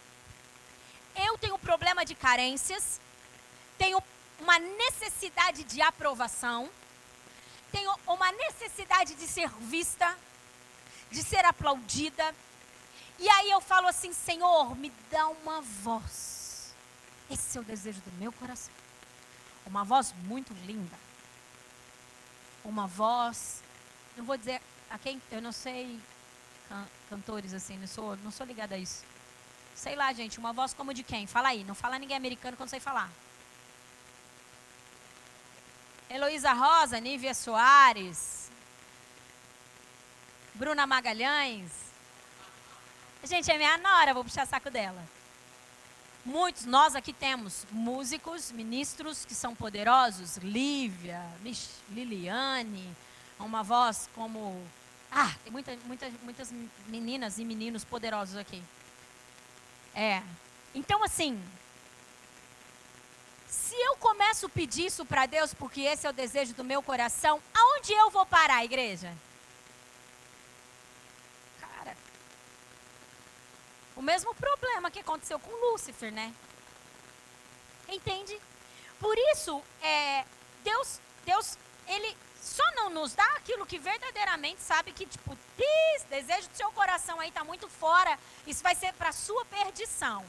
Eu 1.16 1.37
tenho 1.37 1.57
um 1.57 1.59
problema 1.59 2.05
de 2.05 2.14
carências, 2.14 3.01
tenho 3.76 4.01
uma 4.39 4.61
necessidade 4.61 5.64
de 5.64 5.82
aprovação, 5.82 6.70
tenho 7.72 7.93
uma 8.07 8.30
necessidade 8.30 9.16
de 9.16 9.26
ser 9.26 9.49
vista, 9.59 10.16
de 11.11 11.24
ser 11.24 11.45
aplaudida, 11.45 12.32
e 13.19 13.29
aí 13.29 13.51
eu 13.51 13.61
falo 13.61 13.87
assim: 13.87 14.12
Senhor, 14.12 14.77
me 14.77 14.93
dá 15.11 15.29
uma 15.29 15.61
voz. 15.61 16.75
Esse 17.31 17.59
é 17.59 17.61
o 17.61 17.64
desejo 17.64 18.01
do 18.01 18.12
meu 18.12 18.33
coração. 18.33 18.73
Uma 19.64 19.85
voz 19.85 20.14
muito 20.25 20.53
linda. 20.64 20.97
Uma 22.64 22.87
voz. 22.87 23.62
Não 24.17 24.25
vou 24.25 24.37
dizer 24.37 24.61
a 24.91 24.99
quem. 24.99 25.21
Eu 25.31 25.43
não 25.43 25.53
sei 25.53 26.01
can, 26.69 26.87
cantores 27.11 27.53
assim, 27.55 27.79
não 27.79 27.87
sou, 27.87 28.17
não 28.19 28.31
sou 28.31 28.47
ligada 28.47 28.75
a 28.75 28.79
isso. 28.79 29.05
Sei 29.75 29.95
lá, 29.95 30.12
gente, 30.12 30.39
uma 30.39 30.53
voz 30.53 30.73
como 30.73 30.95
de 30.95 31.03
quem? 31.03 31.27
Fala 31.27 31.49
aí, 31.49 31.64
não 31.64 31.75
fala 31.75 31.99
ninguém 31.99 32.17
americano 32.17 32.57
quando 32.57 32.71
sei 32.71 32.81
falar. 32.81 33.11
Heloísa 36.09 36.53
Rosa, 36.53 37.01
Nívia 37.01 37.35
Soares, 37.35 38.51
Bruna 40.55 40.87
Magalhães, 40.87 41.73
Gente, 43.27 43.51
é 43.51 43.59
minha 43.59 43.77
nora, 43.79 44.14
vou 44.14 44.22
puxar 44.22 44.47
saco 44.47 44.70
dela. 44.70 45.03
Muitos, 46.24 46.64
nós 46.64 46.95
aqui 46.95 47.12
temos 47.12 47.66
músicos, 47.72 48.53
ministros 48.53 49.24
que 49.24 49.35
são 49.35 49.53
poderosos. 49.53 50.37
Lívia, 50.37 51.24
Liliane, 51.91 52.97
uma 53.41 53.64
voz 53.64 54.09
como. 54.14 54.64
Ah, 55.11 55.35
tem 55.43 55.53
muita, 55.53 55.77
muita, 55.87 56.09
muitas 56.22 56.53
meninas 56.87 57.39
e 57.39 57.45
meninos 57.45 57.85
poderosos 57.85 58.37
aqui. 58.37 58.62
É. 59.93 60.22
Então, 60.72 61.03
assim, 61.03 61.43
se 63.49 63.74
eu 63.74 63.97
começo 63.97 64.47
a 64.47 64.51
pedir 64.51 64.87
isso 64.87 65.05
para 65.05 65.27
Deus, 65.27 65.53
porque 65.53 65.81
esse 65.81 66.07
é 66.07 66.11
o 66.11 66.12
desejo 66.12 66.55
do 66.55 66.62
meu 66.62 66.81
coração, 66.81 67.43
aonde 67.53 67.93
eu 67.93 68.09
vou 68.09 68.24
parar, 68.24 68.64
igreja? 68.64 69.12
O 73.97 74.03
mesmo 74.03 74.34
problema 74.34 74.90
que 74.90 75.01
aconteceu 75.01 75.38
com 75.38 75.51
Lúcifer, 75.51 76.12
né? 76.12 76.32
Entende? 77.88 78.38
Por 79.01 79.16
isso, 79.32 79.62
é, 79.82 80.24
Deus, 80.62 81.01
Deus, 81.24 81.59
ele 81.88 82.16
só 82.40 82.64
não 82.74 82.90
nos 82.90 83.14
dá 83.14 83.24
aquilo 83.36 83.66
que 83.66 83.78
verdadeiramente 83.78 84.61
sabe 84.61 84.92
que, 84.92 85.07
tipo, 85.07 85.36
diz, 85.57 86.05
desejo 86.11 86.49
do 86.49 86.57
seu 86.57 86.70
coração 86.72 87.18
aí 87.18 87.28
está 87.28 87.42
muito 87.42 87.68
fora, 87.68 88.18
isso 88.47 88.62
vai 88.62 88.74
ser 88.74 88.92
para 88.94 89.12
sua 89.12 89.44
perdição. 89.47 90.24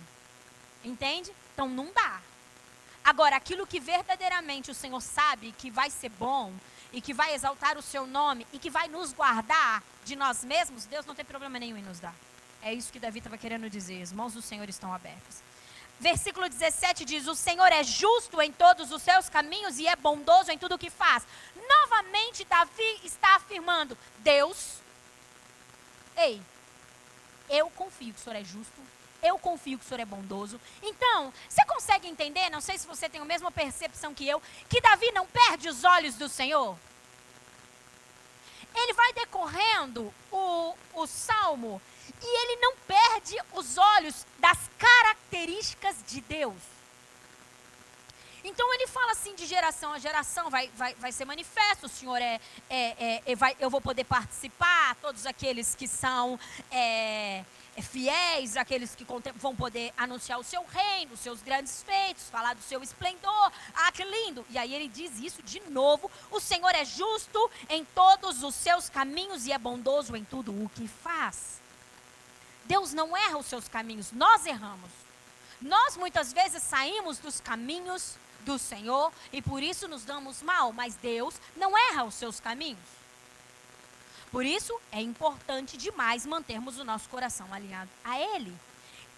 Entende? 0.84 1.34
Então 1.54 1.68
não 1.68 1.92
dá. 1.92 2.22
Agora, 3.04 3.36
aquilo 3.36 3.68
que 3.68 3.80
verdadeiramente 3.80 4.72
o 4.72 4.76
Senhor 4.76 5.02
sabe 5.02 5.52
que 5.54 5.70
vai 5.70 5.90
ser 5.90 6.10
bom 6.10 6.54
e 6.92 7.02
que 7.02 7.14
vai 7.14 7.34
exaltar 7.34 7.78
o 7.78 7.82
seu 7.82 8.06
nome 8.06 8.48
e 8.52 8.60
que 8.60 8.70
vai 8.70 8.88
nos 8.88 9.14
guardar 9.14 9.84
de 10.04 10.16
nós 10.16 10.44
mesmos, 10.44 10.86
Deus 10.86 11.06
não 11.06 11.16
tem 11.16 11.26
problema 11.26 11.60
nenhum 11.60 11.78
em 11.78 11.84
nos 11.84 12.00
dar. 12.00 12.16
É 12.62 12.74
isso 12.74 12.92
que 12.92 13.00
Davi 13.00 13.20
estava 13.20 13.38
querendo 13.38 13.70
dizer. 13.70 14.02
As 14.02 14.12
mãos 14.12 14.34
do 14.34 14.42
Senhor 14.42 14.68
estão 14.68 14.94
abertas. 14.94 15.44
Versículo 16.00 16.48
17 16.48 17.06
diz: 17.06 17.28
O 17.28 17.36
Senhor 17.36 17.72
é 17.72 17.84
justo 17.84 18.42
em 18.42 18.52
todos 18.52 18.92
os 18.92 19.02
seus 19.02 19.30
caminhos 19.30 19.80
e 19.80 19.88
é 19.88 19.96
bondoso 19.96 20.52
em 20.52 20.58
tudo 20.58 20.76
o 20.76 20.78
que 20.78 20.90
faz. 20.90 21.26
Novamente, 21.68 22.46
Davi 22.46 23.00
está 23.04 23.36
afirmando: 23.36 23.98
Deus, 24.20 24.78
ei, 26.16 26.42
eu 27.50 27.70
confio 27.72 28.14
que 28.14 28.20
o 28.20 28.24
Senhor 28.24 28.36
é 28.36 28.44
justo, 28.44 28.80
eu 29.24 29.40
confio 29.40 29.80
que 29.80 29.86
o 29.86 29.88
Senhor 29.88 30.02
é 30.02 30.06
bondoso. 30.06 30.62
Então, 30.84 31.34
você 31.50 31.66
consegue 31.66 32.08
entender? 32.08 32.50
Não 32.52 32.62
sei 32.62 32.78
se 32.78 32.86
você 32.86 33.10
tem 33.10 33.20
a 33.20 33.26
mesma 33.26 33.52
percepção 33.52 34.14
que 34.14 34.28
eu, 34.28 34.42
que 34.70 34.80
Davi 34.82 35.12
não 35.14 35.26
perde 35.26 35.68
os 35.68 35.84
olhos 35.84 36.16
do 36.16 36.30
Senhor? 36.30 36.78
ele 38.80 38.94
vai 38.94 39.14
decorrendo 39.14 40.14
o, 40.32 40.76
o 40.94 41.08
salmo 41.08 41.82
e 42.22 42.44
ele 42.44 42.62
não 42.62 42.76
perde 42.88 43.38
os 43.54 43.78
olhos 43.78 44.26
das 44.40 44.58
características 44.78 45.96
de 46.08 46.22
Deus. 46.22 46.78
Então 48.44 48.74
ele 48.74 48.88
fala 48.88 49.12
assim 49.12 49.36
de 49.36 49.46
geração 49.46 49.92
a 49.92 50.00
geração, 50.00 50.50
vai, 50.50 50.70
vai, 50.78 50.96
vai 50.96 51.12
ser 51.12 51.26
manifesto, 51.26 51.86
o 51.86 51.90
Senhor 51.90 52.22
é, 52.22 52.40
é, 52.70 52.96
é, 52.98 53.22
é 53.26 53.36
vai, 53.36 53.58
eu 53.60 53.70
vou 53.70 53.82
poder 53.82 54.06
participar, 54.06 54.96
todos 55.02 55.26
aqueles 55.26 55.76
que 55.76 55.86
são 55.86 56.40
é, 56.72 57.44
é 57.76 57.82
fiéis, 57.82 58.56
aqueles 58.56 58.96
que 58.96 59.06
vão 59.36 59.54
poder 59.54 59.94
anunciar 59.98 60.40
o 60.40 60.46
seu 60.46 60.64
reino, 60.64 61.14
os 61.14 61.20
seus 61.20 61.42
grandes 61.42 61.84
feitos, 61.84 62.30
falar 62.30 62.54
do 62.54 62.62
seu 62.62 62.82
esplendor, 62.82 63.52
ah 63.76 63.92
que 63.92 64.06
lindo. 64.06 64.46
E 64.50 64.58
aí 64.58 64.74
ele 64.74 64.88
diz 64.88 65.20
isso 65.20 65.44
de 65.44 65.60
novo, 65.70 66.10
o 66.32 66.40
Senhor 66.40 66.74
é 66.74 66.86
justo 66.86 67.52
em 67.70 67.84
todos 67.84 68.44
os 68.44 68.56
seus 68.56 68.90
caminhos 68.90 69.46
e 69.46 69.52
é 69.52 69.58
bondoso 69.58 70.16
em 70.16 70.24
tudo 70.24 70.52
o 70.52 70.70
que 70.70 70.88
faz. 70.88 71.67
Deus 72.68 72.94
não 72.94 73.16
erra 73.16 73.38
os 73.38 73.46
seus 73.46 73.68
caminhos, 73.68 74.12
nós 74.12 74.46
erramos. 74.46 74.92
Nós 75.62 75.98
muitas 75.98 76.32
vezes 76.34 76.62
saímos 76.62 77.18
dos 77.18 77.40
caminhos 77.40 78.16
do 78.42 78.60
Senhor 78.60 79.12
e 79.32 79.42
por 79.42 79.64
isso 79.64 79.88
nos 79.88 80.04
damos 80.04 80.42
mal, 80.42 80.72
mas 80.72 80.96
Deus 80.96 81.36
não 81.56 81.78
erra 81.78 82.04
os 82.04 82.14
seus 82.14 82.40
caminhos. 82.40 82.98
Por 84.32 84.46
isso 84.46 84.80
é 84.92 85.02
importante 85.02 85.78
demais 85.78 86.26
mantermos 86.26 86.78
o 86.78 86.84
nosso 86.84 87.10
coração 87.10 87.52
alinhado 87.54 87.90
a 88.04 88.20
Ele. 88.20 88.54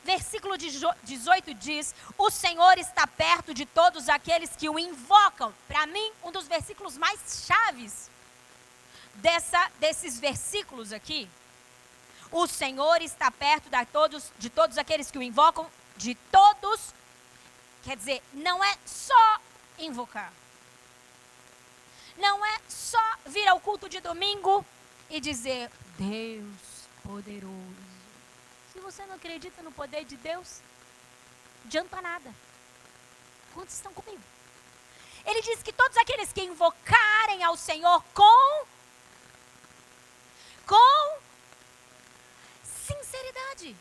Versículo 0.03 0.55
18 0.57 1.53
diz: 1.55 1.93
O 2.17 2.29
Senhor 2.29 2.77
está 2.77 3.05
perto 3.05 3.53
de 3.53 3.65
todos 3.65 4.07
aqueles 4.07 4.55
que 4.55 4.69
o 4.69 4.79
invocam. 4.79 5.53
Para 5.67 5.85
mim, 5.87 6.11
um 6.23 6.31
dos 6.31 6.47
versículos 6.47 6.97
mais 6.97 7.43
chaves 7.45 8.09
dessa, 9.15 9.69
desses 9.79 10.19
versículos 10.19 10.93
aqui. 10.93 11.27
O 12.31 12.47
Senhor 12.47 13.01
está 13.01 13.31
perto 13.31 13.69
de 13.69 13.85
todos, 13.87 14.31
de 14.37 14.49
todos 14.49 14.77
aqueles 14.77 15.09
que 15.09 15.17
o 15.17 15.23
invocam, 15.23 15.67
de 15.97 16.15
todos 16.31 16.93
Quer 17.83 17.95
dizer, 17.95 18.21
não 18.33 18.63
é 18.63 18.77
só 18.85 19.39
invocar. 19.77 20.31
Não 22.17 22.45
é 22.45 22.59
só 22.67 23.01
vir 23.25 23.47
ao 23.47 23.59
culto 23.59 23.87
de 23.87 23.99
domingo 24.01 24.65
e 25.09 25.19
dizer: 25.19 25.71
Deus 25.97 26.87
poderoso. 27.03 27.89
Se 28.73 28.79
você 28.79 29.05
não 29.05 29.15
acredita 29.15 29.63
no 29.63 29.71
poder 29.71 30.03
de 30.03 30.17
Deus, 30.17 30.61
adianta 31.65 32.01
nada. 32.01 32.33
Quantos 33.53 33.75
estão 33.75 33.93
comigo? 33.93 34.21
Ele 35.25 35.41
diz 35.41 35.63
que 35.63 35.73
todos 35.73 35.97
aqueles 35.97 36.33
que 36.33 36.41
invocarem 36.41 37.43
ao 37.43 37.55
Senhor 37.55 38.03
com 38.13 38.65
com 40.65 41.17
sinceridade. 42.89 43.75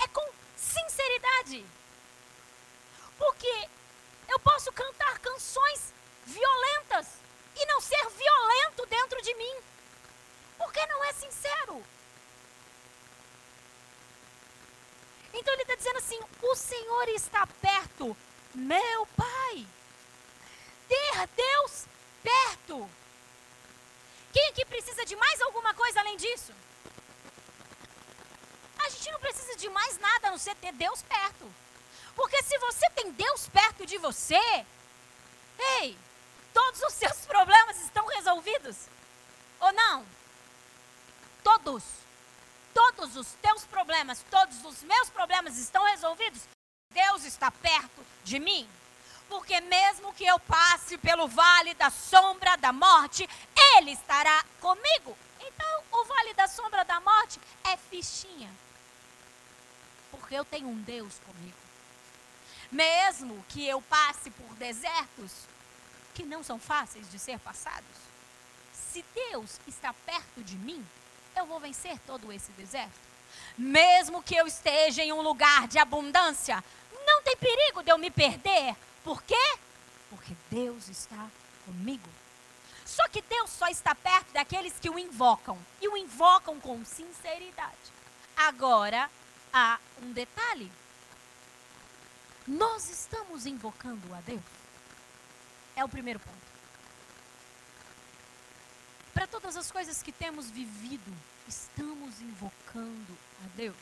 É 0.00 0.08
com 0.08 0.26
sinceridade. 0.56 1.66
Porque 3.18 3.68
eu 4.28 4.38
posso 4.40 4.72
cantar 4.72 5.18
canções 5.18 5.92
violentas 6.24 7.06
e 7.56 7.66
não 7.66 7.80
ser 7.80 8.08
violento 8.10 8.86
dentro 8.86 9.20
de 9.22 9.34
mim. 9.34 9.56
Porque 10.56 10.86
não 10.86 11.04
é 11.04 11.12
sincero. 11.12 11.84
Então 15.32 15.52
ele 15.54 15.62
está 15.62 15.74
dizendo 15.74 15.98
assim: 15.98 16.20
o 16.42 16.54
Senhor 16.54 17.08
está 17.08 17.46
perto, 17.46 18.16
meu 18.54 19.06
Pai. 19.16 19.66
Ter 20.88 21.26
Deus 21.36 21.86
perto. 22.22 22.90
Quem 24.32 24.48
aqui 24.48 24.64
precisa 24.64 25.04
de 25.04 25.16
mais 25.16 25.40
alguma 25.40 25.74
coisa 25.74 26.00
além 26.00 26.16
disso? 26.16 26.52
A 28.88 28.90
gente 28.90 29.12
não 29.12 29.20
precisa 29.20 29.54
de 29.54 29.68
mais 29.68 29.98
nada 29.98 30.28
a 30.28 30.30
não 30.30 30.38
ser 30.38 30.54
ter 30.54 30.72
Deus 30.72 31.02
perto. 31.02 31.44
Porque 32.16 32.42
se 32.42 32.56
você 32.56 32.88
tem 32.90 33.12
Deus 33.12 33.46
perto 33.48 33.84
de 33.84 33.98
você, 33.98 34.40
ei, 35.78 35.98
todos 36.54 36.80
os 36.80 36.94
seus 36.94 37.18
problemas 37.26 37.78
estão 37.82 38.06
resolvidos. 38.06 38.76
Ou 39.60 39.70
não? 39.74 40.06
Todos. 41.44 41.84
Todos 42.72 43.14
os 43.14 43.26
teus 43.42 43.66
problemas, 43.66 44.24
todos 44.30 44.64
os 44.64 44.82
meus 44.82 45.10
problemas 45.10 45.58
estão 45.58 45.84
resolvidos. 45.84 46.48
Deus 46.90 47.24
está 47.24 47.50
perto 47.50 48.06
de 48.24 48.40
mim. 48.40 48.66
Porque 49.28 49.60
mesmo 49.60 50.14
que 50.14 50.24
eu 50.24 50.40
passe 50.40 50.96
pelo 50.96 51.28
vale 51.28 51.74
da 51.74 51.90
sombra 51.90 52.56
da 52.56 52.72
morte, 52.72 53.28
Ele 53.76 53.90
estará 53.90 54.42
comigo. 54.62 55.14
Então, 55.40 55.82
o 55.92 56.04
vale 56.04 56.32
da 56.32 56.48
sombra 56.48 56.86
da 56.86 56.98
morte 57.00 57.38
é 57.64 57.76
fichinha. 57.76 58.50
Porque 60.28 60.38
eu 60.38 60.44
tenho 60.44 60.68
um 60.68 60.78
Deus 60.82 61.14
comigo. 61.24 61.56
Mesmo 62.70 63.42
que 63.48 63.66
eu 63.66 63.80
passe 63.80 64.30
por 64.30 64.54
desertos 64.56 65.32
que 66.12 66.22
não 66.22 66.42
são 66.42 66.58
fáceis 66.58 67.10
de 67.10 67.18
ser 67.18 67.38
passados, 67.38 67.96
se 68.74 69.02
Deus 69.14 69.58
está 69.66 69.94
perto 69.94 70.44
de 70.44 70.54
mim, 70.56 70.86
eu 71.34 71.46
vou 71.46 71.58
vencer 71.58 71.98
todo 72.00 72.30
esse 72.30 72.52
deserto. 72.52 72.92
Mesmo 73.56 74.22
que 74.22 74.36
eu 74.36 74.46
esteja 74.46 75.02
em 75.02 75.14
um 75.14 75.22
lugar 75.22 75.66
de 75.66 75.78
abundância, 75.78 76.62
não 77.06 77.22
tem 77.22 77.34
perigo 77.38 77.82
de 77.82 77.90
eu 77.90 77.96
me 77.96 78.10
perder. 78.10 78.76
Por 79.02 79.22
quê? 79.22 79.56
Porque 80.10 80.36
Deus 80.50 80.90
está 80.90 81.26
comigo. 81.64 82.10
Só 82.84 83.08
que 83.08 83.22
Deus 83.22 83.48
só 83.48 83.68
está 83.68 83.94
perto 83.94 84.30
daqueles 84.34 84.74
que 84.78 84.90
o 84.90 84.98
invocam 84.98 85.58
e 85.80 85.88
o 85.88 85.96
invocam 85.96 86.60
com 86.60 86.84
sinceridade. 86.84 87.72
Agora, 88.36 89.10
há 89.52 89.78
um 90.02 90.12
detalhe. 90.12 90.70
Nós 92.46 92.88
estamos 92.88 93.46
invocando 93.46 94.14
a 94.14 94.20
Deus? 94.20 94.42
É 95.76 95.84
o 95.84 95.88
primeiro 95.88 96.18
ponto. 96.18 96.48
Para 99.12 99.26
todas 99.26 99.56
as 99.56 99.70
coisas 99.70 100.02
que 100.02 100.12
temos 100.12 100.50
vivido, 100.50 101.12
estamos 101.46 102.20
invocando 102.20 103.18
a 103.44 103.48
Deus. 103.56 103.76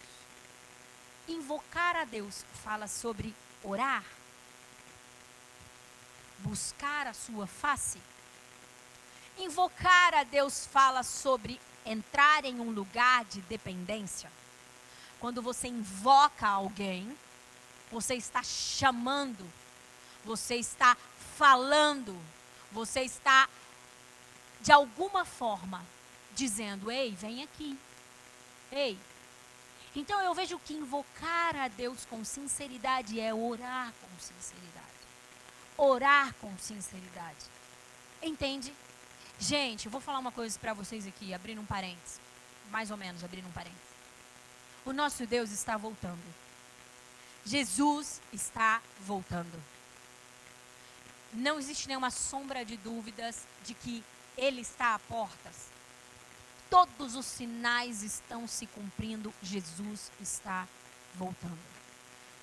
Invocar 1.29 1.97
a 1.97 2.05
Deus 2.05 2.45
fala 2.65 2.87
sobre 2.89 3.35
orar, 3.63 4.05
buscar 6.39 7.07
a 7.07 7.13
sua 7.13 7.47
face. 7.47 8.01
Invocar 9.39 10.15
a 10.15 10.25
Deus 10.25 10.67
fala 10.67 11.03
sobre 11.03 11.61
entrar 11.85 12.45
em 12.45 12.59
um 12.59 12.71
lugar 12.71 13.25
de 13.27 13.41
dependência. 13.43 14.31
Quando 15.27 15.43
você 15.43 15.67
invoca 15.67 16.47
alguém, 16.47 17.19
você 17.91 18.15
está 18.15 18.45
chamando, 18.45 19.45
você 20.25 20.55
está 20.55 20.97
falando, 21.37 22.17
você 22.71 23.01
está, 23.01 23.49
de 24.61 24.71
alguma 24.71 25.25
forma, 25.25 25.85
dizendo: 26.33 26.93
Ei, 26.93 27.11
vem 27.11 27.43
aqui. 27.43 27.77
Ei. 28.71 28.97
Então 29.97 30.21
eu 30.21 30.33
vejo 30.33 30.61
que 30.61 30.75
invocar 30.75 31.57
a 31.57 31.67
Deus 31.67 32.05
com 32.05 32.25
sinceridade 32.25 33.19
é 33.19 33.35
orar 33.35 33.93
com 34.01 34.21
sinceridade. 34.21 34.87
Orar 35.77 36.35
com 36.35 36.57
sinceridade. 36.57 37.47
Entende? 38.23 38.73
Gente, 39.41 39.87
eu 39.87 39.91
vou 39.91 40.01
falar 40.01 40.21
uma 40.21 40.31
coisa 40.31 40.57
para 40.57 40.73
vocês 40.73 41.05
aqui, 41.05 41.35
abrindo 41.35 41.61
um 41.61 41.67
parênteses. 41.67 42.21
Mais 42.71 42.93
ou 42.93 42.97
menos, 42.97 43.25
abrindo 43.25 43.49
um 43.49 43.53
parênteses. 43.53 43.86
O 44.87 44.93
nosso 44.93 45.27
Deus 45.27 45.51
está 45.51 45.77
voltando. 45.77 46.23
Jesus 47.45 48.21
está 48.33 48.81
voltando. 49.01 49.61
Não 51.33 51.59
existe 51.59 51.89
nenhuma 51.89 52.11
sombra 52.11 52.65
de 52.65 52.77
dúvidas 52.77 53.47
de 53.65 53.75
que 53.75 54.03
Ele 54.39 54.61
está 54.61 54.95
a 54.95 54.99
portas. 55.01 55.67
Todos 56.71 57.17
os 57.17 57.27
sinais 57.27 58.05
estão 58.05 58.47
se 58.47 58.65
cumprindo. 58.69 59.35
Jesus 59.43 60.13
está 60.21 60.69
voltando. 61.17 61.59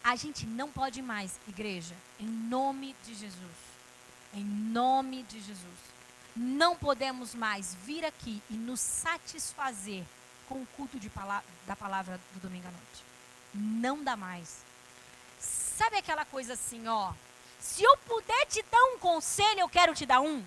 A 0.04 0.18
gente 0.18 0.46
não 0.46 0.70
pode 0.70 1.02
mais, 1.02 1.40
igreja, 1.48 1.96
em 2.20 2.28
nome 2.28 2.94
de 3.06 3.16
Jesus. 3.16 3.56
Em 4.34 4.44
nome 4.44 5.24
de 5.24 5.40
Jesus. 5.40 5.80
Não 6.36 6.76
podemos 6.76 7.34
mais 7.34 7.74
vir 7.86 8.04
aqui 8.04 8.44
e 8.50 8.54
nos 8.54 8.82
satisfazer 8.82 10.04
com 10.54 10.62
o 10.62 10.68
culto 10.68 11.00
da 11.66 11.76
palavra 11.76 12.22
do 12.32 12.42
domingo 12.42 12.68
à 12.68 12.72
noite. 12.72 13.04
Não 13.56 14.04
dá 14.04 14.16
mais. 14.16 14.64
Sabe 15.40 15.98
aquela 15.98 16.26
coisa 16.26 16.54
assim, 16.54 16.88
ó? 16.88 17.12
Se 17.60 17.82
eu 17.82 17.98
puder 17.98 18.46
te 18.46 18.62
dar 18.62 18.84
um 18.94 19.00
conselho, 19.00 19.62
eu 19.62 19.70
quero 19.70 19.96
te 19.96 20.06
dar 20.06 20.22
um. 20.22 20.46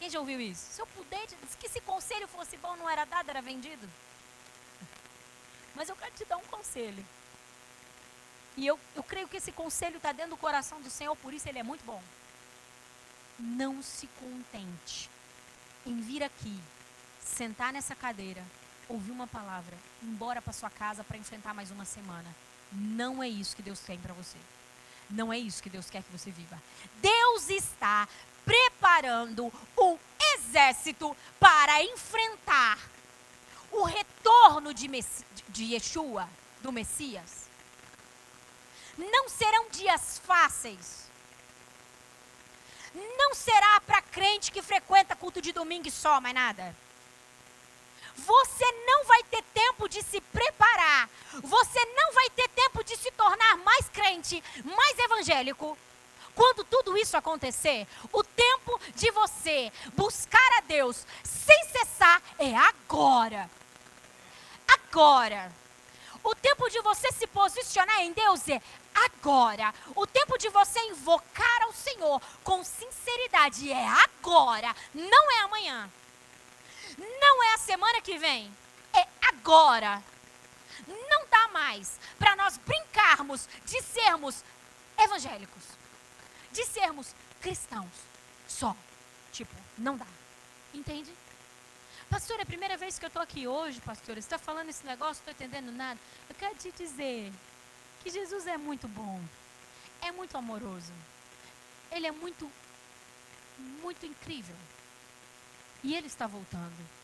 Quem 0.00 0.10
já 0.10 0.18
ouviu 0.18 0.40
isso? 0.40 0.72
Se 0.72 0.82
eu 0.82 0.86
puder 0.88 1.24
te 1.28 1.36
se 1.48 1.56
que 1.56 1.68
se 1.68 1.80
conselho 1.80 2.26
fosse 2.26 2.56
bom, 2.56 2.74
não 2.74 2.90
era 2.90 3.04
dado, 3.04 3.30
era 3.30 3.40
vendido. 3.40 3.88
Mas 5.76 5.88
eu 5.88 5.94
quero 5.94 6.14
te 6.16 6.24
dar 6.24 6.38
um 6.38 6.46
conselho. 6.46 7.06
E 8.56 8.66
eu, 8.66 8.78
eu 8.96 9.04
creio 9.04 9.28
que 9.28 9.36
esse 9.36 9.52
conselho 9.52 9.98
está 9.98 10.10
dentro 10.10 10.30
do 10.30 10.36
coração 10.36 10.80
do 10.80 10.90
Senhor, 10.90 11.14
por 11.14 11.32
isso 11.32 11.48
ele 11.48 11.60
é 11.60 11.62
muito 11.62 11.84
bom. 11.84 12.02
Não 13.38 13.80
se 13.82 14.08
contente 14.18 15.08
em 15.86 16.00
vir 16.00 16.24
aqui 16.24 16.60
sentar 17.28 17.72
nessa 17.72 17.94
cadeira, 17.94 18.42
ouvir 18.88 19.10
uma 19.10 19.26
palavra, 19.26 19.76
ir 20.02 20.06
embora 20.06 20.40
para 20.40 20.52
sua 20.52 20.70
casa 20.70 21.04
para 21.04 21.16
enfrentar 21.16 21.54
mais 21.54 21.70
uma 21.70 21.84
semana. 21.84 22.34
Não 22.72 23.22
é 23.22 23.28
isso 23.28 23.54
que 23.54 23.62
Deus 23.62 23.80
tem 23.80 23.98
para 23.98 24.14
você. 24.14 24.38
Não 25.10 25.32
é 25.32 25.38
isso 25.38 25.62
que 25.62 25.70
Deus 25.70 25.88
quer 25.88 26.02
que 26.02 26.12
você 26.12 26.30
viva. 26.30 26.60
Deus 27.00 27.48
está 27.48 28.08
preparando 28.44 29.52
um 29.78 29.98
exército 30.34 31.16
para 31.38 31.82
enfrentar 31.82 32.78
o 33.70 33.84
retorno 33.84 34.72
de, 34.74 34.88
Messi, 34.88 35.24
de 35.48 35.74
Yeshua, 35.74 36.28
do 36.62 36.72
Messias. 36.72 37.48
Não 38.96 39.28
serão 39.28 39.68
dias 39.70 40.18
fáceis. 40.24 41.08
Não 42.94 43.34
será 43.34 43.80
para 43.80 44.02
crente 44.02 44.50
que 44.50 44.62
frequenta 44.62 45.14
culto 45.14 45.40
de 45.40 45.52
domingo 45.52 45.86
e 45.86 45.90
só, 45.90 46.20
mais 46.20 46.34
nada. 46.34 46.74
Você 48.18 48.72
não 48.86 49.04
vai 49.04 49.22
ter 49.24 49.42
tempo 49.54 49.88
de 49.88 50.02
se 50.02 50.20
preparar. 50.20 51.08
Você 51.42 51.84
não 51.84 52.12
vai 52.12 52.30
ter 52.30 52.48
tempo 52.48 52.82
de 52.82 52.96
se 52.96 53.10
tornar 53.12 53.56
mais 53.58 53.88
crente, 53.88 54.42
mais 54.64 54.98
evangélico. 54.98 55.78
Quando 56.34 56.64
tudo 56.64 56.96
isso 56.96 57.16
acontecer, 57.16 57.86
o 58.12 58.22
tempo 58.22 58.80
de 58.94 59.10
você 59.10 59.72
buscar 59.94 60.58
a 60.58 60.60
Deus 60.60 61.04
sem 61.24 61.64
cessar 61.64 62.22
é 62.38 62.54
agora. 62.54 63.50
Agora. 64.66 65.52
O 66.22 66.34
tempo 66.34 66.68
de 66.68 66.80
você 66.80 67.10
se 67.12 67.26
posicionar 67.26 68.00
em 68.02 68.12
Deus 68.12 68.48
é 68.48 68.60
agora. 68.94 69.72
O 69.94 70.06
tempo 70.06 70.36
de 70.38 70.48
você 70.48 70.78
invocar 70.86 71.62
ao 71.62 71.72
Senhor 71.72 72.20
com 72.42 72.62
sinceridade 72.64 73.72
é 73.72 73.86
agora, 73.86 74.74
não 74.94 75.30
é 75.32 75.40
amanhã. 75.40 75.90
Não 76.98 77.44
é 77.44 77.54
a 77.54 77.58
semana 77.58 78.00
que 78.00 78.18
vem, 78.18 78.52
é 78.92 79.06
agora. 79.28 80.02
Não 80.86 81.26
dá 81.30 81.48
mais 81.48 81.98
para 82.18 82.36
nós 82.36 82.56
brincarmos 82.58 83.48
de 83.64 83.80
sermos 83.82 84.44
evangélicos, 84.98 85.62
de 86.52 86.64
sermos 86.64 87.14
cristãos 87.40 87.92
só. 88.48 88.76
Tipo, 89.32 89.54
não 89.76 89.96
dá. 89.96 90.06
Entende? 90.74 91.12
Pastor, 92.10 92.38
é 92.40 92.42
a 92.42 92.46
primeira 92.46 92.76
vez 92.76 92.98
que 92.98 93.04
eu 93.04 93.08
estou 93.08 93.22
aqui 93.22 93.46
hoje, 93.46 93.80
pastor. 93.80 94.14
Você 94.14 94.20
está 94.20 94.38
falando 94.38 94.70
esse 94.70 94.84
negócio, 94.84 95.22
não 95.24 95.32
estou 95.32 95.46
entendendo 95.46 95.70
nada. 95.70 96.00
Eu 96.28 96.34
quero 96.34 96.54
te 96.56 96.72
dizer 96.72 97.32
que 98.02 98.10
Jesus 98.10 98.46
é 98.46 98.56
muito 98.56 98.88
bom, 98.88 99.22
é 100.00 100.10
muito 100.10 100.36
amoroso, 100.36 100.92
ele 101.90 102.06
é 102.06 102.10
muito, 102.10 102.50
muito 103.82 104.06
incrível. 104.06 104.56
E 105.82 105.94
ele 105.94 106.06
está 106.06 106.26
voltando. 106.26 106.98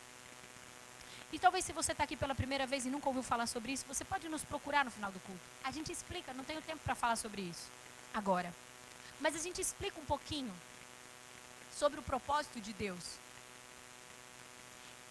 E 1.31 1.39
talvez 1.39 1.65
se 1.65 1.73
você 1.73 1.91
está 1.91 2.03
aqui 2.03 2.15
pela 2.15 2.35
primeira 2.35 2.65
vez 2.65 2.85
e 2.85 2.89
nunca 2.89 3.09
ouviu 3.09 3.23
falar 3.23 3.47
sobre 3.47 3.71
isso, 3.71 3.85
você 3.87 4.05
pode 4.05 4.29
nos 4.29 4.43
procurar 4.43 4.85
no 4.85 4.91
final 4.91 5.11
do 5.11 5.19
culto. 5.19 5.41
A 5.63 5.71
gente 5.71 5.91
explica, 5.91 6.33
não 6.33 6.43
tenho 6.43 6.61
tempo 6.61 6.81
para 6.83 6.95
falar 6.95 7.15
sobre 7.15 7.41
isso 7.41 7.69
agora. 8.13 8.53
Mas 9.19 9.35
a 9.35 9.39
gente 9.39 9.61
explica 9.61 9.99
um 9.99 10.05
pouquinho 10.05 10.53
sobre 11.73 11.99
o 11.99 12.03
propósito 12.03 12.61
de 12.61 12.71
Deus. 12.73 13.17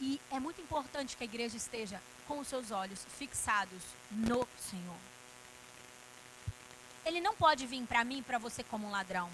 E 0.01 0.21
é 0.31 0.41
muito 0.41 0.61
importante 0.61 1.17
que 1.17 1.25
a 1.25 1.27
igreja 1.27 1.57
esteja 1.57 2.01
com 2.27 2.39
os 2.39 2.49
seus 2.49 2.71
olhos 2.71 3.05
fixados 3.19 3.83
no 4.11 4.49
Senhor. 4.59 4.97
Ele 7.05 7.21
não 7.21 7.35
pode 7.35 7.67
vir 7.67 7.85
para 7.87 8.03
mim 8.03 8.23
para 8.23 8.39
você 8.39 8.65
como 8.65 8.87
um 8.87 8.91
ladrão. 8.91 9.31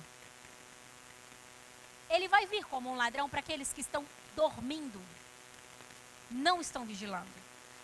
Ele 2.08 2.26
vai 2.26 2.46
vir 2.46 2.64
como 2.64 2.90
um 2.90 2.96
ladrão 2.96 3.28
para 3.28 3.38
aqueles 3.38 3.72
que 3.72 3.80
estão 3.80 4.04
dormindo, 4.36 5.00
não 6.30 6.60
estão 6.60 6.84
vigilando, 6.84 7.28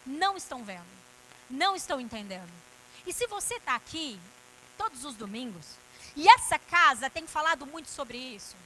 não 0.05 0.37
estão 0.37 0.65
vendo, 0.65 0.87
não 1.51 1.75
estão 1.75 2.01
entendendo. 2.01 2.53
E 3.07 3.13
se 3.13 3.27
você 3.27 3.55
está 3.55 3.75
aqui 3.75 4.19
todos 4.77 5.05
os 5.05 5.15
domingos, 5.15 5.77
e 6.15 6.29
essa 6.29 6.59
casa 6.59 7.11
tem 7.11 7.27
falado 7.27 7.67
muito 7.67 7.89
sobre 7.89 8.19
isso, 8.19 8.57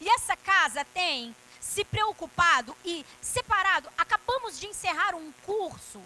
e 0.00 0.08
essa 0.08 0.36
casa 0.36 0.84
tem 0.86 1.34
se 1.60 1.84
preocupado 1.84 2.76
e 2.84 3.06
separado, 3.22 3.88
acabamos 3.96 4.58
de 4.58 4.66
encerrar 4.66 5.14
um 5.14 5.32
curso, 5.44 6.00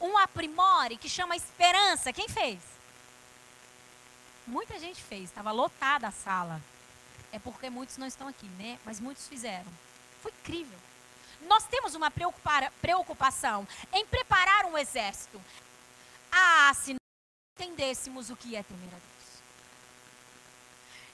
um 0.00 0.18
aprimore 0.18 0.98
que 0.98 1.08
chama 1.08 1.34
Esperança. 1.34 2.12
Quem 2.12 2.28
fez? 2.28 2.60
Muita 4.46 4.78
gente 4.78 5.02
fez, 5.02 5.24
estava 5.24 5.50
lotada 5.50 6.06
a 6.06 6.12
sala. 6.12 6.60
É 7.32 7.38
porque 7.38 7.68
muitos 7.70 7.96
não 7.96 8.06
estão 8.06 8.28
aqui, 8.28 8.46
né? 8.46 8.78
Mas 8.84 9.00
muitos 9.00 9.26
fizeram. 9.26 9.72
Foi 10.26 10.32
incrível. 10.40 10.78
Nós 11.42 11.64
temos 11.66 11.94
uma 11.94 12.10
preocupação 12.80 13.66
em 13.92 14.04
preparar 14.04 14.64
um 14.64 14.76
exército. 14.76 15.40
Ah, 16.32 16.72
se 16.74 16.94
nós 16.94 17.60
entendêssemos 17.60 18.28
o 18.28 18.34
que 18.34 18.56
é 18.56 18.62
temer 18.64 18.88
a 18.88 18.98
Deus. 18.98 19.42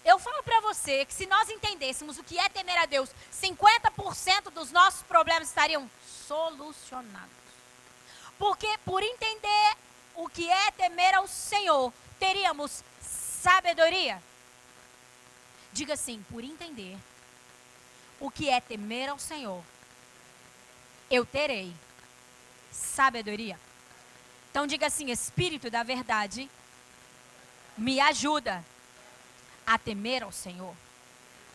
Eu 0.02 0.18
falo 0.18 0.42
para 0.42 0.62
você 0.62 1.04
que 1.04 1.12
se 1.12 1.26
nós 1.26 1.50
entendêssemos 1.50 2.16
o 2.18 2.24
que 2.24 2.38
é 2.38 2.48
temer 2.48 2.78
a 2.78 2.86
Deus, 2.86 3.10
50% 3.30 4.44
dos 4.44 4.72
nossos 4.72 5.02
problemas 5.02 5.48
estariam 5.48 5.90
solucionados. 6.26 7.36
Porque 8.38 8.78
por 8.78 9.02
entender 9.02 9.76
o 10.14 10.26
que 10.26 10.48
é 10.48 10.70
temer 10.70 11.14
ao 11.16 11.28
Senhor, 11.28 11.92
teríamos 12.18 12.82
sabedoria. 13.02 14.22
Diga 15.70 15.92
assim, 15.92 16.24
por 16.30 16.42
entender 16.42 16.96
o 18.22 18.30
que 18.30 18.48
é 18.48 18.60
temer 18.60 19.08
ao 19.08 19.18
Senhor, 19.18 19.64
eu 21.10 21.26
terei 21.26 21.74
sabedoria. 22.70 23.58
Então 24.48 24.64
diga 24.64 24.86
assim, 24.86 25.10
Espírito 25.10 25.68
da 25.68 25.82
verdade, 25.82 26.48
me 27.76 27.98
ajuda 27.98 28.64
a 29.66 29.76
temer 29.76 30.22
ao 30.22 30.30
Senhor. 30.30 30.72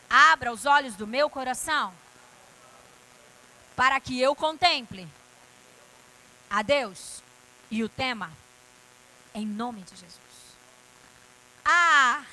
Abra 0.09 0.51
os 0.51 0.65
olhos 0.65 0.95
do 0.95 1.07
meu 1.07 1.29
coração 1.29 1.93
para 3.73 3.97
que 4.01 4.19
eu 4.19 4.35
contemple 4.35 5.07
a 6.49 6.61
Deus 6.61 7.23
e 7.71 7.81
o 7.81 7.87
tema 7.87 8.29
em 9.33 9.47
nome 9.47 9.83
de 9.83 9.91
Jesus. 9.91 10.17
Ah, 11.63 12.25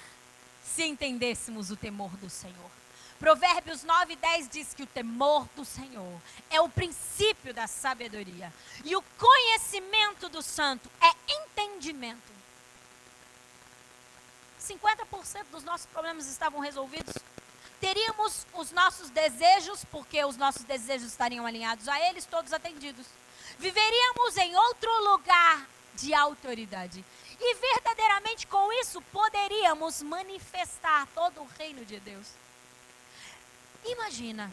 se 0.64 0.82
entendêssemos 0.82 1.70
o 1.70 1.76
temor 1.76 2.10
do 2.16 2.28
Senhor. 2.28 2.83
Provérbios 3.18 3.82
9, 3.84 4.16
10 4.16 4.48
diz 4.48 4.74
que 4.74 4.82
o 4.82 4.86
temor 4.86 5.48
do 5.56 5.64
Senhor 5.64 6.20
é 6.50 6.60
o 6.60 6.68
princípio 6.68 7.54
da 7.54 7.66
sabedoria. 7.66 8.52
E 8.84 8.94
o 8.96 9.02
conhecimento 9.18 10.28
do 10.28 10.42
santo 10.42 10.90
é 11.00 11.32
entendimento. 11.32 12.34
50% 14.60 15.44
dos 15.50 15.62
nossos 15.62 15.86
problemas 15.86 16.26
estavam 16.26 16.60
resolvidos. 16.60 17.14
Teríamos 17.80 18.46
os 18.54 18.70
nossos 18.72 19.10
desejos, 19.10 19.84
porque 19.90 20.24
os 20.24 20.36
nossos 20.36 20.64
desejos 20.64 21.08
estariam 21.08 21.44
alinhados 21.46 21.86
a 21.86 22.00
eles, 22.08 22.24
todos 22.24 22.52
atendidos. 22.52 23.06
Viveríamos 23.58 24.36
em 24.38 24.56
outro 24.56 24.90
lugar 25.10 25.66
de 25.94 26.14
autoridade. 26.14 27.04
E 27.38 27.54
verdadeiramente 27.54 28.46
com 28.46 28.72
isso 28.72 29.02
poderíamos 29.12 30.02
manifestar 30.02 31.06
todo 31.14 31.42
o 31.42 31.48
reino 31.58 31.84
de 31.84 32.00
Deus. 32.00 32.26
Imagina, 33.84 34.52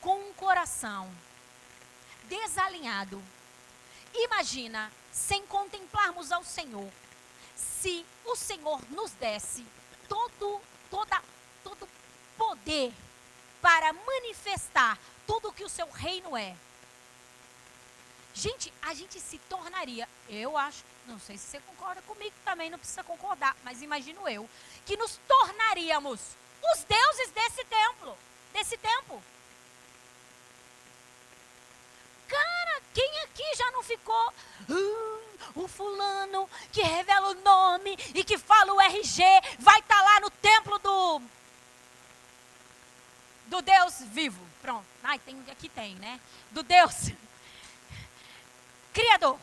com 0.00 0.18
um 0.20 0.32
coração 0.34 1.10
desalinhado, 2.24 3.22
imagina, 4.14 4.92
sem 5.10 5.46
contemplarmos 5.46 6.30
ao 6.30 6.44
Senhor, 6.44 6.90
se 7.56 8.04
o 8.24 8.36
Senhor 8.36 8.80
nos 8.90 9.12
desse 9.12 9.66
todo, 10.08 10.60
toda, 10.90 11.22
todo 11.64 11.88
poder 12.36 12.92
para 13.60 13.92
manifestar 13.92 14.98
tudo 15.26 15.48
o 15.48 15.52
que 15.52 15.64
o 15.64 15.68
seu 15.68 15.88
reino 15.90 16.36
é. 16.36 16.54
Gente, 18.34 18.72
a 18.82 18.94
gente 18.94 19.18
se 19.20 19.38
tornaria, 19.40 20.08
eu 20.28 20.56
acho, 20.56 20.84
não 21.06 21.18
sei 21.18 21.36
se 21.36 21.46
você 21.46 21.60
concorda 21.60 22.00
comigo 22.02 22.34
também, 22.44 22.70
não 22.70 22.78
precisa 22.78 23.02
concordar, 23.02 23.56
mas 23.64 23.82
imagino 23.82 24.28
eu, 24.28 24.48
que 24.86 24.96
nos 24.96 25.18
tornaríamos 25.26 26.20
os 26.62 26.84
deuses 26.84 27.30
desse 27.30 27.64
templo, 27.64 28.16
desse 28.52 28.76
tempo. 28.76 29.22
Cara, 32.28 32.82
quem 32.92 33.20
aqui 33.20 33.54
já 33.56 33.70
não 33.70 33.82
ficou 33.82 34.34
hum, 34.68 35.20
o 35.54 35.66
fulano 35.66 36.48
que 36.70 36.82
revela 36.82 37.30
o 37.30 37.34
nome 37.34 37.96
e 38.14 38.22
que 38.22 38.36
fala 38.36 38.72
o 38.72 38.80
RG 38.80 39.22
vai 39.58 39.78
estar 39.80 39.96
tá 39.96 40.02
lá 40.02 40.20
no 40.20 40.30
templo 40.30 40.78
do 40.78 41.22
do 43.46 43.62
Deus 43.62 44.02
vivo. 44.02 44.46
Pronto. 44.60 44.86
Ai, 45.02 45.18
tem 45.20 45.42
aqui 45.50 45.70
tem, 45.70 45.94
né? 45.94 46.20
Do 46.50 46.62
Deus 46.62 47.12
Criador. 48.92 49.38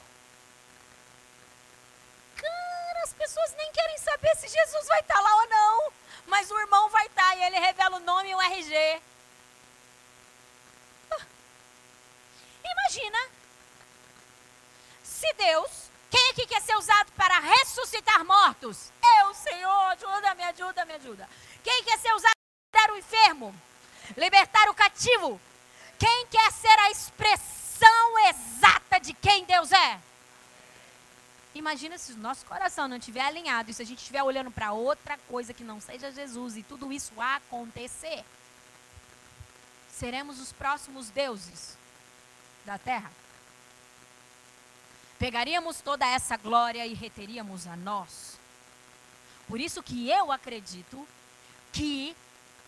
Cara, 2.36 3.04
as 3.04 3.14
pessoas 3.14 3.56
nem 3.58 3.72
querem 3.72 3.98
saber 3.98 4.36
se 4.36 4.48
Jesus 4.48 4.88
vai 4.88 5.00
estar 5.00 5.16
tá 5.16 5.22
lá 5.22 5.36
ou 5.38 5.50
não. 5.50 5.94
Mas 6.28 6.50
o 6.50 6.60
irmão 6.60 6.90
vai 6.90 7.06
estar 7.06 7.30
tá, 7.30 7.36
e 7.36 7.44
ele 7.44 7.60
revela 7.60 7.98
o 7.98 8.02
nome 8.02 8.30
e 8.30 8.36
o 8.36 8.42
RG. 8.42 9.02
Imagina 12.64 13.30
se 15.04 15.34
Deus, 15.34 15.90
quem 16.10 16.30
aqui 16.32 16.46
quer 16.46 16.62
ser 16.62 16.76
usado 16.76 17.12
para 17.14 17.40
ressuscitar 17.40 18.24
mortos? 18.26 18.92
Eu, 19.20 19.34
Senhor, 19.34 19.92
ajuda-me, 19.92 20.44
ajuda-me, 20.44 20.94
ajuda. 20.94 21.30
Quem 21.64 21.84
quer 21.84 21.98
ser 22.00 22.14
usado 22.14 22.34
para 22.72 22.82
libertar 22.82 22.94
o 22.94 22.98
enfermo? 22.98 23.56
Libertar 24.18 24.70
o 24.70 24.74
cativo? 24.74 25.42
Quem 25.98 26.28
quer 26.28 26.52
ser 26.52 26.80
a 26.80 26.92
expressão 26.92 28.20
exata 28.30 29.00
de 29.00 29.14
quem 29.14 29.46
Deus 29.46 29.72
é? 29.72 30.00
Imagina 31.56 31.98
se 31.98 32.12
o 32.12 32.18
nosso 32.18 32.46
coração 32.46 32.86
não 32.86 32.98
estiver 32.98 33.22
alinhado 33.22 33.72
e 33.72 33.74
se 33.74 33.82
a 33.82 33.86
gente 33.86 34.00
estiver 34.00 34.22
olhando 34.22 34.52
para 34.52 34.74
outra 34.74 35.18
coisa 35.30 35.54
que 35.54 35.64
não 35.64 35.80
seja 35.80 36.12
Jesus 36.12 36.58
e 36.58 36.64
tudo 36.64 36.92
isso 36.92 37.14
acontecer. 37.20 38.26
Seremos 39.90 40.42
os 40.42 40.52
próximos 40.52 41.10
deuses 41.10 41.78
da 42.66 42.78
terra. 42.78 43.10
Pegaríamos 45.18 45.80
toda 45.80 46.06
essa 46.06 46.36
glória 46.36 46.86
e 46.86 46.94
reteríamos 46.94 47.66
a 47.68 47.78
nós. 47.78 48.38
Por 49.48 49.62
isso 49.62 49.82
que 49.82 50.10
eu 50.10 50.34
acredito 50.34 51.08
que 51.72 52.14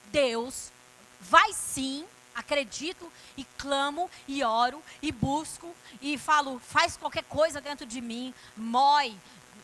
Deus 0.06 0.72
vai 1.20 1.52
sim 1.52 2.08
acredito 2.38 3.12
e 3.36 3.44
clamo 3.58 4.10
e 4.28 4.44
oro 4.44 4.82
e 5.02 5.12
busco 5.12 5.76
e 6.00 6.18
falo, 6.20 6.60
faz 6.60 6.96
qualquer 6.96 7.24
coisa 7.24 7.60
dentro 7.60 7.86
de 7.86 8.00
mim, 8.00 8.32
mói, 8.56 9.18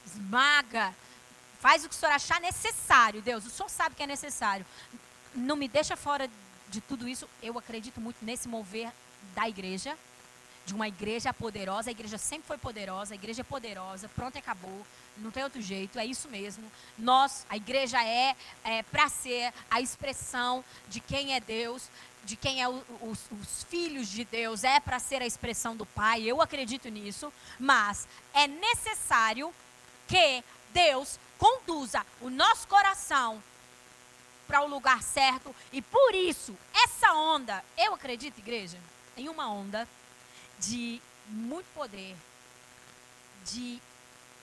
esmaga, 0.03 0.93
faz 1.59 1.86
o 1.86 1.89
que 1.89 1.95
o 1.95 1.97
senhor 1.97 2.11
achar 2.11 2.41
necessário, 2.41 3.21
Deus. 3.21 3.45
O 3.45 3.49
senhor 3.51 3.69
sabe 3.69 3.95
que 3.95 4.01
é 4.01 4.07
necessário. 4.07 4.65
Não 5.36 5.55
me 5.55 5.67
deixa 5.67 5.95
fora 5.95 6.28
de 6.67 6.82
tudo 6.82 7.07
isso. 7.07 7.30
Eu 7.41 7.57
acredito 7.59 8.01
muito 8.01 8.17
nesse 8.26 8.47
mover 8.47 8.91
da 9.36 9.47
igreja, 9.47 9.95
de 10.66 10.74
uma 10.74 10.88
igreja 10.88 11.34
poderosa. 11.34 11.89
A 11.89 11.91
igreja 11.91 12.18
sempre 12.18 12.47
foi 12.47 12.57
poderosa, 12.57 13.14
a 13.14 13.16
igreja 13.16 13.41
é 13.41 13.43
poderosa, 13.43 14.09
pronto, 14.09 14.38
acabou. 14.38 14.86
Não 15.18 15.32
tem 15.32 15.43
outro 15.43 15.61
jeito, 15.61 15.99
é 15.99 16.05
isso 16.05 16.28
mesmo. 16.30 16.72
Nós, 16.97 17.45
a 17.49 17.55
igreja 17.55 18.03
é, 18.03 18.36
é 18.64 18.84
para 18.84 19.07
ser 19.09 19.53
a 19.70 19.80
expressão 19.80 20.64
de 20.88 20.99
quem 20.99 21.36
é 21.36 21.39
Deus 21.39 21.89
de 22.26 22.36
quem 22.36 22.61
é 22.61 22.70
o, 22.70 22.82
os, 23.01 23.20
os 23.32 23.64
filhos 23.70 24.07
de 24.07 24.24
Deus, 24.24 24.64
é 24.64 24.80
para 24.80 24.99
ser 24.99 25.22
a 25.22 25.26
expressão 25.26 25.76
do 25.76 25.86
Pai, 25.86 26.24
eu 26.24 26.41
acredito 26.41 26.88
nisso, 26.88 27.32
mas 27.59 28.07
é 28.34 28.47
necessário 28.47 29.53
que 30.07 30.43
Deus 30.74 31.20
conduza 31.38 32.05
o 32.22 32.30
nosso 32.30 32.68
coração 32.68 33.43
para 34.47 34.61
o 34.61 34.68
lugar 34.68 35.01
certo 35.03 35.53
e 35.72 35.82
por 35.82 36.16
isso, 36.16 36.57
essa 36.74 37.14
onda, 37.14 37.64
eu 37.78 37.93
acredito, 37.93 38.38
igreja, 38.38 38.78
em 39.18 39.28
uma 39.28 39.49
onda 39.49 39.88
de 40.60 41.01
muito 41.28 41.68
poder, 41.74 42.16
de 43.45 43.82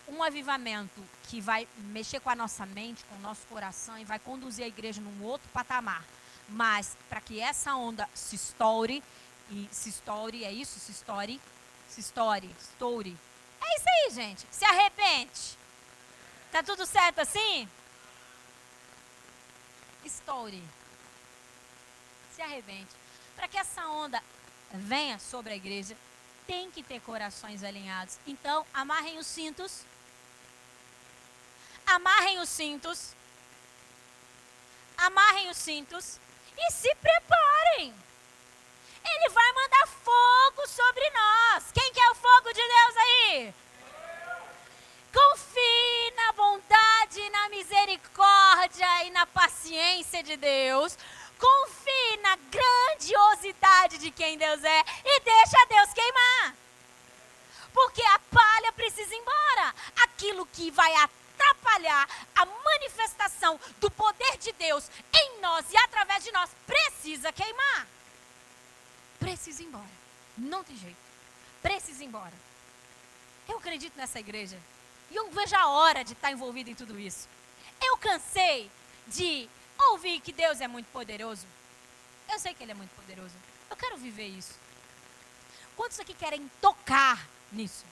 um 0.08 0.22
avivamento 0.22 1.02
que 1.24 1.40
vai 1.40 1.68
mexer 1.76 2.20
com 2.20 2.30
a 2.30 2.34
nossa 2.34 2.66
mente, 2.66 3.04
com 3.04 3.14
o 3.16 3.20
nosso 3.20 3.46
coração 3.46 3.98
e 3.98 4.04
vai 4.04 4.18
conduzir 4.18 4.64
a 4.64 4.68
igreja 4.68 5.00
num 5.00 5.22
outro 5.22 5.48
patamar. 5.50 6.04
Mas 6.48 6.96
para 7.08 7.20
que 7.20 7.40
essa 7.40 7.74
onda 7.76 8.08
se 8.12 8.34
estoure, 8.34 9.02
e 9.50 9.68
se 9.70 9.88
estoure, 9.88 10.44
é 10.44 10.52
isso? 10.52 10.78
Se 10.78 10.92
estoure, 10.92 11.40
se 11.88 12.00
estoure, 12.00 12.54
estoure. 12.58 13.16
É 13.61 13.76
isso 13.76 13.86
aí, 13.88 14.11
gente. 14.11 14.46
Se 14.50 14.64
arrepende. 14.64 15.58
Tá 16.52 16.62
tudo 16.62 16.86
certo 16.86 17.20
assim? 17.20 17.68
Estoure. 20.04 20.62
Se 22.34 22.42
arrebente. 22.42 22.94
Para 23.36 23.48
que 23.48 23.58
essa 23.58 23.86
onda 23.88 24.22
venha 24.72 25.18
sobre 25.18 25.52
a 25.52 25.56
igreja, 25.56 25.96
tem 26.46 26.70
que 26.70 26.82
ter 26.82 27.00
corações 27.00 27.62
alinhados. 27.62 28.18
Então, 28.26 28.66
amarrem 28.72 29.18
os 29.18 29.26
cintos. 29.26 29.84
Amarrem 31.86 32.38
os 32.40 32.48
cintos. 32.48 33.14
Amarrem 34.96 35.48
os 35.50 35.56
cintos 35.56 36.20
e 36.56 36.72
se 36.72 36.94
preparem. 36.96 37.94
Ele 39.04 39.28
vai 39.30 39.52
mandar 39.52 39.86
fogo 39.86 40.66
sobre 40.68 41.10
nós. 41.10 41.70
Quem 41.72 41.92
quer 41.92 42.10
o 42.10 42.14
fogo 42.14 42.52
de 42.52 42.60
Deus 42.60 42.96
aí? 42.96 43.54
Confie 45.12 46.14
na 46.16 46.32
bondade, 46.32 47.30
na 47.30 47.48
misericórdia 47.48 49.04
e 49.04 49.10
na 49.10 49.26
paciência 49.26 50.22
de 50.22 50.36
Deus. 50.36 50.96
Grandiosidade 53.91 53.99
de 53.99 54.11
quem 54.11 54.38
Deus 54.38 54.62
é 54.62 54.84
e 55.05 55.20
deixa 55.20 55.66
Deus 55.68 55.93
queimar. 55.93 56.55
Porque 57.72 58.03
a 58.03 58.18
palha 58.18 58.72
precisa 58.72 59.12
ir 59.14 59.18
embora. 59.18 59.74
Aquilo 60.03 60.47
que 60.47 60.70
vai 60.70 60.93
atrapalhar 60.95 62.09
a 62.34 62.47
manifestação 62.47 63.59
do 63.80 63.91
poder 63.91 64.36
de 64.38 64.53
Deus 64.53 64.88
em 65.12 65.41
nós 65.41 65.66
e 65.70 65.76
através 65.78 66.22
de 66.22 66.32
nós 66.32 66.51
precisa 66.66 67.32
queimar. 67.32 67.86
Precisa 69.18 69.62
ir 69.62 69.66
embora. 69.66 69.91
Não 70.36 70.62
tem 70.62 70.76
jeito. 70.76 70.97
Precisa 71.62 72.03
ir 72.03 72.07
embora. 72.07 72.34
Eu 73.49 73.59
acredito 73.59 73.97
nessa 73.97 74.20
igreja. 74.20 74.59
E 75.11 75.16
eu 75.16 75.30
vejo 75.30 75.57
a 75.57 75.68
hora 75.68 76.05
de 76.05 76.12
estar 76.12 76.30
envolvido 76.30 76.70
em 76.70 76.74
tudo 76.74 76.99
isso. 76.99 77.28
Eu 77.82 77.97
cansei 77.97 78.70
de 79.07 79.49
ouvir 79.91 80.20
que 80.20 80.32
Deus 80.32 80.61
é 80.61 80.68
muito 80.68 80.86
poderoso. 80.93 81.47
Eu 82.28 82.38
sei 82.38 82.55
que 82.55 82.62
Ele 82.62 82.72
é 82.72 82.74
muito 82.74 82.95
poderoso. 82.95 83.34
Eu 83.70 83.76
quero 83.76 83.96
viver 83.96 84.26
isso. 84.26 84.54
Quantos 85.76 85.98
aqui 86.00 86.12
querem 86.12 86.50
tocar 86.60 87.26
nisso? 87.52 87.86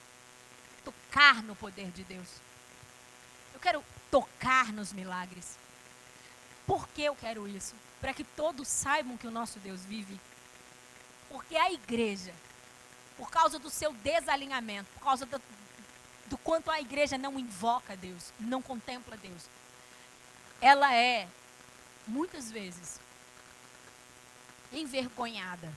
Tocar 0.84 1.42
no 1.42 1.56
poder 1.56 1.90
de 1.92 2.04
Deus. 2.04 2.28
Eu 3.54 3.60
quero 3.60 3.82
tocar 4.10 4.72
nos 4.72 4.92
milagres. 4.92 5.56
Por 6.66 6.86
que 6.88 7.02
eu 7.02 7.16
quero 7.16 7.48
isso? 7.48 7.74
Para 8.00 8.12
que 8.12 8.24
todos 8.24 8.68
saibam 8.68 9.16
que 9.16 9.26
o 9.26 9.30
nosso 9.30 9.58
Deus 9.60 9.84
vive. 9.84 10.20
Porque 11.30 11.56
a 11.56 11.72
igreja, 11.72 12.34
por 13.16 13.30
causa 13.30 13.58
do 13.58 13.70
seu 13.70 13.92
desalinhamento, 13.94 14.90
por 14.94 15.04
causa 15.04 15.24
do, 15.24 15.40
do 16.26 16.38
quanto 16.38 16.70
a 16.70 16.80
igreja 16.80 17.16
não 17.16 17.38
invoca 17.38 17.96
Deus, 17.96 18.32
não 18.38 18.60
contempla 18.60 19.16
Deus, 19.16 19.44
ela 20.60 20.94
é, 20.94 21.28
muitas 22.06 22.50
vezes, 22.50 23.00
envergonhada. 24.72 25.72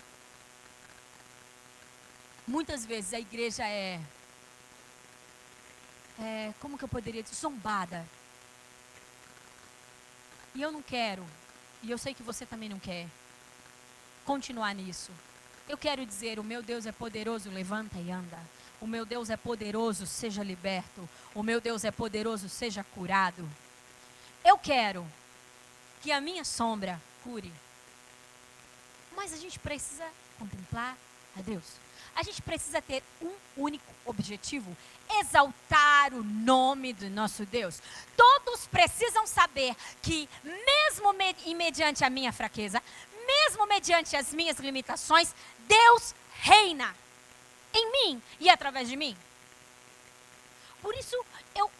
Muitas 2.47 2.85
vezes 2.85 3.13
a 3.13 3.19
igreja 3.19 3.67
é 3.67 3.99
é, 6.19 6.53
como 6.59 6.77
que 6.77 6.83
eu 6.83 6.89
poderia 6.89 7.23
dizer, 7.23 7.35
zombada. 7.35 8.05
E 10.53 10.61
eu 10.61 10.71
não 10.71 10.81
quero, 10.81 11.25
e 11.81 11.89
eu 11.89 11.97
sei 11.97 12.13
que 12.13 12.21
você 12.21 12.45
também 12.45 12.69
não 12.69 12.79
quer, 12.79 13.07
continuar 14.25 14.75
nisso. 14.75 15.11
Eu 15.67 15.77
quero 15.77 16.05
dizer: 16.05 16.39
o 16.39 16.43
meu 16.43 16.61
Deus 16.61 16.85
é 16.85 16.91
poderoso, 16.91 17.49
levanta 17.49 17.97
e 17.97 18.11
anda. 18.11 18.39
O 18.79 18.87
meu 18.87 19.05
Deus 19.05 19.29
é 19.29 19.37
poderoso, 19.37 20.05
seja 20.05 20.43
liberto. 20.43 21.07
O 21.33 21.43
meu 21.43 21.61
Deus 21.61 21.83
é 21.83 21.91
poderoso, 21.91 22.49
seja 22.49 22.83
curado. 22.83 23.47
Eu 24.43 24.57
quero 24.57 25.07
que 26.01 26.11
a 26.11 26.19
minha 26.19 26.43
sombra 26.43 27.01
cure. 27.23 27.53
Mas 29.15 29.33
a 29.33 29.37
gente 29.37 29.59
precisa 29.59 30.05
contemplar 30.37 30.97
a 31.37 31.41
Deus. 31.41 31.63
A 32.15 32.23
gente 32.23 32.41
precisa 32.41 32.81
ter 32.81 33.03
um 33.21 33.31
único 33.55 33.93
objetivo: 34.05 34.75
exaltar 35.19 36.13
o 36.13 36.23
nome 36.23 36.93
do 36.93 37.09
nosso 37.09 37.45
Deus. 37.45 37.81
Todos 38.15 38.67
precisam 38.67 39.25
saber 39.25 39.75
que, 40.01 40.29
mesmo 40.43 41.13
mediante 41.55 42.03
a 42.03 42.09
minha 42.09 42.33
fraqueza, 42.33 42.81
mesmo 43.25 43.65
mediante 43.65 44.15
as 44.15 44.33
minhas 44.33 44.59
limitações, 44.59 45.33
Deus 45.67 46.13
reina 46.33 46.95
em 47.73 47.91
mim 47.91 48.21
e 48.39 48.49
através 48.49 48.89
de 48.89 48.97
mim. 48.97 49.15
Por 50.81 50.95
isso 50.95 51.15
eu 51.55 51.71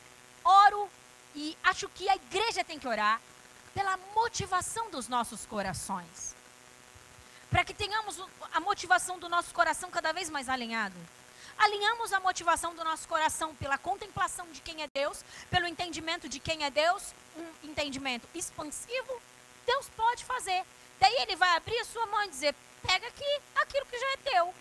oro 0.43 0.89
e 1.36 1.57
acho 1.63 1.89
que 1.89 2.07
a 2.07 2.15
igreja 2.15 2.63
tem 2.63 2.79
que 2.79 2.88
orar 2.88 3.19
pela 3.73 3.97
motivação 4.13 4.89
dos 4.91 5.07
nossos 5.07 5.45
corações 5.45 6.41
para 7.52 7.66
que 7.66 7.74
tenhamos 7.74 8.18
a 8.54 8.62
motivação 8.62 9.20
do 9.20 9.28
nosso 9.28 9.54
coração 9.54 9.91
cada 9.91 10.14
vez 10.14 10.30
mais 10.30 10.47
alinhado. 10.47 10.95
Alinhamos 11.58 12.14
a 12.14 12.20
motivação 12.22 12.74
do 12.74 12.84
nosso 12.84 13.06
coração 13.08 13.54
pela 13.56 13.78
contemplação 13.78 14.49
de 14.52 14.62
quem 14.62 14.82
é 14.82 14.88
Deus, 14.88 15.24
pelo 15.49 15.68
entendimento 15.68 16.30
de 16.30 16.39
quem 16.39 16.64
é 16.64 16.72
Deus, 16.72 17.14
um 17.36 17.70
entendimento 17.70 18.28
expansivo. 18.34 19.22
Deus 19.68 19.88
pode 19.89 20.24
fazer. 20.24 20.64
Daí 20.99 21.14
ele 21.18 21.36
vai 21.36 21.56
abrir 21.58 21.78
a 21.80 21.86
sua 21.86 22.08
mão 22.08 22.24
e 22.24 22.30
dizer: 22.30 22.56
pega 22.82 23.06
aqui 23.06 23.41
aquilo 23.56 23.86
que 23.86 23.99
já 23.99 24.12
é 24.14 24.18
teu. 24.18 24.56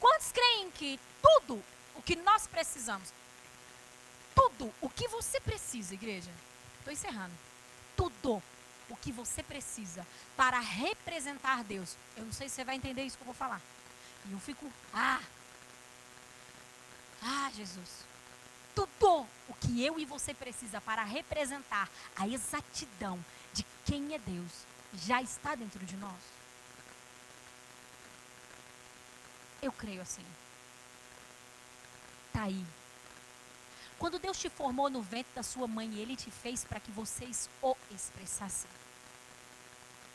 Quantos 0.00 0.32
creem 0.32 0.70
que 0.72 1.00
tudo 1.22 1.62
o 1.94 2.02
que 2.02 2.16
nós 2.16 2.48
precisamos, 2.48 3.12
tudo 4.34 4.74
o 4.80 4.90
que 4.90 5.06
você 5.08 5.40
precisa, 5.40 5.94
igreja, 5.94 6.30
estou 6.80 6.92
encerrando, 6.92 7.32
tudo 7.96 8.42
o 8.88 8.96
que 8.96 9.12
você 9.12 9.42
precisa 9.42 10.06
para 10.36 10.58
representar 10.60 11.64
Deus. 11.64 11.96
Eu 12.16 12.24
não 12.24 12.32
sei 12.32 12.48
se 12.48 12.56
você 12.56 12.64
vai 12.64 12.76
entender 12.76 13.04
isso 13.04 13.16
que 13.16 13.22
eu 13.22 13.26
vou 13.26 13.34
falar. 13.34 13.60
E 14.28 14.32
eu 14.32 14.38
fico, 14.38 14.70
ah, 14.92 15.20
ah, 17.22 17.50
Jesus. 17.54 18.04
Tudo 18.74 19.26
o 19.48 19.54
que 19.54 19.84
eu 19.84 19.98
e 19.98 20.04
você 20.04 20.34
precisa 20.34 20.80
para 20.80 21.02
representar 21.02 21.88
a 22.14 22.28
exatidão 22.28 23.22
de 23.52 23.64
quem 23.84 24.14
é 24.14 24.18
Deus 24.18 24.50
já 24.94 25.22
está 25.22 25.54
dentro 25.54 25.84
de 25.84 25.96
nós. 25.96 26.20
Eu 29.62 29.72
creio 29.72 30.02
assim. 30.02 30.24
Está 32.28 32.44
aí. 32.44 32.64
Quando 33.98 34.18
Deus 34.18 34.38
te 34.38 34.50
formou 34.50 34.90
no 34.90 35.00
ventre 35.00 35.32
da 35.34 35.42
sua 35.42 35.66
mãe, 35.66 35.94
Ele 35.94 36.14
te 36.14 36.30
fez 36.30 36.64
para 36.64 36.78
que 36.78 36.90
vocês 36.90 37.48
o 37.62 37.74
expressassem, 37.90 38.70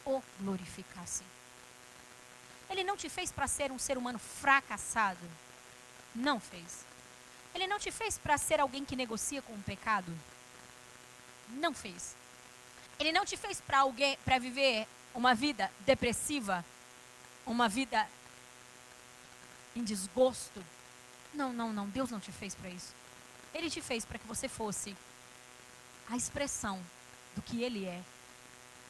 o 0.06 0.22
glorificassem. 0.40 1.26
Ele 2.70 2.84
não 2.84 2.96
te 2.96 3.10
fez 3.10 3.32
para 3.32 3.48
ser 3.48 3.72
um 3.72 3.80
ser 3.80 3.98
humano 3.98 4.18
fracassado. 4.18 5.30
Não 6.16 6.40
fez. 6.40 6.86
Ele 7.54 7.68
não 7.68 7.80
te 7.80 7.92
fez 7.92 8.18
para 8.18 8.38
ser 8.38 8.60
alguém 8.60 8.86
que 8.86 8.96
negocia 8.96 9.42
com 9.42 9.54
o 9.54 9.64
pecado. 9.64 10.18
Não 11.50 11.74
fez. 11.74 12.16
Ele 12.98 13.12
não 13.12 13.26
te 13.26 13.36
fez 13.36 13.60
para 13.60 13.80
alguém 13.80 14.18
para 14.24 14.40
viver 14.40 14.88
uma 15.14 15.36
vida 15.36 15.70
depressiva, 15.82 16.64
uma 17.46 17.68
vida 17.68 18.08
em 19.76 19.84
desgosto. 19.84 20.64
Não, 21.34 21.52
não, 21.52 21.74
não. 21.74 21.90
Deus 21.90 22.10
não 22.10 22.20
te 22.20 22.32
fez 22.32 22.56
para 22.56 22.70
isso. 22.70 22.94
Ele 23.54 23.70
te 23.70 23.82
fez 23.82 24.06
para 24.06 24.18
que 24.18 24.28
você 24.28 24.48
fosse 24.48 24.96
a 26.10 26.16
expressão 26.16 26.82
do 27.36 27.42
que 27.42 27.64
Ele 27.64 27.86
é. 27.86 28.02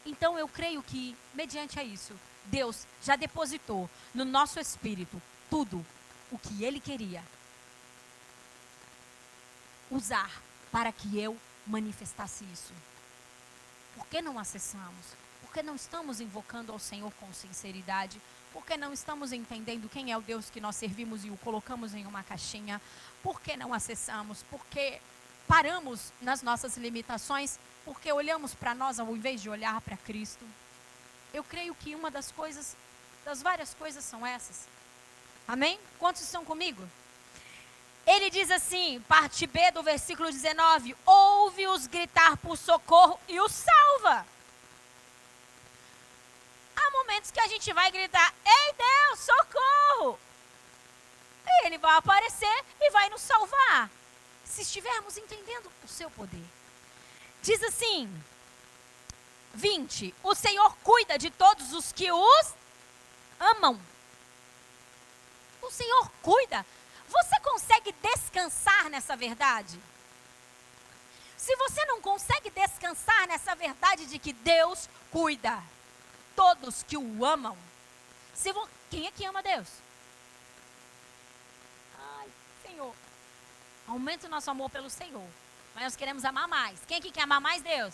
Então 0.06 0.38
eu 0.38 0.48
creio 0.48 0.82
que, 0.82 1.16
mediante 1.34 1.80
a 1.80 1.84
isso, 1.84 2.14
Deus 2.46 2.86
já 3.04 3.16
depositou 3.16 3.90
no 4.14 4.26
nosso 4.26 4.60
espírito 4.60 5.22
tudo 5.50 5.86
o 6.32 6.38
que 6.38 6.64
Ele 6.64 6.80
queria 6.80 7.24
usar 9.90 10.32
para 10.72 10.92
que 10.92 11.20
eu 11.20 11.38
manifestasse 11.68 12.46
isso. 12.52 12.74
Por 13.96 14.08
que 14.08 14.22
não 14.22 14.40
acessamos? 14.40 15.06
Por 15.42 15.52
que 15.52 15.62
não 15.62 15.76
estamos 15.76 16.22
invocando 16.22 16.72
ao 16.72 16.80
Senhor 16.80 17.12
com 17.20 17.32
sinceridade? 17.34 18.20
Porque 18.54 18.78
não 18.78 18.94
estamos 18.94 19.32
entendendo 19.32 19.90
quem 19.90 20.12
é 20.12 20.18
o 20.18 20.22
Deus 20.22 20.50
que 20.50 20.62
nós 20.62 20.76
servimos 20.76 21.26
e 21.26 21.30
o 21.30 21.38
colocamos 21.38 21.94
em 21.94 22.06
uma 22.06 22.24
caixinha? 22.24 22.82
Por 23.22 23.40
que 23.42 23.56
não 23.58 23.74
acessamos? 23.74 24.44
Porque 24.50 25.00
paramos 25.48 26.12
nas 26.22 26.42
nossas 26.42 26.78
limitações? 26.78 27.60
Porque 27.86 28.12
olhamos 28.12 28.54
para 28.54 28.76
nós 28.76 29.00
ao 29.00 29.16
invés 29.16 29.42
de 29.42 29.50
olhar 29.50 29.80
para 29.82 29.98
Cristo? 29.98 30.46
Eu 31.34 31.44
creio 31.44 31.74
que 31.76 31.96
uma 31.96 32.12
das 32.12 32.32
coisas, 32.32 32.76
das 33.26 33.42
várias 33.42 33.74
coisas 33.74 34.04
são 34.04 34.26
essas. 34.26 34.68
Amém? 35.48 35.80
Quantos 36.00 36.22
estão 36.22 36.46
comigo? 36.46 36.88
Ele 38.06 38.30
diz 38.30 38.50
assim, 38.50 39.00
parte 39.08 39.46
B 39.48 39.72
do 39.72 39.84
versículo 39.84 40.32
19: 40.32 40.96
Ouve-os 41.06 41.88
gritar 41.88 42.38
por 42.38 42.58
socorro 42.58 43.20
e 43.28 43.40
os 43.40 43.52
salva 43.52 44.26
momentos 47.12 47.32
que 47.32 47.40
a 47.40 47.48
gente 47.48 47.74
vai 47.74 47.92
gritar: 47.92 48.34
Ei 48.46 48.74
Deus, 48.74 49.20
socorro! 49.20 50.20
E 51.46 51.66
ele 51.66 51.78
vai 51.78 51.96
aparecer 51.98 52.66
e 52.80 52.90
vai 52.92 53.10
nos 53.10 53.22
salvar. 53.22 53.90
Se 54.52 54.62
estivermos 54.64 55.18
entendendo 55.18 55.72
o 55.84 55.88
seu 55.88 56.12
poder. 56.12 56.44
Diz 57.42 57.64
assim: 57.64 58.24
20: 59.54 60.14
O 60.22 60.36
Senhor 60.36 60.76
cuida 60.84 61.18
de 61.18 61.30
todos 61.32 61.74
os 61.74 61.92
que 61.94 62.12
os 62.12 62.54
amam. 63.40 63.80
O 65.62 65.72
Senhor 65.72 66.12
cuida. 66.22 66.66
Você 67.08 67.40
consegue 67.42 67.92
descansar 67.94 68.90
nessa 68.90 69.16
verdade? 69.16 69.80
Se 71.38 71.56
você 71.56 71.84
não 71.86 72.00
consegue 72.02 72.50
descansar 72.50 73.28
nessa 73.28 73.56
verdade 73.56 74.06
de 74.06 74.20
que 74.20 74.32
Deus 74.32 74.88
cuida, 75.12 75.62
todos 76.36 76.84
que 76.84 76.98
o 76.98 77.26
amam. 77.26 77.58
Se 78.34 78.54
vo... 78.54 78.70
Quem 78.90 79.08
é 79.08 79.12
que 79.12 79.26
ama 79.26 79.42
Deus? 79.42 79.68
Ai, 81.98 82.30
Senhor. 82.62 82.94
Aumenta 83.88 84.28
o 84.28 84.30
nosso 84.30 84.50
amor 84.50 84.70
pelo 84.70 84.90
Senhor. 84.90 85.28
Mas 85.74 85.84
nós 85.84 85.96
queremos 85.96 86.26
amar 86.26 86.48
mais. 86.48 86.80
Quem 86.88 86.98
aqui 86.98 87.12
quer 87.12 87.24
amar 87.24 87.42
mais 87.42 87.62
Deus? 87.62 87.94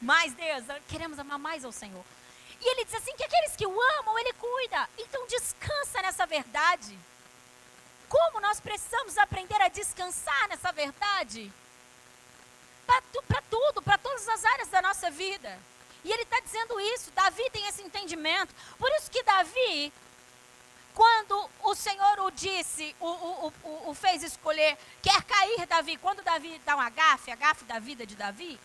Mais 0.00 0.32
Deus. 0.34 0.64
Queremos 0.88 1.18
amar 1.18 1.38
mais 1.38 1.64
ao 1.64 1.72
Senhor. 1.72 2.04
E 2.60 2.70
ele 2.70 2.84
diz 2.84 2.94
assim: 2.94 3.14
que 3.16 3.24
aqueles 3.24 3.56
que 3.56 3.66
o 3.66 3.80
amam, 3.98 4.18
ele 4.18 4.32
cuida. 4.34 4.88
Então 4.98 5.26
descansa 5.26 6.02
nessa 6.02 6.26
verdade. 6.26 6.98
Como 8.08 8.40
nós 8.40 8.60
precisamos 8.60 9.18
aprender 9.18 9.60
a 9.60 9.68
descansar 9.68 10.48
nessa 10.48 10.70
verdade? 10.72 11.52
Para 12.86 13.02
tu, 13.12 13.22
tudo, 13.50 13.82
para 13.82 13.98
todas 13.98 14.28
as 14.28 14.44
áreas 14.44 14.68
da 14.68 14.80
nossa 14.80 15.10
vida. 15.10 15.58
E 16.04 16.12
ele 16.12 16.22
está 16.22 16.38
dizendo 16.40 16.78
isso. 16.80 17.10
Davi 17.10 17.50
tem 17.50 17.66
esse 17.66 17.82
entendimento. 17.82 18.54
Por 18.78 18.88
isso 18.92 19.10
que 19.10 19.22
Davi, 19.22 19.92
quando 20.96 21.50
o 21.62 21.74
Senhor 21.74 22.20
o 22.20 22.30
disse, 22.30 22.96
o, 22.98 23.06
o, 23.06 23.52
o, 23.62 23.90
o 23.90 23.94
fez 23.94 24.22
escolher, 24.22 24.78
quer 25.02 25.22
cair 25.24 25.66
Davi. 25.66 25.98
Quando 25.98 26.22
Davi 26.22 26.58
dá 26.64 26.74
um 26.74 26.80
agafe, 26.80 27.30
agafe 27.30 27.66
da 27.66 27.78
vida 27.78 28.06
de 28.06 28.16
Davi, 28.16 28.58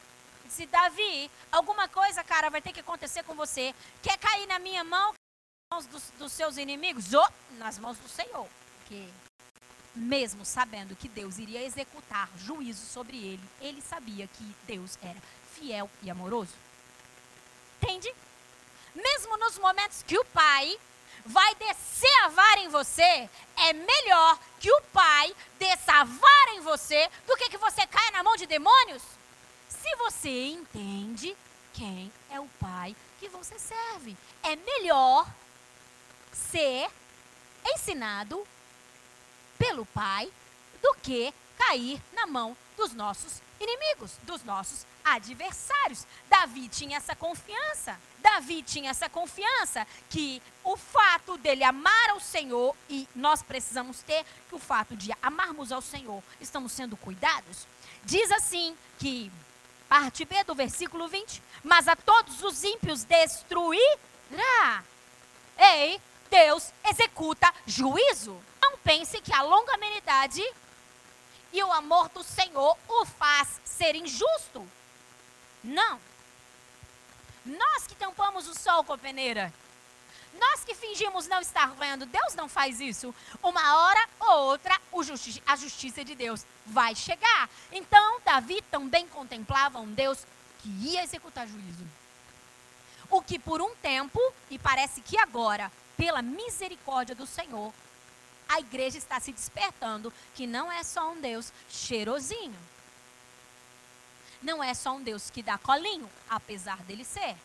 disse: 0.46 0.66
Davi, 0.66 1.30
alguma 1.52 1.90
coisa, 1.90 2.24
cara, 2.24 2.50
vai 2.50 2.62
ter 2.62 2.72
que 2.72 2.80
acontecer 2.80 3.24
com 3.24 3.36
você. 3.36 3.76
Quer 4.02 4.18
cair 4.18 4.48
na 4.48 4.60
minha 4.60 4.82
mão, 4.82 5.12
nas 5.12 5.74
mãos 5.74 5.86
dos, 5.88 6.10
dos 6.18 6.32
seus 6.32 6.56
inimigos? 6.56 7.14
Ou 7.14 7.28
nas 7.58 7.78
mãos 7.78 7.98
do 7.98 8.08
Senhor. 8.08 8.48
Porque 8.78 9.10
mesmo 9.94 10.46
sabendo 10.46 10.96
que 10.96 11.10
Deus 11.10 11.38
iria 11.38 11.62
executar 11.66 12.30
juízo 12.38 12.86
sobre 12.86 13.18
ele, 13.18 13.44
ele 13.60 13.82
sabia 13.82 14.26
que 14.26 14.56
Deus 14.64 14.98
era 15.02 15.22
fiel 15.54 15.92
e 16.02 16.10
amoroso. 16.10 16.54
Entende? 17.82 18.10
Mesmo 18.96 19.36
nos 19.36 19.58
momentos 19.58 20.02
que 20.04 20.18
o 20.18 20.24
pai 20.26 20.80
vai 21.26 21.56
descer 21.56 22.14
a 22.24 22.30
vara 22.30 22.60
em 22.60 22.70
você, 22.70 23.30
é 23.58 23.74
melhor 23.74 24.40
que 24.60 24.72
o 24.72 24.82
pai 24.94 25.36
desça 25.60 25.94
a 25.94 26.04
vara 26.04 26.52
em 26.52 26.62
você 26.62 27.10
do 27.28 27.36
que 27.38 27.50
que 27.50 27.58
você 27.58 27.86
caia 27.88 28.12
na 28.12 28.24
mão 28.24 28.36
de 28.36 28.46
demônios. 28.46 29.04
Se 29.68 29.96
você 29.96 30.48
entende 30.48 31.36
quem 31.74 32.12
é 32.30 32.40
o 32.40 32.48
pai 32.60 32.96
que 33.20 33.30
você 33.30 33.58
serve, 33.58 34.18
é 34.44 34.56
melhor 34.56 35.28
ser 36.32 36.90
ensinado 37.66 38.46
pelo 39.58 39.86
pai 39.86 40.32
do 40.82 40.94
que 40.96 41.34
cair 41.58 42.02
na 42.14 42.26
mão 42.26 42.58
dos 42.76 42.94
nossos 42.94 43.42
inimigos, 43.60 44.18
dos 44.24 44.44
nossos 44.44 44.86
adversários. 45.04 46.06
Davi 46.30 46.68
tinha 46.68 46.98
essa 46.98 47.16
confiança. 47.16 48.00
Davi 48.20 48.62
tinha 48.62 48.92
essa 48.92 49.10
confiança 49.10 49.86
que 50.10 50.42
o 50.64 50.78
fato 50.78 51.38
dele 51.38 51.64
amar 51.64 52.10
ao 52.12 52.20
Senhor, 52.20 52.76
e 52.90 53.08
nós 53.16 53.42
precisamos 53.42 54.02
ter 54.02 54.24
que 54.48 54.56
o 54.56 54.60
fato 54.60 54.96
de 54.96 55.12
amarmos 55.22 55.72
ao 55.72 55.82
Senhor, 55.82 56.24
estamos 56.40 56.72
sendo 56.72 56.96
cuidados. 56.96 57.68
Diz 58.04 58.32
assim 58.32 58.76
que, 59.00 59.32
parte 59.90 60.26
B 60.26 60.44
do 60.44 60.56
versículo 60.56 61.08
20: 61.08 61.42
Mas 61.64 61.88
a 61.88 61.96
todos 61.96 62.44
os 62.44 62.64
ímpios 62.64 63.04
destruirá. 63.04 64.84
Ei, 65.58 66.02
Deus 66.30 66.72
executa 66.86 67.54
juízo. 67.66 68.42
Não 68.62 68.78
pense 68.78 69.20
que 69.22 69.34
a 69.34 69.42
longanimidade 69.42 70.44
e 71.54 71.62
o 71.64 71.72
amor 71.72 72.10
do 72.10 72.24
Senhor 72.24 72.78
o 72.88 73.06
faz 73.06 73.60
ser 73.66 73.96
injusto. 73.96 74.66
Não. 75.64 76.00
Nós 77.46 77.88
que 77.88 77.96
tampamos 77.96 78.48
o 78.48 78.54
sol 78.54 78.84
com 78.84 78.94
a 78.94 78.98
peneira. 78.98 79.54
Nós 80.40 80.64
que 80.64 80.74
fingimos 80.74 81.28
não 81.28 81.42
estar 81.42 81.72
vendo, 81.72 82.06
Deus 82.06 82.36
não 82.36 82.48
faz 82.48 82.80
isso. 82.80 83.14
Uma 83.44 83.78
hora 83.78 84.10
ou 84.20 84.40
outra, 84.50 84.80
justi 85.04 85.42
a 85.46 85.56
justiça 85.56 86.06
de 86.06 86.16
Deus 86.16 86.46
vai 86.66 86.96
chegar. 86.96 87.50
Então, 87.72 88.22
Davi 88.24 88.62
também 88.72 89.08
contemplava 89.08 89.80
um 89.80 89.92
Deus 89.92 90.26
que 90.60 90.70
ia 90.70 91.04
executar 91.04 91.48
juízo. 91.48 91.86
O 93.10 93.22
que 93.22 93.38
por 93.38 93.62
um 93.62 93.76
tempo, 93.76 94.20
e 94.50 94.58
parece 94.58 95.02
que 95.02 95.20
agora, 95.20 95.72
pela 95.98 96.22
misericórdia 96.22 97.14
do 97.14 97.26
Senhor, 97.26 97.74
a 98.48 98.60
igreja 98.60 98.98
está 98.98 99.20
se 99.20 99.34
despertando 99.34 100.14
que 100.34 100.48
não 100.48 100.72
é 100.72 100.84
só 100.84 101.12
um 101.12 101.20
Deus 101.20 101.52
cheirosinho. 101.70 102.58
Não 104.42 104.64
é 104.64 104.74
só 104.74 104.94
um 104.94 105.04
Deus 105.04 105.30
que 105.30 105.44
dá 105.44 105.58
colinho, 105.58 106.10
apesar 106.30 106.78
dele 106.84 107.06
ser. 107.06 107.36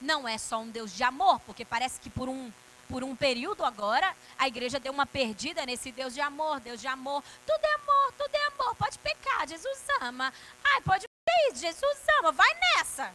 Não 0.00 0.28
é 0.28 0.38
só 0.38 0.60
um 0.60 0.68
Deus 0.68 0.94
de 0.94 1.02
amor, 1.02 1.40
porque 1.40 1.64
parece 1.64 1.98
que 2.00 2.10
por 2.10 2.28
um, 2.28 2.52
por 2.88 3.02
um 3.02 3.16
período 3.16 3.64
agora, 3.64 4.14
a 4.38 4.46
igreja 4.46 4.78
deu 4.78 4.92
uma 4.92 5.06
perdida 5.06 5.64
nesse 5.66 5.90
Deus 5.90 6.14
de 6.14 6.20
amor, 6.20 6.60
Deus 6.60 6.80
de 6.80 6.86
amor. 6.86 7.22
Tudo 7.46 7.64
é 7.64 7.74
amor, 7.74 8.12
tudo 8.16 8.34
é 8.34 8.46
amor. 8.46 8.74
Pode 8.76 8.98
pecar, 8.98 9.48
Jesus 9.48 9.78
ama. 10.00 10.32
Ai, 10.62 10.80
pode 10.82 11.06
fazer 11.28 11.66
Jesus 11.66 11.98
ama. 12.18 12.30
Vai 12.32 12.50
nessa. 12.54 13.12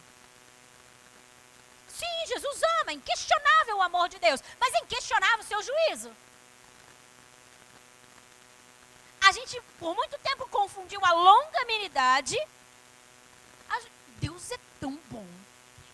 Sim, 1.88 2.28
Jesus 2.28 2.62
ama, 2.82 2.94
inquestionável 2.94 3.78
o 3.78 3.82
amor 3.82 4.10
de 4.10 4.18
Deus, 4.18 4.42
mas 4.60 4.74
inquestionável 4.82 5.40
o 5.40 5.44
seu 5.44 5.62
juízo. 5.62 6.12
A 9.24 9.32
gente, 9.32 9.62
por 9.80 9.96
muito 9.96 10.18
tempo, 10.20 10.48
confundiu 10.50 11.04
a 11.04 11.12
longanimidade. 11.14 12.38
Deus 14.24 14.52
é 14.52 14.60
tão 14.80 14.98
bom 15.12 15.28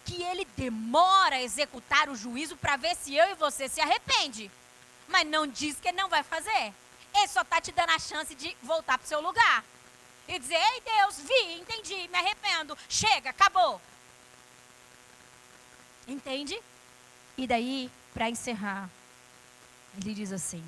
que 0.06 0.22
ele 0.22 0.46
demora 0.56 1.38
a 1.38 1.42
executar 1.42 2.10
o 2.10 2.16
juízo 2.16 2.56
para 2.56 2.78
ver 2.78 2.96
se 2.96 3.16
eu 3.16 3.32
e 3.32 3.34
você 3.34 3.68
se 3.68 3.82
arrepende. 3.82 4.52
Mas 5.08 5.28
não 5.28 5.48
diz 5.48 5.80
que 5.80 5.88
ele 5.88 5.98
não 5.98 6.08
vai 6.08 6.22
fazer. 6.22 6.74
Ele 7.16 7.28
só 7.28 7.42
está 7.42 7.60
te 7.60 7.72
dando 7.72 7.90
a 7.90 7.98
chance 7.98 8.36
de 8.36 8.56
voltar 8.62 9.00
para 9.00 9.06
o 9.06 9.08
seu 9.08 9.20
lugar. 9.20 9.64
E 10.28 10.38
dizer, 10.38 10.58
ei 10.58 10.82
Deus, 10.82 11.20
vi, 11.22 11.54
entendi, 11.60 12.08
me 12.08 12.18
arrependo. 12.20 12.78
Chega, 12.88 13.32
acabou. 13.32 13.82
Entende? 16.08 16.62
E 17.36 17.48
daí, 17.48 17.90
para 18.14 18.30
encerrar, 18.30 18.88
ele 20.00 20.14
diz 20.14 20.32
assim: 20.32 20.64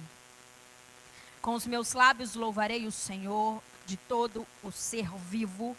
Com 1.41 1.55
os 1.55 1.65
meus 1.65 1.93
lábios 1.93 2.35
louvarei 2.35 2.85
o 2.85 2.91
Senhor 2.91 3.61
de 3.85 3.97
todo 3.97 4.45
o 4.63 4.71
ser 4.71 5.09
vivo. 5.29 5.75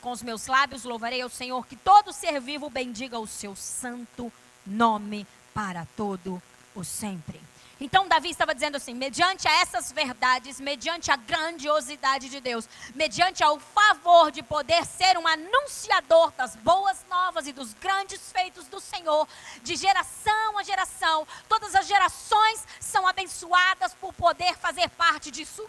Com 0.00 0.12
os 0.12 0.22
meus 0.22 0.46
lábios 0.46 0.84
louvarei 0.84 1.24
o 1.24 1.28
Senhor, 1.28 1.66
que 1.66 1.76
todo 1.76 2.12
ser 2.12 2.40
vivo 2.40 2.68
bendiga 2.68 3.18
o 3.18 3.26
seu 3.26 3.56
santo 3.56 4.32
nome 4.66 5.26
para 5.54 5.86
todo 5.96 6.40
o 6.74 6.84
sempre. 6.84 7.40
Então 7.80 8.08
Davi 8.08 8.30
estava 8.30 8.54
dizendo 8.54 8.76
assim: 8.76 8.94
mediante 8.94 9.46
a 9.46 9.52
essas 9.60 9.92
verdades, 9.92 10.60
mediante 10.60 11.10
a 11.10 11.16
grandiosidade 11.16 12.28
de 12.28 12.40
Deus, 12.40 12.68
mediante 12.94 13.42
ao 13.44 13.58
favor 13.60 14.30
de 14.32 14.42
poder 14.42 14.84
ser 14.84 15.16
um 15.16 15.26
anunciador 15.26 16.32
das 16.32 16.56
boas 16.56 17.04
novas 17.08 17.46
e 17.46 17.52
dos 17.52 17.72
grandes 17.74 18.32
feitos 18.32 18.66
do 18.66 18.80
Senhor, 18.80 19.28
de 19.62 19.76
geração 19.76 20.58
a 20.58 20.62
geração, 20.62 21.26
todas 21.48 21.74
as 21.74 21.86
gerações 21.86 22.66
são 22.80 23.06
abençoadas 23.06 23.94
por 23.94 24.12
poder 24.12 24.56
fazer 24.56 24.88
parte 24.90 25.30
disso. 25.30 25.68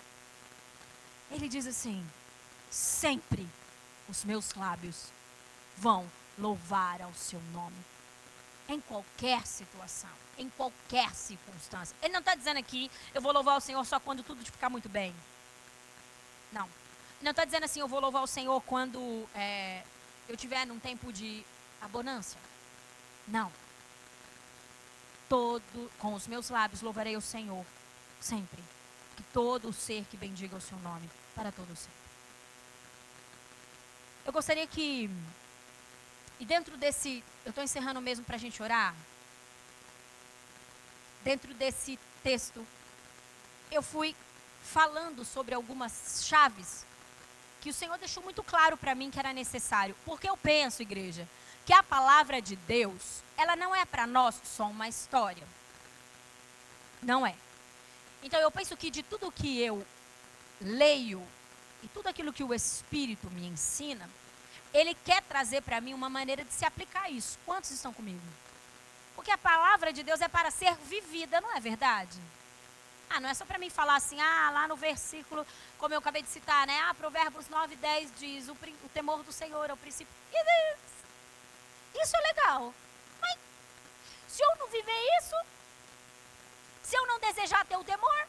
Ele 1.30 1.48
diz 1.48 1.68
assim: 1.68 2.04
sempre 2.72 3.48
os 4.08 4.24
meus 4.24 4.56
lábios 4.56 5.06
vão 5.78 6.10
louvar 6.40 7.02
ao 7.02 7.14
seu 7.14 7.40
nome 7.54 7.78
em 8.70 8.80
qualquer 8.80 9.46
situação, 9.46 10.10
em 10.38 10.50
qualquer 10.52 11.14
circunstância. 11.16 11.96
Ele 12.02 12.14
não 12.14 12.20
está 12.20 12.36
dizendo 12.36 12.58
aqui, 12.58 12.90
eu 13.14 13.22
vou 13.22 13.34
louvar 13.34 13.58
o 13.58 13.62
Senhor 13.62 13.84
só 13.86 14.00
quando 14.00 14.24
tudo 14.24 14.46
ficar 14.46 14.70
muito 14.70 14.88
bem. 14.88 15.14
Não. 16.52 16.66
Ele 16.66 17.24
não 17.24 17.32
está 17.32 17.46
dizendo 17.46 17.64
assim, 17.66 17.80
eu 17.80 17.88
vou 17.88 18.00
louvar 18.00 18.24
o 18.24 18.28
Senhor 18.28 18.62
quando 18.62 19.28
é, 19.36 19.84
eu 20.28 20.38
tiver 20.38 20.66
num 20.66 20.80
tempo 20.80 21.12
de 21.12 21.44
abundância. 21.82 22.40
Não. 23.28 23.52
Todo, 25.28 25.92
com 26.00 26.14
os 26.14 26.28
meus 26.28 26.50
lábios 26.50 26.82
louvarei 26.82 27.18
o 27.18 27.22
Senhor, 27.22 27.66
sempre. 28.20 28.64
Que 29.18 29.24
todo 29.34 29.74
ser 29.74 30.06
que 30.10 30.16
bendiga 30.16 30.56
o 30.56 30.62
seu 30.62 30.78
nome, 30.80 31.10
para 31.36 31.52
todo 31.52 31.76
ser. 31.76 31.92
Eu 34.26 34.32
gostaria 34.32 34.66
que 34.68 35.10
e 36.40 36.46
dentro 36.46 36.78
desse, 36.78 37.24
eu 37.46 37.50
estou 37.50 37.64
encerrando 37.64 38.00
mesmo 38.00 38.24
para 38.24 38.36
a 38.36 38.40
gente 38.40 38.62
orar. 38.62 38.96
Dentro 41.24 41.54
desse 41.54 42.00
texto, 42.24 42.66
eu 43.72 43.82
fui 43.82 44.16
falando 44.64 45.26
sobre 45.26 45.54
algumas 45.54 46.24
chaves 46.26 46.86
que 47.60 47.70
o 47.70 47.74
Senhor 47.74 47.98
deixou 47.98 48.24
muito 48.24 48.42
claro 48.42 48.78
para 48.78 48.96
mim 48.96 49.12
que 49.12 49.20
era 49.20 49.34
necessário. 49.34 49.96
Porque 50.06 50.30
eu 50.30 50.38
penso, 50.38 50.82
igreja, 50.82 51.28
que 51.66 51.74
a 51.74 51.84
palavra 51.84 52.42
de 52.42 52.56
Deus, 52.56 53.22
ela 53.38 53.56
não 53.56 53.76
é 53.76 53.86
para 53.86 54.08
nós 54.08 54.40
só 54.44 54.68
uma 54.68 54.88
história. 54.88 55.46
Não 57.02 57.28
é. 57.28 57.36
Então 58.24 58.40
eu 58.40 58.52
penso 58.52 58.76
que 58.78 58.90
de 58.90 59.04
tudo 59.04 59.32
que 59.32 59.62
eu 59.62 59.86
leio 60.62 61.22
e 61.84 61.88
tudo 61.90 62.08
aquilo 62.08 62.34
que 62.34 62.44
o 62.44 62.54
Espírito 62.54 63.30
me 63.32 63.48
ensina, 63.48 64.10
ele 64.74 64.94
quer 64.94 65.22
trazer 65.24 65.62
para 65.62 65.82
mim 65.82 65.94
uma 65.94 66.10
maneira 66.10 66.44
de 66.44 66.54
se 66.54 66.66
aplicar 66.66 67.10
isso. 67.10 67.38
Quantos 67.46 67.72
estão 67.72 67.94
comigo? 67.94 68.22
Porque 69.16 69.32
a 69.32 69.38
palavra 69.38 69.92
de 69.92 70.04
Deus 70.04 70.22
é 70.22 70.28
para 70.28 70.52
ser 70.52 70.76
vivida, 70.78 71.42
não 71.42 71.56
é 71.56 71.60
verdade? 71.60 72.20
Ah, 73.10 73.20
não 73.20 73.30
é 73.30 73.34
só 73.34 73.44
para 73.44 73.58
mim 73.58 73.70
falar 73.70 73.96
assim, 73.96 74.22
ah, 74.22 74.52
lá 74.52 74.68
no 74.68 74.76
versículo, 74.76 75.46
como 75.80 75.94
eu 75.94 76.00
acabei 76.00 76.22
de 76.22 76.30
citar, 76.30 76.68
né? 76.68 76.80
Ah, 76.82 76.94
Provérbios 76.94 77.50
9, 77.50 77.76
10 77.76 78.12
diz: 78.20 78.48
o, 78.48 78.54
o 78.54 78.90
temor 78.94 79.24
do 79.24 79.32
Senhor 79.32 79.68
é 79.70 79.74
o 79.74 79.78
princípio. 79.78 80.14
Isso 81.96 82.16
é 82.16 82.20
legal. 82.22 82.74
Mas 83.20 83.38
se 84.28 84.44
eu 84.44 84.56
não 84.58 84.68
viver 84.68 85.18
isso, 85.20 85.36
se 86.84 86.96
eu 86.96 87.08
não 87.08 87.20
desejar 87.20 87.66
ter 87.66 87.78
o 87.78 87.84
temor, 87.84 88.28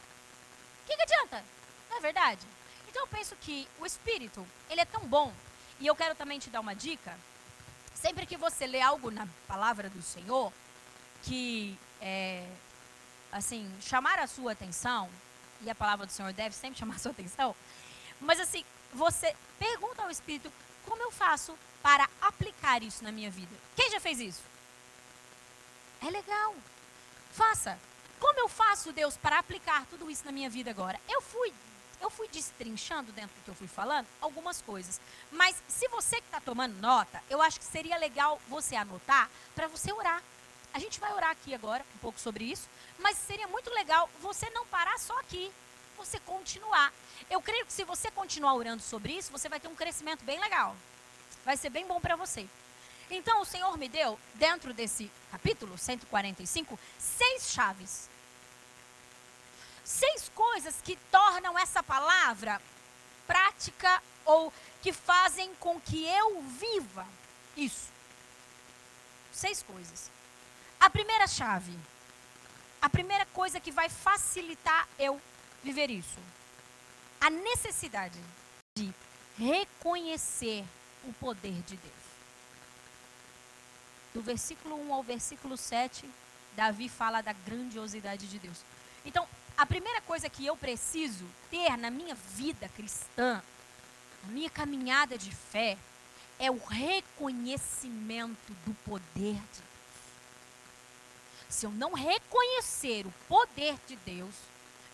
o 0.83 0.87
que, 0.87 0.95
que 0.95 1.03
adianta? 1.03 1.43
Não 1.89 1.97
é 1.97 2.01
verdade? 2.01 2.45
Então 2.87 3.03
eu 3.03 3.07
penso 3.07 3.35
que 3.35 3.67
o 3.79 3.85
Espírito, 3.85 4.45
ele 4.69 4.81
é 4.81 4.85
tão 4.85 5.01
bom 5.01 5.31
e 5.81 5.87
eu 5.87 5.95
quero 5.95 6.15
também 6.15 6.39
te 6.39 6.49
dar 6.49 6.61
uma 6.61 6.75
dica. 6.75 7.17
Sempre 7.93 8.25
que 8.25 8.37
você 8.37 8.65
lê 8.65 8.79
algo 8.79 9.11
na 9.11 9.27
palavra 9.47 9.89
do 9.89 10.01
Senhor, 10.01 10.53
que 11.23 11.77
é, 11.99 12.47
assim, 13.31 13.69
chamar 13.81 14.19
a 14.19 14.27
sua 14.27 14.53
atenção, 14.53 15.09
e 15.61 15.69
a 15.69 15.75
palavra 15.75 16.05
do 16.05 16.11
Senhor 16.11 16.31
deve 16.33 16.55
sempre 16.55 16.79
chamar 16.79 16.95
a 16.95 16.99
sua 16.99 17.11
atenção, 17.11 17.55
mas 18.19 18.39
assim, 18.39 18.63
você 18.93 19.35
pergunta 19.57 20.03
ao 20.03 20.09
Espírito, 20.09 20.51
como 20.85 21.01
eu 21.01 21.11
faço 21.11 21.57
para 21.81 22.07
aplicar 22.21 22.83
isso 22.83 23.03
na 23.03 23.11
minha 23.11 23.29
vida? 23.29 23.55
Quem 23.75 23.89
já 23.89 23.99
fez 23.99 24.19
isso? 24.19 24.41
É 26.01 26.09
legal. 26.09 26.55
Faça. 27.31 27.77
Como 28.19 28.39
eu 28.39 28.47
faço, 28.47 28.91
Deus, 28.91 29.17
para 29.17 29.39
aplicar 29.39 29.85
tudo 29.87 30.09
isso 30.09 30.25
na 30.25 30.31
minha 30.31 30.49
vida 30.49 30.69
agora? 30.69 30.99
Eu 31.09 31.21
fui 31.21 31.51
eu 32.01 32.09
fui 32.09 32.27
destrinchando 32.27 33.11
dentro 33.11 33.35
do 33.35 33.43
que 33.43 33.49
eu 33.49 33.55
fui 33.55 33.67
falando 33.67 34.07
algumas 34.19 34.61
coisas. 34.61 34.99
Mas 35.31 35.61
se 35.67 35.87
você 35.87 36.17
que 36.17 36.27
está 36.27 36.41
tomando 36.41 36.79
nota, 36.79 37.21
eu 37.29 37.41
acho 37.41 37.59
que 37.59 37.65
seria 37.65 37.97
legal 37.97 38.41
você 38.49 38.75
anotar 38.75 39.29
para 39.55 39.67
você 39.67 39.91
orar. 39.93 40.21
A 40.73 40.79
gente 40.79 40.99
vai 40.99 41.13
orar 41.13 41.31
aqui 41.31 41.53
agora 41.53 41.85
um 41.95 41.99
pouco 41.99 42.19
sobre 42.19 42.45
isso, 42.45 42.67
mas 42.97 43.17
seria 43.17 43.47
muito 43.47 43.69
legal 43.71 44.09
você 44.21 44.49
não 44.49 44.65
parar 44.65 44.97
só 44.97 45.17
aqui, 45.19 45.51
você 45.97 46.19
continuar. 46.21 46.91
Eu 47.29 47.41
creio 47.41 47.65
que 47.65 47.73
se 47.73 47.83
você 47.83 48.09
continuar 48.09 48.53
orando 48.55 48.81
sobre 48.81 49.13
isso, 49.13 49.31
você 49.31 49.47
vai 49.47 49.59
ter 49.59 49.67
um 49.67 49.75
crescimento 49.75 50.23
bem 50.23 50.39
legal. 50.39 50.75
Vai 51.45 51.57
ser 51.57 51.69
bem 51.69 51.85
bom 51.85 51.99
para 51.99 52.15
você. 52.15 52.47
Então 53.09 53.41
o 53.41 53.45
Senhor 53.45 53.77
me 53.77 53.89
deu, 53.89 54.17
dentro 54.35 54.73
desse 54.73 55.11
capítulo 55.29 55.77
145, 55.77 56.79
seis 56.97 57.51
chaves 57.51 58.09
seis 59.91 60.31
coisas 60.33 60.75
que 60.81 60.95
tornam 61.11 61.57
essa 61.59 61.83
palavra 61.83 62.61
prática 63.27 64.01
ou 64.25 64.51
que 64.81 64.93
fazem 64.93 65.53
com 65.55 65.79
que 65.79 66.05
eu 66.05 66.41
viva 66.41 67.05
isso. 67.55 67.89
Seis 69.31 69.61
coisas. 69.61 70.09
A 70.79 70.89
primeira 70.89 71.27
chave, 71.27 71.77
a 72.81 72.89
primeira 72.89 73.25
coisa 73.27 73.59
que 73.59 73.71
vai 73.71 73.89
facilitar 73.89 74.87
eu 74.97 75.21
viver 75.63 75.91
isso, 75.91 76.19
a 77.19 77.29
necessidade 77.29 78.19
de 78.75 78.91
reconhecer 79.37 80.65
o 81.03 81.13
poder 81.13 81.61
de 81.63 81.77
Deus. 81.77 82.01
Do 84.13 84.21
versículo 84.21 84.75
1 84.87 84.93
ao 84.93 85.03
versículo 85.03 85.55
7, 85.55 86.09
Davi 86.55 86.89
fala 86.89 87.21
da 87.21 87.33
grandiosidade 87.33 88.27
de 88.27 88.39
Deus. 88.39 88.57
Então, 89.05 89.27
a 89.61 89.65
primeira 89.67 90.01
coisa 90.01 90.27
que 90.27 90.43
eu 90.43 90.57
preciso 90.57 91.23
ter 91.51 91.77
na 91.77 91.91
minha 91.91 92.15
vida 92.15 92.67
cristã, 92.69 93.43
na 94.23 94.31
minha 94.31 94.49
caminhada 94.49 95.19
de 95.19 95.29
fé, 95.29 95.77
é 96.39 96.49
o 96.49 96.57
reconhecimento 96.57 98.51
do 98.65 98.73
poder 98.83 99.35
de 99.35 99.59
Deus. 99.59 99.71
Se 101.47 101.67
eu 101.67 101.69
não 101.69 101.93
reconhecer 101.93 103.05
o 103.05 103.13
poder 103.27 103.75
de 103.87 103.95
Deus, 103.97 104.33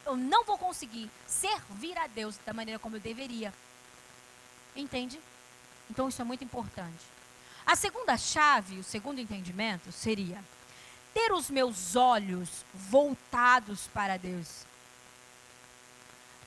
eu 0.06 0.18
não 0.18 0.44
vou 0.44 0.58
conseguir 0.58 1.10
servir 1.26 1.98
a 1.98 2.08
Deus 2.08 2.38
da 2.46 2.52
maneira 2.52 2.78
como 2.78 2.98
eu 2.98 3.00
deveria. 3.00 3.54
Entende? 4.76 5.18
Então 5.90 6.10
isso 6.10 6.22
é 6.22 6.26
muito 6.26 6.44
importante. 6.44 7.06
A 7.66 7.74
segunda 7.78 8.18
chave, 8.18 8.80
o 8.80 8.84
segundo 8.84 9.22
entendimento 9.22 9.94
seria 9.94 10.44
ter 11.18 11.34
os 11.34 11.50
meus 11.50 11.96
olhos 11.96 12.64
voltados 12.76 13.88
para 13.88 14.18
Deus. 14.18 14.68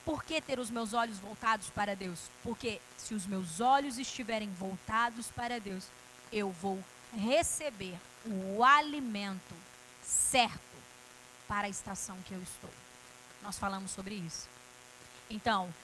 Por 0.04 0.22
que 0.22 0.40
ter 0.40 0.60
os 0.60 0.70
meus 0.70 0.94
olhos 0.94 1.18
voltados 1.18 1.68
para 1.70 1.96
Deus? 1.96 2.30
Porque 2.44 2.80
se 2.96 3.12
os 3.12 3.26
meus 3.26 3.60
olhos 3.60 3.98
estiverem 3.98 4.48
voltados 4.52 5.26
para 5.26 5.58
Deus, 5.58 5.88
eu 6.30 6.52
vou 6.52 6.78
receber 7.12 7.98
o 8.24 8.62
alimento 8.62 9.56
certo 10.04 10.60
para 11.48 11.66
a 11.66 11.70
estação 11.70 12.16
que 12.24 12.32
eu 12.32 12.40
estou. 12.40 12.70
Nós 13.42 13.58
falamos 13.58 13.90
sobre 13.90 14.14
isso. 14.14 14.48
Então, 15.28 15.74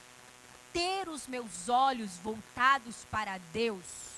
ter 0.73 1.09
os 1.09 1.27
meus 1.27 1.69
olhos 1.69 2.19
voltados 2.19 3.05
para 3.11 3.39
Deus 3.53 4.16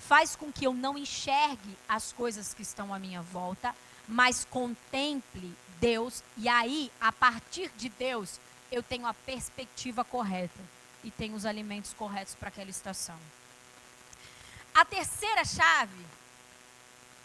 faz 0.00 0.34
com 0.34 0.52
que 0.52 0.66
eu 0.66 0.74
não 0.74 0.98
enxergue 0.98 1.76
as 1.88 2.12
coisas 2.12 2.52
que 2.52 2.62
estão 2.62 2.92
à 2.92 2.98
minha 2.98 3.22
volta, 3.22 3.74
mas 4.08 4.44
contemple 4.44 5.54
Deus, 5.80 6.22
e 6.36 6.48
aí, 6.48 6.92
a 7.00 7.10
partir 7.10 7.70
de 7.76 7.88
Deus, 7.88 8.38
eu 8.70 8.82
tenho 8.82 9.06
a 9.06 9.14
perspectiva 9.14 10.04
correta 10.04 10.60
e 11.02 11.10
tenho 11.10 11.34
os 11.34 11.46
alimentos 11.46 11.94
corretos 11.94 12.34
para 12.34 12.48
aquela 12.48 12.68
estação. 12.68 13.18
A 14.74 14.84
terceira 14.84 15.44
chave 15.44 16.06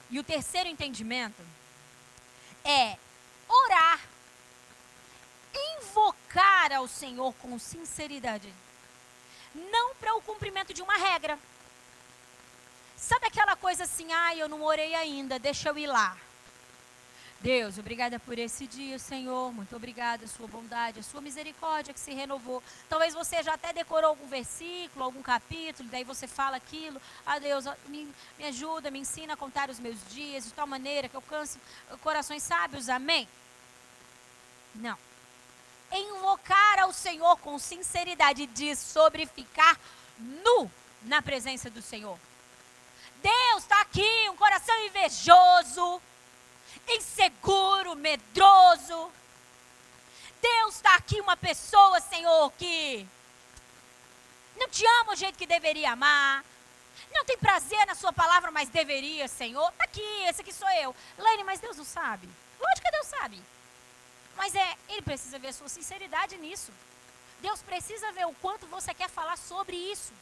e 0.09 0.19
o 0.19 0.23
terceiro 0.23 0.69
entendimento 0.69 1.41
é 2.63 2.97
orar, 3.47 3.99
invocar 5.53 6.71
ao 6.71 6.87
Senhor 6.87 7.33
com 7.35 7.59
sinceridade, 7.59 8.51
não 9.53 9.95
para 9.95 10.15
o 10.15 10.21
cumprimento 10.21 10.73
de 10.73 10.81
uma 10.81 10.95
regra. 10.95 11.37
Sabe 13.05 13.27
aquela 13.27 13.55
coisa 13.55 13.83
assim, 13.83 14.11
ah, 14.11 14.35
eu 14.35 14.49
não 14.49 14.63
orei 14.63 14.95
ainda, 14.95 15.37
deixa 15.37 15.69
eu 15.69 15.77
ir 15.77 15.85
lá. 15.85 16.17
Deus, 17.39 17.77
obrigada 17.77 18.17
por 18.17 18.39
esse 18.39 18.65
dia, 18.65 18.97
Senhor. 18.97 19.53
Muito 19.53 19.75
obrigada, 19.75 20.25
a 20.25 20.27
sua 20.27 20.47
bondade, 20.47 21.01
a 21.01 21.03
sua 21.03 21.21
misericórdia 21.21 21.93
que 21.93 21.99
se 21.99 22.15
renovou. 22.15 22.63
Talvez 22.89 23.13
você 23.13 23.43
já 23.43 23.53
até 23.53 23.71
decorou 23.71 24.09
algum 24.09 24.25
versículo, 24.25 25.05
algum 25.05 25.21
capítulo, 25.21 25.87
daí 25.87 26.03
você 26.03 26.25
fala 26.25 26.57
aquilo. 26.57 26.99
Ah, 27.23 27.37
Deus, 27.37 27.65
me, 27.85 28.11
me 28.39 28.45
ajuda, 28.45 28.89
me 28.89 28.97
ensina 28.97 29.33
a 29.33 29.37
contar 29.37 29.69
os 29.69 29.79
meus 29.79 29.97
dias 30.09 30.45
de 30.45 30.53
tal 30.53 30.65
maneira 30.65 31.07
que 31.07 31.15
eu 31.15 31.21
canse 31.21 31.59
corações 32.01 32.41
sábios. 32.41 32.89
Amém? 32.89 33.27
Não. 34.73 34.97
Invocar 35.91 36.79
ao 36.79 36.91
Senhor 36.91 37.37
com 37.37 37.59
sinceridade 37.59 38.47
diz 38.47 38.79
sobre 38.79 39.27
ficar 39.27 39.79
nu 40.17 40.71
na 41.03 41.21
presença 41.21 41.69
do 41.69 41.83
Senhor. 41.83 42.17
Deus 43.29 43.63
está 43.63 43.81
aqui, 43.81 44.29
um 44.29 44.37
coração 44.37 44.77
invejoso 44.85 46.01
inseguro, 46.87 47.95
medroso. 47.95 49.11
Deus 50.41 50.75
está 50.75 50.95
aqui 50.95 51.19
uma 51.19 51.35
pessoa, 51.35 51.99
Senhor, 51.99 52.51
que 52.53 53.07
não 54.55 54.69
te 54.69 54.85
ama 55.01 55.13
o 55.13 55.15
jeito 55.15 55.37
que 55.37 55.47
deveria 55.47 55.91
amar. 55.91 56.43
Não 57.11 57.25
tem 57.25 57.37
prazer 57.37 57.85
na 57.87 57.95
sua 57.95 58.13
palavra, 58.13 58.51
mas 58.51 58.69
deveria, 58.69 59.27
Senhor. 59.27 59.69
Está 59.71 59.83
aqui, 59.85 60.23
esse 60.27 60.41
aqui 60.41 60.53
sou 60.53 60.69
eu. 60.71 60.95
Lane, 61.17 61.43
mas 61.43 61.59
Deus 61.59 61.77
não 61.77 61.85
sabe. 61.85 62.29
Lógico 62.59 62.85
que 62.85 62.91
Deus 62.91 63.07
sabe. 63.07 63.41
Mas 64.35 64.53
é, 64.53 64.77
Ele 64.89 65.01
precisa 65.01 65.39
ver 65.39 65.49
a 65.49 65.53
sua 65.53 65.69
sinceridade 65.69 66.37
nisso. 66.37 66.71
Deus 67.39 67.61
precisa 67.61 68.11
ver 68.11 68.27
o 68.27 68.33
quanto 68.35 68.67
você 68.67 68.93
quer 68.93 69.09
falar 69.09 69.37
sobre 69.37 69.75
isso. 69.75 70.13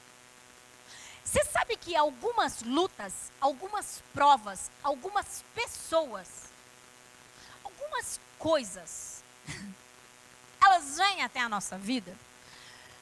Você 1.24 1.44
sabe 1.46 1.78
que 1.78 1.96
algumas 1.96 2.62
lutas, 2.62 3.32
algumas 3.40 4.04
provas, 4.14 4.70
algumas 4.84 5.44
pessoas 5.56 6.54
algumas 7.94 8.20
coisas, 8.38 9.24
elas 10.62 10.98
vêm 10.98 11.22
até 11.22 11.40
a 11.40 11.50
nossa 11.50 11.78
vida 11.78 12.16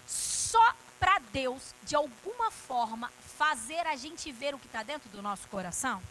só 0.07 0.75
para 0.99 1.19
Deus, 1.31 1.73
de 1.83 1.95
alguma 1.95 2.51
forma, 2.51 3.11
fazer 3.37 3.87
a 3.87 3.95
gente 3.95 4.31
ver 4.31 4.53
o 4.53 4.59
que 4.59 4.67
está 4.67 4.83
dentro 4.83 5.09
do 5.09 5.21
nosso 5.21 5.47
coração. 5.47 6.01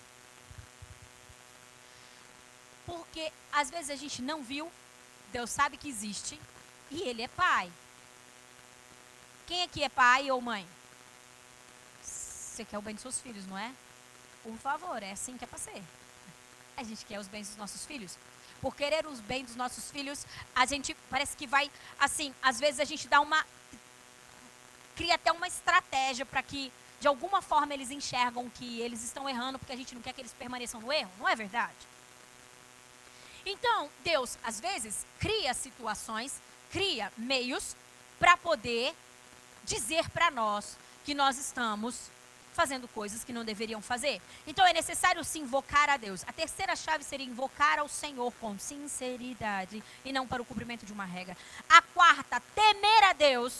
Porque 2.86 3.30
às 3.52 3.70
vezes 3.70 3.90
a 3.90 3.96
gente 3.96 4.22
não 4.22 4.42
viu, 4.42 4.70
Deus 5.32 5.50
sabe 5.50 5.76
que 5.76 5.88
existe 5.88 6.40
e 6.90 7.02
Ele 7.02 7.22
é 7.22 7.28
Pai. 7.28 7.70
Quem 9.46 9.62
aqui 9.62 9.82
é 9.82 9.88
pai 9.88 10.30
ou 10.30 10.40
mãe? 10.40 10.66
Você 12.50 12.64
quer 12.64 12.78
o 12.78 12.82
bem 12.82 12.94
dos 12.94 13.02
seus 13.02 13.20
filhos, 13.20 13.46
não 13.46 13.56
é? 13.56 13.72
Por 14.42 14.56
favor, 14.56 15.02
é 15.02 15.12
assim 15.12 15.36
que 15.36 15.44
é 15.44 15.46
para 15.46 15.58
ser. 15.58 15.82
A 16.76 16.82
gente 16.82 17.04
quer 17.04 17.18
os 17.18 17.28
bens 17.28 17.48
dos 17.48 17.56
nossos 17.56 17.84
filhos 17.86 18.16
por 18.60 18.76
querer 18.76 19.06
os 19.06 19.20
bens 19.20 19.46
dos 19.46 19.56
nossos 19.56 19.90
filhos, 19.90 20.26
a 20.54 20.66
gente 20.66 20.94
parece 21.08 21.36
que 21.36 21.46
vai, 21.46 21.70
assim, 21.98 22.34
às 22.42 22.60
vezes 22.60 22.80
a 22.80 22.84
gente 22.84 23.08
dá 23.08 23.20
uma. 23.20 23.44
cria 24.94 25.14
até 25.14 25.32
uma 25.32 25.48
estratégia 25.48 26.26
para 26.26 26.42
que, 26.42 26.70
de 27.00 27.08
alguma 27.08 27.40
forma, 27.40 27.72
eles 27.72 27.90
enxergam 27.90 28.50
que 28.50 28.80
eles 28.80 29.02
estão 29.02 29.28
errando, 29.28 29.58
porque 29.58 29.72
a 29.72 29.76
gente 29.76 29.94
não 29.94 30.02
quer 30.02 30.12
que 30.12 30.20
eles 30.20 30.34
permaneçam 30.34 30.80
no 30.80 30.92
erro, 30.92 31.10
não 31.18 31.28
é 31.28 31.34
verdade? 31.34 31.88
Então, 33.46 33.88
Deus, 34.04 34.36
às 34.44 34.60
vezes, 34.60 35.06
cria 35.18 35.54
situações, 35.54 36.40
cria 36.70 37.10
meios 37.16 37.74
para 38.18 38.36
poder 38.36 38.94
dizer 39.64 40.08
para 40.10 40.30
nós 40.30 40.76
que 41.04 41.14
nós 41.14 41.38
estamos 41.38 42.10
fazendo 42.52 42.88
coisas 42.88 43.24
que 43.24 43.32
não 43.32 43.44
deveriam 43.44 43.80
fazer. 43.80 44.20
Então 44.46 44.66
é 44.66 44.72
necessário 44.72 45.24
se 45.24 45.38
invocar 45.38 45.88
a 45.88 45.96
Deus. 45.96 46.24
A 46.26 46.32
terceira 46.32 46.74
chave 46.76 47.04
seria 47.04 47.26
invocar 47.26 47.78
ao 47.78 47.88
Senhor 47.88 48.32
com 48.40 48.58
sinceridade 48.58 49.82
e 50.04 50.12
não 50.12 50.26
para 50.26 50.42
o 50.42 50.44
cumprimento 50.44 50.84
de 50.84 50.92
uma 50.92 51.04
regra. 51.04 51.36
A 51.68 51.82
quarta, 51.82 52.42
temer 52.54 53.04
a 53.04 53.12
Deus 53.12 53.54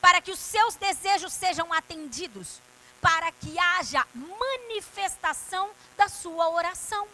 para 0.00 0.20
que 0.20 0.30
os 0.30 0.38
seus 0.38 0.74
desejos 0.76 1.32
sejam 1.32 1.72
atendidos, 1.72 2.60
para 3.00 3.32
que 3.32 3.58
haja 3.58 4.06
manifestação 4.14 5.70
da 5.96 6.08
sua 6.10 6.50
oração. 6.50 7.08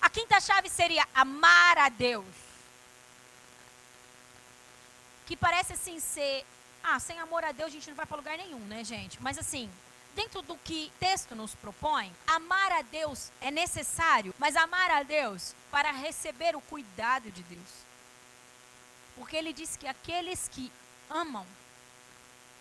A 0.00 0.10
quinta 0.10 0.40
chave 0.40 0.68
seria 0.68 1.06
amar 1.14 1.78
a 1.78 1.88
Deus. 1.88 2.26
Que 5.26 5.36
parece 5.36 5.74
assim 5.74 6.00
ser 6.00 6.44
ah, 6.86 7.00
sem 7.00 7.18
amor 7.18 7.44
a 7.44 7.52
Deus 7.52 7.68
a 7.68 7.72
gente 7.72 7.88
não 7.88 7.96
vai 7.96 8.06
para 8.06 8.16
lugar 8.16 8.38
nenhum, 8.38 8.60
né, 8.60 8.84
gente? 8.84 9.20
Mas 9.22 9.38
assim, 9.38 9.70
dentro 10.14 10.40
do 10.42 10.56
que 10.56 10.92
o 10.94 10.98
texto 10.98 11.34
nos 11.34 11.54
propõe, 11.54 12.14
amar 12.26 12.72
a 12.72 12.82
Deus 12.82 13.30
é 13.40 13.50
necessário, 13.50 14.34
mas 14.38 14.56
amar 14.56 14.90
a 14.90 15.02
Deus 15.02 15.54
para 15.70 15.90
receber 15.90 16.54
o 16.56 16.60
cuidado 16.60 17.30
de 17.30 17.42
Deus. 17.42 17.86
Porque 19.16 19.36
ele 19.36 19.52
diz 19.52 19.76
que 19.76 19.86
aqueles 19.86 20.48
que 20.48 20.70
amam 21.10 21.46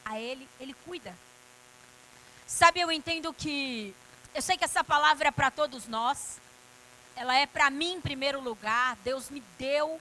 a 0.05 0.19
Ele, 0.19 0.47
Ele 0.59 0.73
cuida. 0.85 1.15
Sabe, 2.45 2.79
eu 2.79 2.91
entendo 2.91 3.33
que. 3.33 3.95
Eu 4.33 4.41
sei 4.41 4.57
que 4.57 4.63
essa 4.63 4.83
palavra 4.83 5.29
é 5.29 5.31
para 5.31 5.49
todos 5.49 5.87
nós. 5.87 6.39
Ela 7.15 7.35
é 7.35 7.47
para 7.47 7.69
mim 7.69 7.93
em 7.93 8.01
primeiro 8.01 8.39
lugar. 8.39 8.95
Deus 8.97 9.29
me 9.29 9.41
deu 9.57 9.99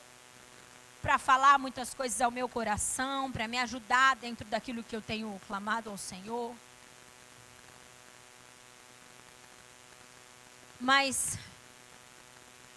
para 1.04 1.18
falar 1.18 1.58
muitas 1.58 1.92
coisas 1.92 2.18
ao 2.22 2.30
meu 2.30 2.48
coração, 2.48 3.30
para 3.30 3.46
me 3.46 3.58
ajudar 3.58 4.16
dentro 4.16 4.46
daquilo 4.46 4.82
que 4.82 4.96
eu 4.96 5.02
tenho 5.02 5.38
clamado 5.46 5.90
ao 5.90 5.98
Senhor. 5.98 6.54
Mas 10.80 11.38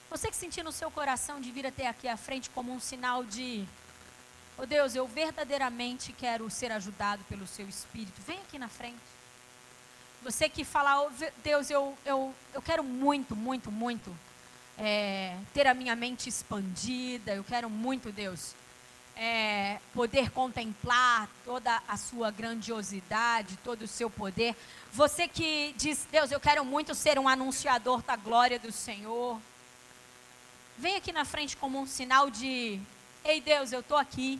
você 0.09 0.29
que 0.29 0.35
sentiu 0.35 0.61
no 0.65 0.73
seu 0.73 0.91
coração 0.91 1.39
de 1.39 1.49
vir 1.53 1.65
até 1.65 1.87
aqui 1.87 2.05
à 2.05 2.17
frente 2.17 2.49
como 2.49 2.73
um 2.73 2.81
sinal 2.81 3.23
de, 3.23 3.65
oh 4.57 4.65
Deus, 4.65 4.93
eu 4.93 5.07
verdadeiramente 5.07 6.11
quero 6.11 6.49
ser 6.49 6.69
ajudado 6.73 7.23
pelo 7.29 7.47
seu 7.47 7.65
Espírito, 7.69 8.21
vem 8.23 8.39
aqui 8.39 8.59
na 8.59 8.67
frente. 8.67 8.99
Você 10.21 10.49
que 10.49 10.65
fala, 10.65 11.01
oh, 11.01 11.09
Deus, 11.41 11.69
eu, 11.69 11.97
eu, 12.03 12.35
eu 12.53 12.61
quero 12.61 12.83
muito, 12.83 13.37
muito, 13.37 13.71
muito 13.71 14.26
é, 14.77 15.35
ter 15.53 15.67
a 15.67 15.73
minha 15.73 15.95
mente 15.95 16.29
expandida. 16.29 17.33
Eu 17.33 17.43
quero 17.43 17.69
muito, 17.69 18.11
Deus, 18.11 18.55
é, 19.15 19.79
poder 19.93 20.29
contemplar 20.29 21.27
toda 21.43 21.81
a 21.87 21.97
sua 21.97 22.29
grandiosidade, 22.29 23.57
todo 23.63 23.83
o 23.83 23.87
seu 23.87 24.09
poder. 24.09 24.55
Você 24.93 25.27
que 25.27 25.73
diz, 25.77 26.07
Deus, 26.11 26.31
eu 26.31 26.39
quero 26.39 26.63
muito 26.63 26.93
ser 26.93 27.17
um 27.17 27.27
anunciador 27.27 28.01
da 28.03 28.15
glória 28.15 28.59
do 28.59 28.71
Senhor. 28.71 29.39
Vem 30.77 30.95
aqui 30.95 31.11
na 31.11 31.25
frente 31.25 31.57
como 31.57 31.79
um 31.79 31.87
sinal 31.87 32.29
de: 32.29 32.79
Ei, 33.25 33.41
Deus, 33.41 33.71
eu 33.71 33.79
estou 33.79 33.97
aqui. 33.97 34.39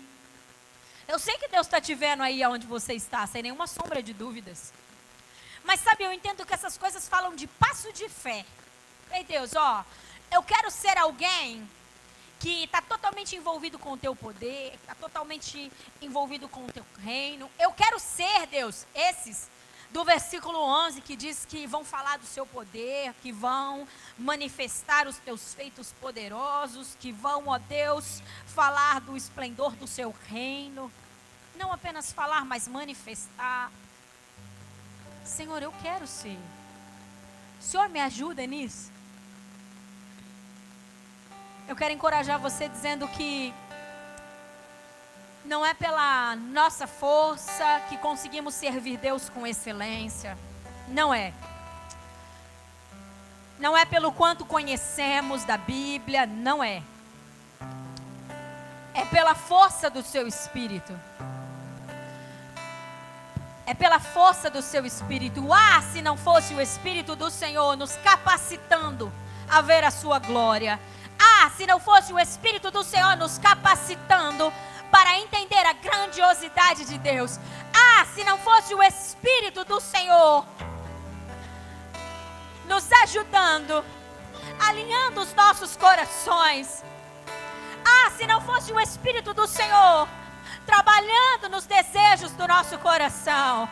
Eu 1.08 1.18
sei 1.18 1.38
que 1.38 1.48
Deus 1.48 1.66
está 1.66 1.82
te 1.82 1.96
vendo 1.96 2.22
aí 2.22 2.46
onde 2.46 2.68
você 2.68 2.94
está, 2.94 3.26
sem 3.26 3.42
nenhuma 3.42 3.66
sombra 3.66 4.04
de 4.04 4.14
dúvidas. 4.14 4.72
Mas 5.64 5.80
sabe, 5.80 6.04
eu 6.04 6.12
entendo 6.14 6.46
que 6.46 6.54
essas 6.54 6.78
coisas 6.78 7.08
falam 7.08 7.36
de 7.36 7.48
passo 7.48 7.92
de 7.94 8.08
fé. 8.08 8.46
Ei, 9.12 9.24
Deus, 9.24 9.54
ó, 9.56 9.84
eu 10.32 10.44
quero 10.44 10.70
ser 10.70 10.98
alguém 10.98 11.68
que 12.40 12.66
está 12.66 12.82
totalmente 12.82 13.36
envolvido 13.36 13.80
com 13.80 13.94
o 13.94 13.98
teu 13.98 14.16
poder, 14.16 14.76
está 14.76 14.94
totalmente 14.96 15.72
envolvido 16.02 16.48
com 16.48 16.66
o 16.66 16.72
teu 16.72 16.86
reino. 17.00 17.50
Eu 17.60 17.72
quero 17.72 18.00
ser, 18.00 18.46
Deus, 18.48 18.86
esses 18.94 19.50
do 19.92 20.04
versículo 20.04 20.60
11 20.60 21.02
que 21.02 21.16
diz 21.16 21.46
que 21.46 21.66
vão 21.66 21.84
falar 21.84 22.18
do 22.18 22.26
seu 22.26 22.46
poder, 22.46 23.14
que 23.22 23.32
vão 23.32 23.88
manifestar 24.18 25.08
os 25.08 25.18
teus 25.18 25.54
feitos 25.54 25.94
poderosos, 25.94 26.96
que 27.00 27.12
vão, 27.12 27.48
ó 27.48 27.58
Deus, 27.58 28.22
falar 28.46 29.02
do 29.02 29.16
esplendor 29.16 29.72
do 29.76 29.88
seu 29.88 30.14
reino. 30.28 30.92
Não 31.56 31.72
apenas 31.72 32.12
falar, 32.12 32.46
mas 32.46 32.68
manifestar. 32.68 33.72
Senhor, 35.24 35.62
eu 35.64 35.74
quero 35.82 36.06
ser. 36.06 36.38
O 37.60 37.64
Senhor 37.64 37.90
me 37.90 38.00
ajuda 38.00 38.46
nisso? 38.46 38.97
Eu 41.68 41.76
quero 41.76 41.94
encorajar 41.94 42.40
você 42.40 42.70
dizendo 42.70 43.06
que 43.10 43.54
não 45.44 45.66
é 45.66 45.74
pela 45.74 46.34
nossa 46.38 46.88
força 46.88 47.82
que 47.90 47.98
conseguimos 47.98 48.54
servir 48.54 48.98
Deus 48.98 49.28
com 49.28 49.46
excelência. 49.46 50.38
Não 50.88 51.14
é. 51.14 51.34
Não 53.60 53.78
é 53.78 53.84
pelo 53.84 54.14
quanto 54.14 54.46
conhecemos 54.46 55.44
da 55.44 55.58
Bíblia, 55.58 56.26
não 56.26 56.64
é. 56.64 56.82
É 58.94 59.04
pela 59.06 59.36
força 59.36 59.90
do 59.90 60.02
seu 60.02 60.26
espírito. 60.26 60.98
É 63.66 63.74
pela 63.74 64.00
força 64.00 64.50
do 64.50 64.62
seu 64.62 64.86
espírito. 64.86 65.46
Ah, 65.52 65.82
se 65.82 66.02
não 66.02 66.16
fosse 66.16 66.54
o 66.54 66.62
espírito 66.62 67.14
do 67.14 67.30
Senhor 67.30 67.76
nos 67.76 67.98
capacitando 67.98 69.12
a 69.50 69.60
ver 69.60 69.84
a 69.84 69.92
sua 69.92 70.18
glória. 70.18 70.80
Ah, 71.20 71.50
se 71.56 71.66
não 71.66 71.80
fosse 71.80 72.14
o 72.14 72.20
espírito 72.20 72.72
do 72.72 72.84
Senhor 72.84 73.16
nos 73.18 73.38
capacitando 73.38 74.52
para 74.92 75.18
entender 75.20 75.66
a 75.66 75.74
grandiosidade 75.74 76.86
de 76.86 76.98
Deus. 76.98 77.40
Ah, 77.74 78.06
se 78.14 78.24
não 78.24 78.38
fosse 78.38 78.74
o 78.74 78.84
espírito 78.84 79.66
do 79.66 79.80
Senhor 79.80 80.46
nos 82.68 82.92
ajudando, 83.04 83.84
alinhando 84.60 85.22
os 85.22 85.34
nossos 85.34 85.76
corações. 85.76 86.84
Ah, 87.84 88.12
se 88.12 88.28
não 88.28 88.42
fosse 88.42 88.72
o 88.72 88.80
Espírito 88.80 89.34
do 89.34 89.48
Senhor 89.48 90.08
trabalhando 90.66 91.48
nos 91.50 91.66
desejos 91.66 92.32
do 92.34 92.46
nosso 92.46 92.78
coração, 92.80 93.70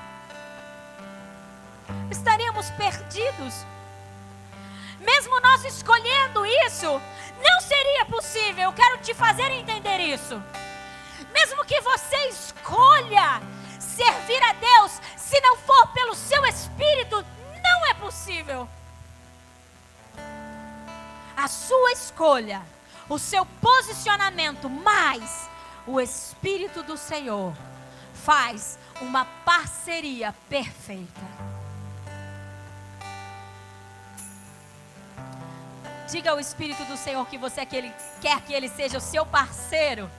estaríamos 2.09 2.69
perdidos. 2.71 3.65
Mesmo 4.99 5.39
nós 5.41 5.65
escolhendo 5.65 6.45
isso, 6.45 7.01
não 7.41 7.61
seria 7.61 8.05
possível. 8.05 8.65
Eu 8.65 8.73
quero 8.73 8.97
te 8.99 9.13
fazer 9.13 9.51
entender 9.51 9.99
isso. 9.99 10.41
Mesmo 11.33 11.65
que 11.65 11.79
você 11.81 12.15
escolha 12.27 13.41
servir 13.79 14.41
a 14.43 14.53
Deus, 14.53 15.01
se 15.17 15.39
não 15.41 15.57
for 15.57 15.87
pelo 15.93 16.15
seu 16.15 16.45
espírito, 16.45 17.25
não 17.63 17.85
é 17.87 17.93
possível 17.95 18.67
a 21.35 21.47
sua 21.47 21.91
escolha, 21.91 22.61
o 23.09 23.19
seu 23.19 23.45
posicionamento, 23.45 24.69
mais 24.69 25.49
o 25.85 25.99
Espírito 25.99 26.81
do 26.81 26.97
Senhor 26.97 27.53
faz 28.13 28.79
uma 29.01 29.25
parceria 29.43 30.33
perfeita. 30.49 31.54
Diga 36.09 36.31
ao 36.31 36.39
Espírito 36.39 36.83
do 36.85 36.95
Senhor 36.95 37.25
que 37.27 37.37
você 37.37 37.65
quer 38.21 38.41
que 38.41 38.53
ele 38.53 38.69
seja 38.69 38.97
o 38.97 39.01
seu 39.01 39.25
parceiro 39.25 40.09